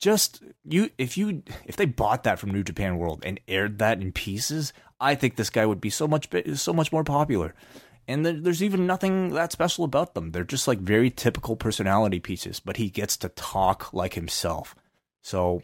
[0.00, 4.02] just you if you if they bought that from New Japan World and aired that
[4.02, 7.54] in pieces, I think this guy would be so much so much more popular.
[8.08, 10.32] And there, there's even nothing that special about them.
[10.32, 14.74] They're just like very typical personality pieces, but he gets to talk like himself.
[15.22, 15.62] So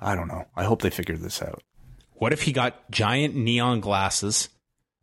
[0.00, 0.46] I don't know.
[0.56, 1.62] I hope they figure this out.
[2.14, 4.48] What if he got giant neon glasses,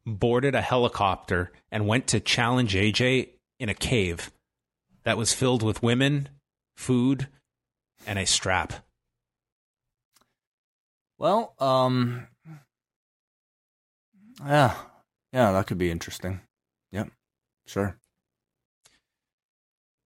[0.04, 3.30] boarded a helicopter, and went to challenge AJ
[3.60, 4.32] in a cave
[5.04, 6.30] that was filled with women,
[6.76, 7.28] food,
[8.08, 8.74] and a strap?
[11.20, 12.28] Well, um,
[14.44, 14.74] yeah,
[15.32, 16.42] yeah, that could be interesting.
[17.66, 17.98] Sure.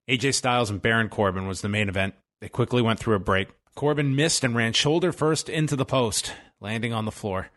[0.09, 2.15] AJ Styles and Baron Corbin was the main event.
[2.39, 3.49] They quickly went through a break.
[3.75, 7.49] Corbin missed and ran shoulder first into the post, landing on the floor.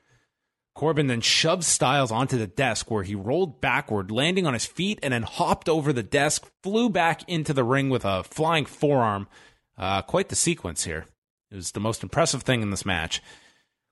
[0.74, 4.98] Corbin then shoved Styles onto the desk where he rolled backward, landing on his feet,
[5.02, 9.28] and then hopped over the desk, flew back into the ring with a flying forearm.
[9.76, 11.06] Uh, quite the sequence here.
[11.50, 13.22] It was the most impressive thing in this match.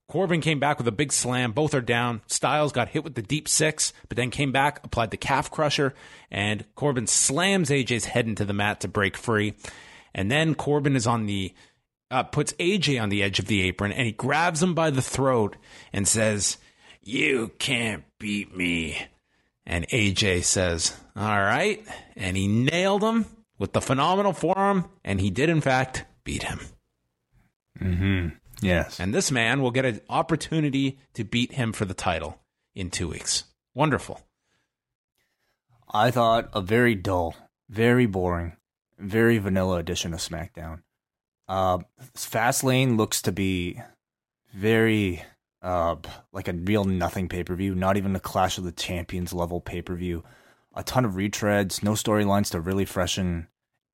[0.09, 1.52] Corbin came back with a big slam.
[1.52, 2.22] Both are down.
[2.26, 5.94] Styles got hit with the deep six, but then came back, applied the calf crusher,
[6.30, 9.55] and Corbin slams AJ's head into the mat to break free.
[10.14, 11.55] And then Corbin is on the
[12.10, 15.02] uh, puts AJ on the edge of the apron, and he grabs him by the
[15.02, 15.56] throat
[15.93, 16.56] and says,
[17.02, 19.09] "You can't beat me."
[19.68, 21.86] And AJ says, All right.
[22.16, 23.26] And he nailed him
[23.59, 24.89] with the phenomenal forearm.
[25.05, 26.59] And he did, in fact, beat him.
[27.78, 28.28] Mm-hmm.
[28.60, 28.98] Yes.
[28.98, 32.40] And this man will get an opportunity to beat him for the title
[32.74, 33.44] in two weeks.
[33.74, 34.20] Wonderful.
[35.90, 37.35] I thought a very dull,
[37.68, 38.56] very boring,
[38.98, 40.82] very vanilla edition of SmackDown.
[41.48, 41.78] Uh,
[42.14, 43.80] Fastlane looks to be
[44.52, 45.22] very
[45.60, 45.97] uh
[46.32, 49.60] like a real nothing pay per view, not even a Clash of the Champions level
[49.60, 50.24] pay per view.
[50.74, 53.48] A ton of retreads, no storylines to really freshen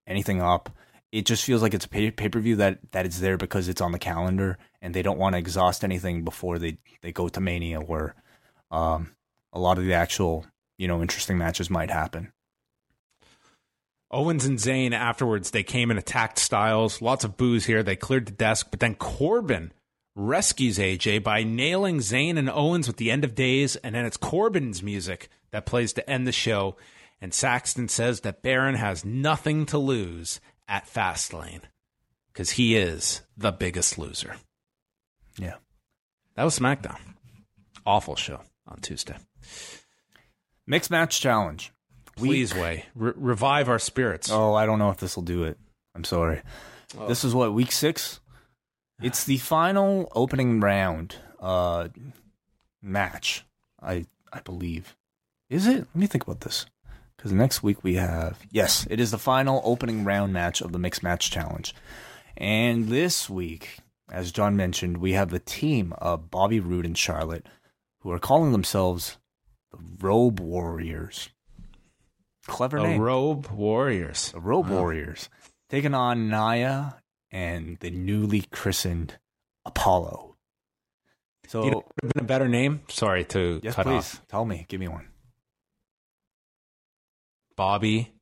[0.07, 0.71] anything up.
[1.15, 3.81] It just feels like it's a pay per view that that is there because it's
[3.81, 7.41] on the calendar, and they don't want to exhaust anything before they they go to
[7.41, 8.17] Mania, where
[8.73, 9.15] um
[9.53, 10.45] a lot of the actual
[10.77, 12.33] you know interesting matches might happen.
[14.11, 17.01] Owens and Zayn afterwards, they came and attacked Styles.
[17.01, 17.85] Lots of boos here.
[17.85, 19.73] They cleared the desk, but then Corbin
[20.17, 24.17] rescues AJ by nailing Zayn and Owens with the end of days, and then it's
[24.17, 26.77] Corbin's music that plays to end the show.
[27.21, 31.63] And Saxton says that Baron has nothing to lose at Fastlane
[32.33, 34.37] because he is the biggest loser.
[35.39, 35.55] Yeah.
[36.37, 36.99] That was SmackDown.
[37.87, 39.17] Awful show on Tuesday.
[40.67, 41.73] Mixed match challenge.
[42.17, 44.31] Please, Wai, re- revive our spirits.
[44.31, 45.59] Oh, I don't know if this will do it.
[45.95, 46.43] I'm sorry.
[47.09, 48.21] This is what week six.
[49.03, 51.89] It's the final opening round uh,
[52.81, 53.45] match.
[53.83, 54.97] I I believe.
[55.51, 55.79] Is it?
[55.79, 56.67] Let me think about this.
[57.25, 60.79] Because next week we have yes, it is the final opening round match of the
[60.79, 61.75] mixed match challenge,
[62.37, 63.79] and this week,
[64.13, 67.47] as John mentioned, we have the team of Bobby Roode and Charlotte,
[68.01, 69.17] who are calling themselves
[69.73, 71.31] the Robe Warriors.
[72.47, 73.01] Clever the name.
[73.01, 74.31] Robe Warriors.
[74.33, 75.31] The Robe Warriors
[75.71, 79.17] taking on Nia and the newly christened
[79.65, 80.37] Apollo.
[81.49, 82.83] So, You know, would have been a better name.
[82.89, 84.23] Sorry to yes, cut please off.
[84.29, 84.67] tell me.
[84.69, 85.09] Give me one.
[87.57, 88.13] Bobby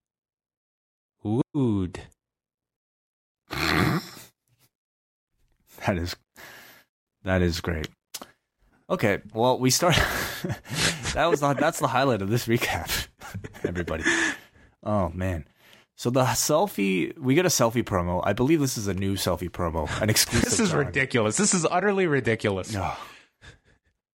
[1.23, 2.01] Wood.
[5.87, 6.15] That is
[7.25, 7.89] that is great.
[8.89, 9.95] Okay, well, we start.
[11.15, 13.09] that was the, that's the highlight of this recap.
[13.67, 14.05] Everybody.
[14.83, 15.47] Oh man.
[15.97, 18.23] So the selfie, we get a selfie promo.
[18.25, 20.45] I believe this is a new selfie promo, an exclusive.
[20.45, 20.87] This is John.
[20.87, 21.37] ridiculous.
[21.37, 22.73] This is utterly ridiculous.
[22.73, 22.93] No.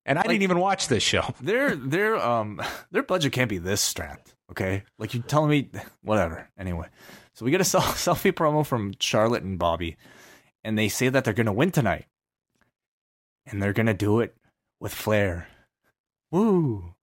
[0.05, 1.33] And I didn't even watch this show.
[1.41, 2.61] their their um
[2.91, 4.35] their budget can't be this strapped.
[4.51, 5.69] Okay, like you telling me
[6.01, 6.49] whatever.
[6.57, 6.87] Anyway,
[7.33, 9.97] so we get a selfie promo from Charlotte and Bobby,
[10.63, 12.05] and they say that they're gonna win tonight,
[13.45, 14.35] and they're gonna do it
[14.79, 15.47] with flair.
[16.31, 16.93] Woo!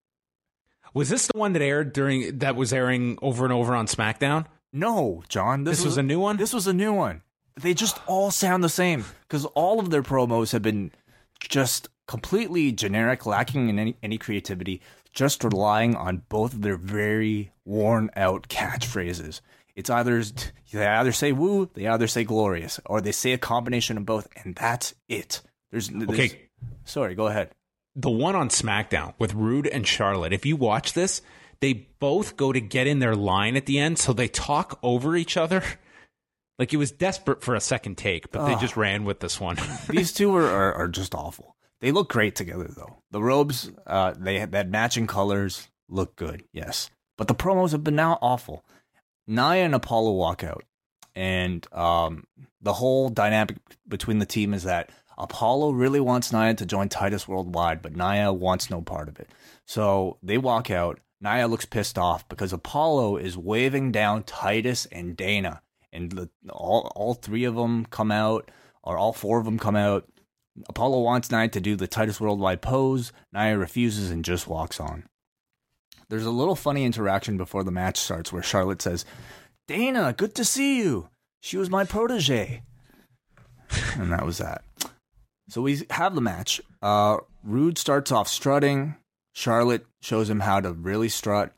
[0.93, 4.47] Was this the one that aired during that was airing over and over on SmackDown?
[4.73, 6.37] No, John, this, This was a new one?
[6.37, 7.23] This was a new one.
[7.61, 10.91] They just all sound the same because all of their promos have been
[11.41, 14.81] just completely generic, lacking in any, any creativity,
[15.15, 19.41] just relying on both of their very worn out catchphrases.
[19.77, 20.23] It's either
[20.73, 24.29] they either say "woo," they either say "glorious," or they say a combination of both,
[24.37, 25.41] and that's it.
[25.71, 26.49] There's, there's Okay.
[26.85, 27.51] Sorry, go ahead.
[27.97, 30.33] The one on SmackDown with Roode and Charlotte.
[30.33, 31.23] If you watch this,
[31.61, 35.17] they both go to get in their line at the end, so they talk over
[35.17, 35.63] each other.
[36.59, 38.61] Like it was desperate for a second take, but they ah.
[38.61, 39.57] just ran with this one.
[39.89, 41.57] These two are, are, are just awful.
[41.85, 43.03] They look great together though.
[43.11, 46.89] The robes, uh, they that matching colors look good, yes.
[47.19, 48.65] But the promos have been now awful.
[49.27, 50.65] Nia and Apollo walk out,
[51.15, 52.25] and um,
[52.63, 57.29] the whole dynamic between the team is that Apollo really wants Nia to join Titus
[57.29, 59.29] Worldwide, but Nia wants no part of it.
[59.67, 61.01] So they walk out.
[61.21, 65.61] Nia looks pissed off because Apollo is waving down Titus and Dana,
[65.93, 68.51] and the, all all three of them come out,
[68.83, 70.09] or all four of them come out.
[70.69, 73.13] Apollo wants Nia to do the Titus Worldwide pose.
[73.33, 75.05] Nia refuses and just walks on.
[76.09, 79.05] There's a little funny interaction before the match starts where Charlotte says,
[79.67, 81.09] Dana, good to see you.
[81.41, 82.63] She was my protege.
[83.97, 84.63] and that was that.
[85.49, 86.61] So we have the match.
[86.83, 88.97] Uh, Roode starts off strutting.
[89.33, 91.53] Charlotte shows him how to really strut.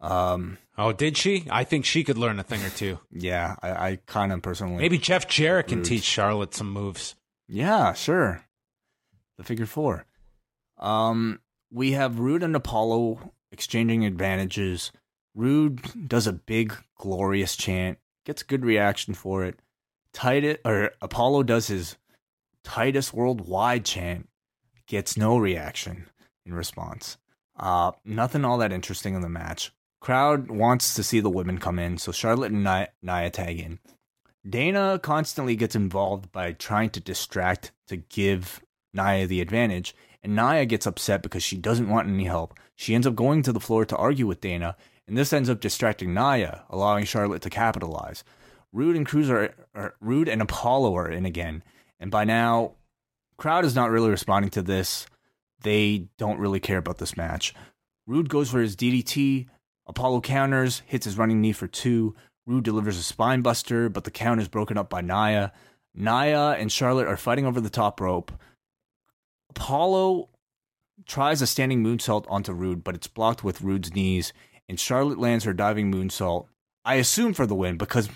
[0.00, 1.46] Um, oh, did she?
[1.50, 2.98] I think she could learn a thing or two.
[3.12, 4.78] yeah, I, I kind of personally.
[4.78, 7.14] Maybe Jeff Jarrett can teach Charlotte some moves.
[7.48, 8.44] Yeah, sure.
[9.38, 10.04] The figure four.
[10.76, 11.40] Um,
[11.72, 14.92] we have Roode and Apollo exchanging advantages.
[15.34, 19.60] Roode does a big, glorious chant, gets good reaction for it.
[20.12, 21.96] Titus or Apollo does his
[22.64, 24.28] Titus worldwide chant,
[24.86, 26.06] gets no reaction
[26.44, 27.16] in response.
[27.58, 29.72] Uh, nothing all that interesting in the match.
[30.00, 33.78] Crowd wants to see the women come in, so Charlotte and Nia, Nia tag in.
[34.48, 38.60] Dana constantly gets involved by trying to distract to give
[38.94, 42.58] Nia the advantage, and Nia gets upset because she doesn't want any help.
[42.76, 44.76] She ends up going to the floor to argue with Dana,
[45.06, 48.24] and this ends up distracting Nia, allowing Charlotte to capitalize.
[48.72, 51.62] Roode and Crews are, are Roode and Apollo are in again,
[51.98, 52.72] and by now,
[53.36, 55.06] crowd is not really responding to this.
[55.62, 57.54] They don't really care about this match.
[58.06, 59.46] Roode goes for his DDT.
[59.86, 62.14] Apollo counters, hits his running knee for two.
[62.48, 65.52] Roode delivers a spine buster, but the count is broken up by Nia.
[65.94, 68.32] Nia and Charlotte are fighting over the top rope.
[69.50, 70.30] Apollo
[71.06, 74.32] tries a standing moonsault onto Roode, but it's blocked with Roode's knees,
[74.68, 76.46] and Charlotte lands her diving moonsault.
[76.84, 78.08] I assume for the win because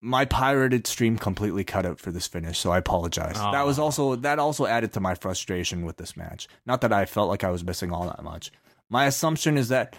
[0.00, 3.36] my pirated stream completely cut out for this finish, so I apologize.
[3.36, 3.52] Aw.
[3.52, 6.48] That was also that also added to my frustration with this match.
[6.64, 8.50] Not that I felt like I was missing all that much.
[8.88, 9.94] My assumption is that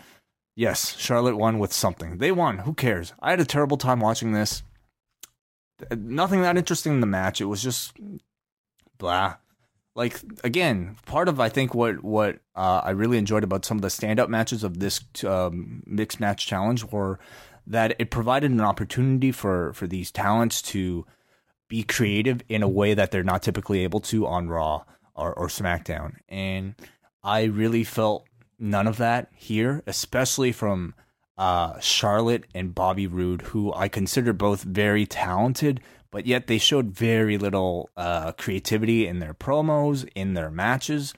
[0.56, 2.18] yes, Charlotte won with something.
[2.18, 2.60] They won.
[2.60, 3.14] Who cares?
[3.20, 4.64] I had a terrible time watching this.
[5.96, 7.42] Nothing that interesting in the match.
[7.42, 7.94] It was just
[8.98, 9.36] blah
[9.96, 13.82] like again, part of I think what what uh, I really enjoyed about some of
[13.82, 17.18] the stand up matches of this um, mixed match challenge were
[17.68, 21.06] that it provided an opportunity for for these talents to
[21.70, 24.84] be creative in a way that they're not typically able to on Raw
[25.16, 26.76] or, or SmackDown, and
[27.24, 28.28] I really felt
[28.60, 30.94] none of that here, especially from
[31.38, 36.92] uh, Charlotte and Bobby Roode, who I consider both very talented, but yet they showed
[36.92, 41.14] very little uh, creativity in their promos, in their matches.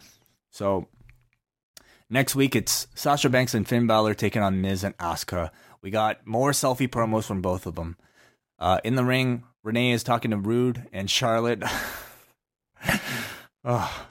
[0.50, 0.88] So
[2.10, 5.52] next week it's Sasha Banks and Finn Balor taking on Miz and Asuka.
[5.82, 7.98] We got more selfie promos from both of them.
[8.60, 11.62] Uh, in the ring, Renee is talking to Roode and Charlotte.
[13.64, 14.08] oh.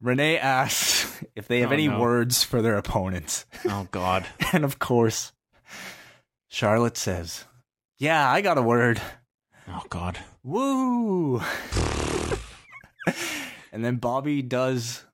[0.00, 1.98] Renee asks if they have Oh, any no.
[2.00, 3.46] words for their opponents.
[3.66, 4.26] Oh God.
[4.52, 5.32] And of course,
[6.48, 7.44] Charlotte says,
[7.98, 9.00] Yeah, I got a word.
[9.68, 10.18] Oh God.
[10.42, 11.40] Woo!
[13.72, 15.04] and then Bobby does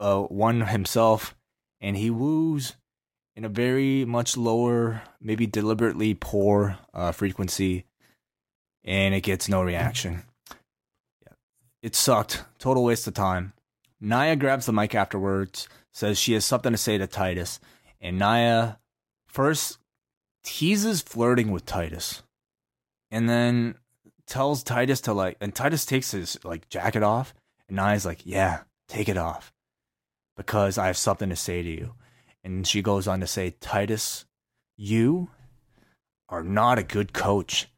[0.00, 1.36] uh, one himself,
[1.80, 2.74] and he woos
[3.36, 7.84] in a very much lower, maybe deliberately poor uh, frequency,
[8.84, 10.24] and it gets no reaction.
[11.82, 12.44] It sucked.
[12.58, 13.52] Total waste of time.
[14.00, 17.60] Nia grabs the mic afterwards, says she has something to say to Titus,
[18.00, 18.78] and Nia
[19.26, 19.78] first
[20.42, 22.22] teases flirting with Titus
[23.10, 23.74] and then
[24.26, 27.34] tells Titus to like, and Titus takes his like jacket off,
[27.68, 29.52] and Nia's like, "Yeah, take it off,
[30.36, 31.94] because I have something to say to you."
[32.42, 34.24] And she goes on to say, "Titus,
[34.76, 35.30] you
[36.28, 37.68] are not a good coach,"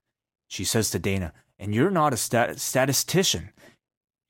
[0.49, 3.51] she says to Dana, "and you're not a stat- statistician.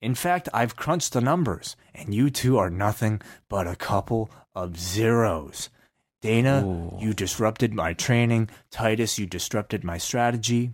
[0.03, 4.79] In fact, I've crunched the numbers, and you two are nothing but a couple of
[4.79, 5.71] zeros."
[6.21, 6.99] Dana, Ooh.
[7.01, 8.49] you disrupted my training.
[8.71, 10.73] Titus, you disrupted my strategy.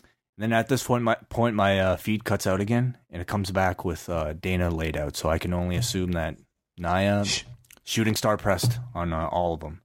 [0.00, 3.28] And then at this point, my point my uh, feed cuts out again, and it
[3.28, 5.16] comes back with uh, Dana laid out.
[5.16, 6.36] So I can only assume that
[6.78, 7.44] Nia Sh-
[7.84, 9.82] shooting star pressed on uh, all of them.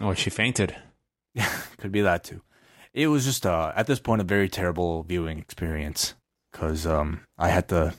[0.00, 0.74] Oh, she fainted.
[1.78, 2.42] Could be that too.
[2.92, 6.14] It was just uh, at this point a very terrible viewing experience
[6.50, 7.94] because um, I had to,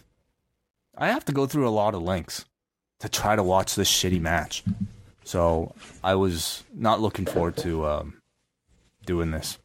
[1.03, 2.45] I have to go through a lot of links
[3.01, 4.63] to try to watch this shitty match.
[5.25, 8.21] So I was not looking forward to um,
[9.05, 9.57] doing this.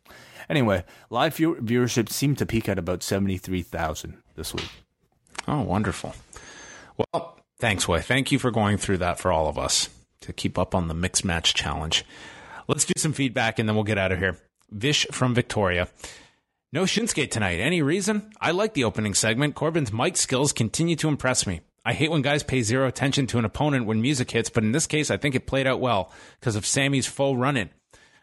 [0.50, 4.70] Anyway, live view- viewership seemed to peak at about seventy three thousand this week.
[5.46, 6.14] Oh, wonderful.
[6.96, 8.00] Well, thanks, Wai.
[8.00, 9.88] Thank you for going through that for all of us
[10.22, 12.04] to keep up on the mixed match challenge.
[12.66, 14.38] Let's do some feedback and then we'll get out of here.
[14.70, 15.88] Vish from Victoria.
[16.70, 17.60] No Shinsuke tonight.
[17.60, 18.30] Any reason?
[18.42, 19.54] I like the opening segment.
[19.54, 21.62] Corbin's mic skills continue to impress me.
[21.82, 24.72] I hate when guys pay zero attention to an opponent when music hits, but in
[24.72, 27.70] this case, I think it played out well because of Sami's full run in.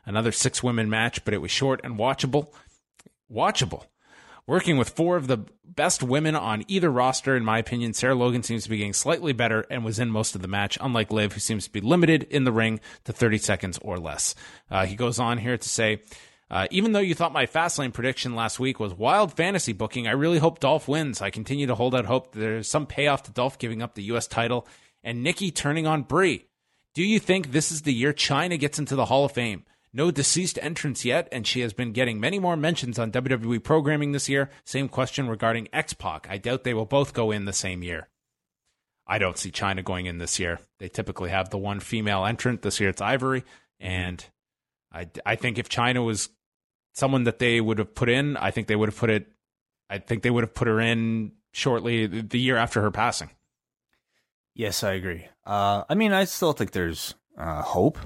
[0.05, 2.53] Another six women match, but it was short and watchable.
[3.33, 3.85] Watchable.
[4.45, 8.43] Working with four of the best women on either roster, in my opinion, Sarah Logan
[8.43, 11.33] seems to be getting slightly better and was in most of the match, unlike Liv,
[11.33, 14.35] who seems to be limited in the ring to 30 seconds or less.
[14.69, 16.01] Uh, he goes on here to say,
[16.49, 20.11] uh, even though you thought my Fastlane prediction last week was wild fantasy booking, I
[20.11, 21.21] really hope Dolph wins.
[21.21, 24.03] I continue to hold out hope that there's some payoff to Dolph giving up the
[24.03, 24.27] U.S.
[24.27, 24.67] title
[25.03, 26.45] and Nikki turning on Brie.
[26.93, 29.63] Do you think this is the year Chyna gets into the Hall of Fame?
[29.91, 34.11] No deceased entrance yet, and she has been getting many more mentions on WWE programming
[34.11, 34.49] this year.
[34.65, 36.27] Same question regarding X Pac.
[36.29, 38.09] I doubt they will both go in the same year.
[39.07, 40.59] I don't see Chyna going in this year.
[40.79, 42.61] They typically have the one female entrant.
[42.61, 43.45] This year it's Ivory,
[43.79, 44.25] and
[44.91, 46.29] I, I think if Chyna was
[46.95, 49.27] someone that they would have put in, I think they would have put it.
[49.89, 53.29] I think they would have put her in shortly the year after her passing.
[54.55, 55.27] Yes, I agree.
[55.45, 57.99] Uh, I mean, I still think there's uh, hope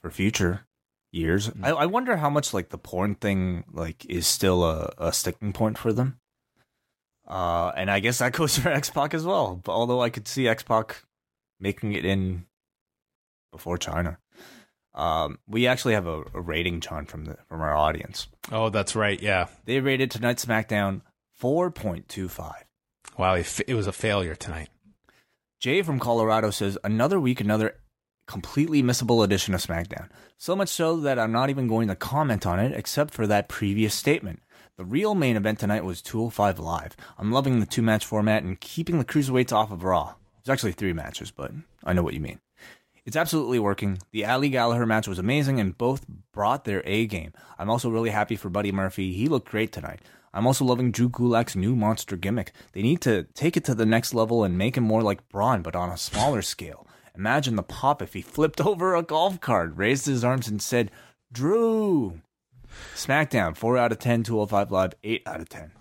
[0.00, 0.66] for future
[1.12, 1.50] years.
[1.62, 5.52] I, I wonder how much like the porn thing like is still a, a sticking
[5.52, 6.18] point for them.
[7.26, 9.60] Uh, and I guess that goes for X Pac as well.
[9.62, 11.04] But although I could see X Pac
[11.60, 12.46] making it in
[13.52, 14.18] before Chyna.
[14.98, 18.26] Um, we actually have a, a rating, John, from the from our audience.
[18.50, 19.20] Oh, that's right.
[19.20, 19.46] Yeah.
[19.64, 21.02] They rated tonight's SmackDown
[21.32, 22.64] four point two five.
[23.16, 24.68] Wow, it was a failure tonight.
[25.60, 27.74] Jay from Colorado says another week, another
[28.26, 30.08] completely missable edition of SmackDown.
[30.36, 33.48] So much so that I'm not even going to comment on it except for that
[33.48, 34.42] previous statement.
[34.76, 36.96] The real main event tonight was 205 Live.
[37.18, 40.14] I'm loving the two match format and keeping the cruiserweights off of Raw.
[40.38, 41.50] It's actually three matches, but
[41.82, 42.38] I know what you mean.
[43.08, 44.00] It's absolutely working.
[44.10, 47.32] The Ali Gallagher match was amazing and both brought their A game.
[47.58, 49.14] I'm also really happy for Buddy Murphy.
[49.14, 50.00] He looked great tonight.
[50.34, 52.52] I'm also loving Drew Gulak's new monster gimmick.
[52.72, 55.62] They need to take it to the next level and make him more like Braun,
[55.62, 56.86] but on a smaller scale.
[57.16, 60.90] Imagine the pop if he flipped over a golf cart, raised his arms, and said,
[61.32, 62.20] Drew.
[62.94, 65.77] SmackDown, 4 out of 10, 205 Live, 8 out of 10.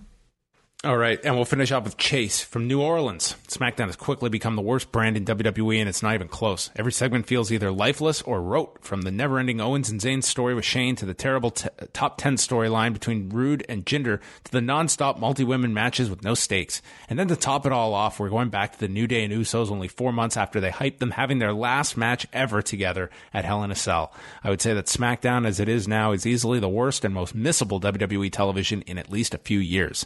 [0.88, 3.36] All right, and we'll finish up with Chase from New Orleans.
[3.50, 6.70] SmackDown has quickly become the worst brand in WWE, and it's not even close.
[6.78, 10.64] Every segment feels either lifeless or rote, from the never-ending Owens and Zayn story with
[10.64, 15.20] Shane to the terrible t- top 10 storyline between Roode and Jinder to the non-stop
[15.20, 16.82] multi-women matches with no stakes.
[17.10, 19.34] And then to top it all off, we're going back to the New Day and
[19.34, 23.44] Usos only four months after they hyped them having their last match ever together at
[23.44, 24.14] Hell in a Cell.
[24.42, 27.36] I would say that SmackDown, as it is now, is easily the worst and most
[27.36, 30.06] missable WWE television in at least a few years.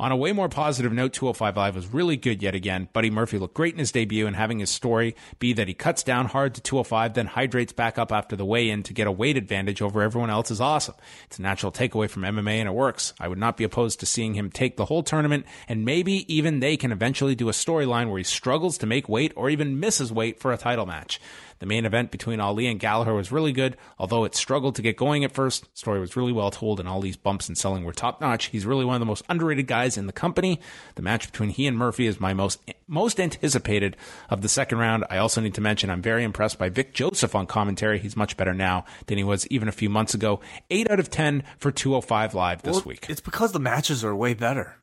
[0.00, 2.88] On a way more positive note, 205 Live was really good yet again.
[2.92, 6.04] Buddy Murphy looked great in his debut, and having his story be that he cuts
[6.04, 9.12] down hard to 205, then hydrates back up after the weigh in to get a
[9.12, 10.94] weight advantage over everyone else is awesome.
[11.24, 13.12] It's a natural takeaway from MMA, and it works.
[13.18, 16.60] I would not be opposed to seeing him take the whole tournament, and maybe even
[16.60, 20.12] they can eventually do a storyline where he struggles to make weight or even misses
[20.12, 21.20] weight for a title match.
[21.60, 24.96] The main event between Ali and Gallagher was really good, although it struggled to get
[24.96, 25.62] going at first.
[25.62, 28.46] The story was really well told, and Ali's bumps and selling were top notch.
[28.46, 30.60] He's really one of the most underrated guys in the company.
[30.94, 33.96] The match between he and Murphy is my most most anticipated
[34.30, 35.04] of the second round.
[35.10, 37.98] I also need to mention I'm very impressed by Vic Joseph on commentary.
[37.98, 40.40] He's much better now than he was even a few months ago.
[40.70, 43.06] Eight out of ten for 205 Live this well, week.
[43.08, 44.76] It's because the matches are way better.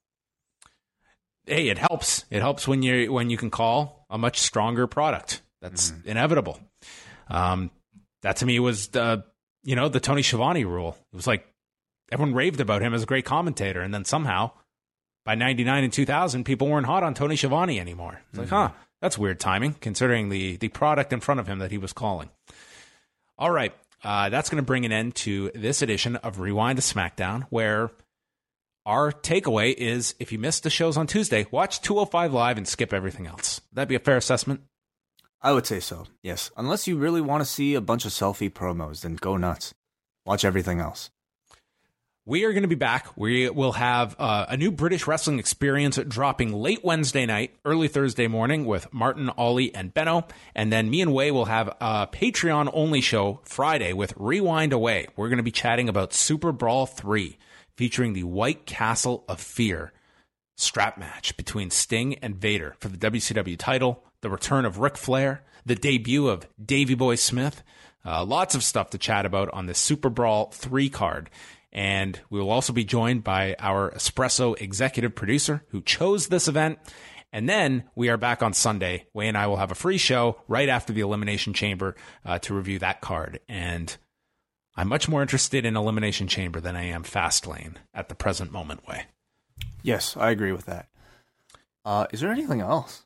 [1.45, 2.25] Hey, it helps.
[2.31, 5.41] It helps when you when you can call a much stronger product.
[5.65, 6.09] That's mm-hmm.
[6.09, 6.59] inevitable.
[7.27, 7.71] Um,
[8.21, 9.23] that to me was the
[9.63, 10.95] you know the Tony Schiavone rule.
[11.11, 11.47] It was like
[12.11, 14.51] everyone raved about him as a great commentator, and then somehow
[15.25, 18.21] by '99 and 2000, people weren't hot on Tony Schiavone anymore.
[18.29, 18.39] It's mm-hmm.
[18.41, 21.79] like, huh, that's weird timing considering the the product in front of him that he
[21.79, 22.29] was calling.
[23.39, 23.73] All right,
[24.03, 27.89] uh, that's going to bring an end to this edition of Rewind to SmackDown, where
[28.85, 32.93] our takeaway is if you missed the shows on Tuesday, watch 205 Live and skip
[32.93, 33.61] everything else.
[33.73, 34.61] That'd be a fair assessment?
[35.45, 36.49] I would say so, yes.
[36.57, 39.75] Unless you really want to see a bunch of selfie promos, then go nuts.
[40.25, 41.11] Watch everything else.
[42.25, 43.15] We are going to be back.
[43.15, 48.25] We will have uh, a new British wrestling experience dropping late Wednesday night, early Thursday
[48.27, 50.25] morning with Martin, Ollie, and Benno.
[50.55, 55.05] And then me and Wai will have a Patreon only show Friday with Rewind-A-Wai.
[55.15, 57.37] We're going to be chatting about Super Brawl 3,
[57.77, 59.93] featuring the White Castle of Fear
[60.57, 65.43] strap match between Sting and Vader for the WCW title the return of Ric Flair,
[65.67, 67.61] the debut of Davy Boy Smith.
[68.03, 71.29] Uh, lots of stuff to chat about on the Super Brawl 3 card.
[71.71, 76.79] And we will also be joined by our Espresso executive producer who chose this event.
[77.31, 79.05] And then we are back on Sunday.
[79.13, 81.95] Wai and I will have a free show right after the Elimination Chamber
[82.25, 83.41] uh, to review that card.
[83.47, 83.95] And
[84.75, 88.87] I'm much more interested in Elimination Chamber than I am Fastlane at the present moment,
[88.87, 89.05] Wai.
[89.83, 90.87] Yes, I agree with that.
[91.85, 93.03] Uh, is there anything else?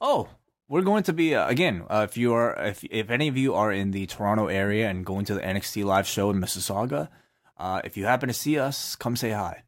[0.00, 0.30] Oh,
[0.68, 1.84] we're going to be uh, again.
[1.88, 5.04] Uh, if you are, if if any of you are in the Toronto area and
[5.04, 7.08] going to the NXT live show in Mississauga,
[7.56, 9.62] uh, if you happen to see us, come say hi.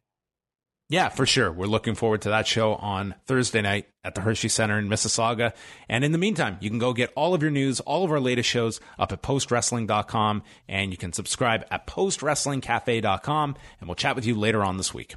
[0.91, 1.51] Yeah, for sure.
[1.51, 5.53] We're looking forward to that show on Thursday night at the Hershey Center in Mississauga.
[5.87, 8.19] And in the meantime, you can go get all of your news, all of our
[8.19, 13.55] latest shows up at postwrestling.com, and you can subscribe at postwrestlingcafe.com.
[13.79, 15.13] And we'll chat with you later on this week.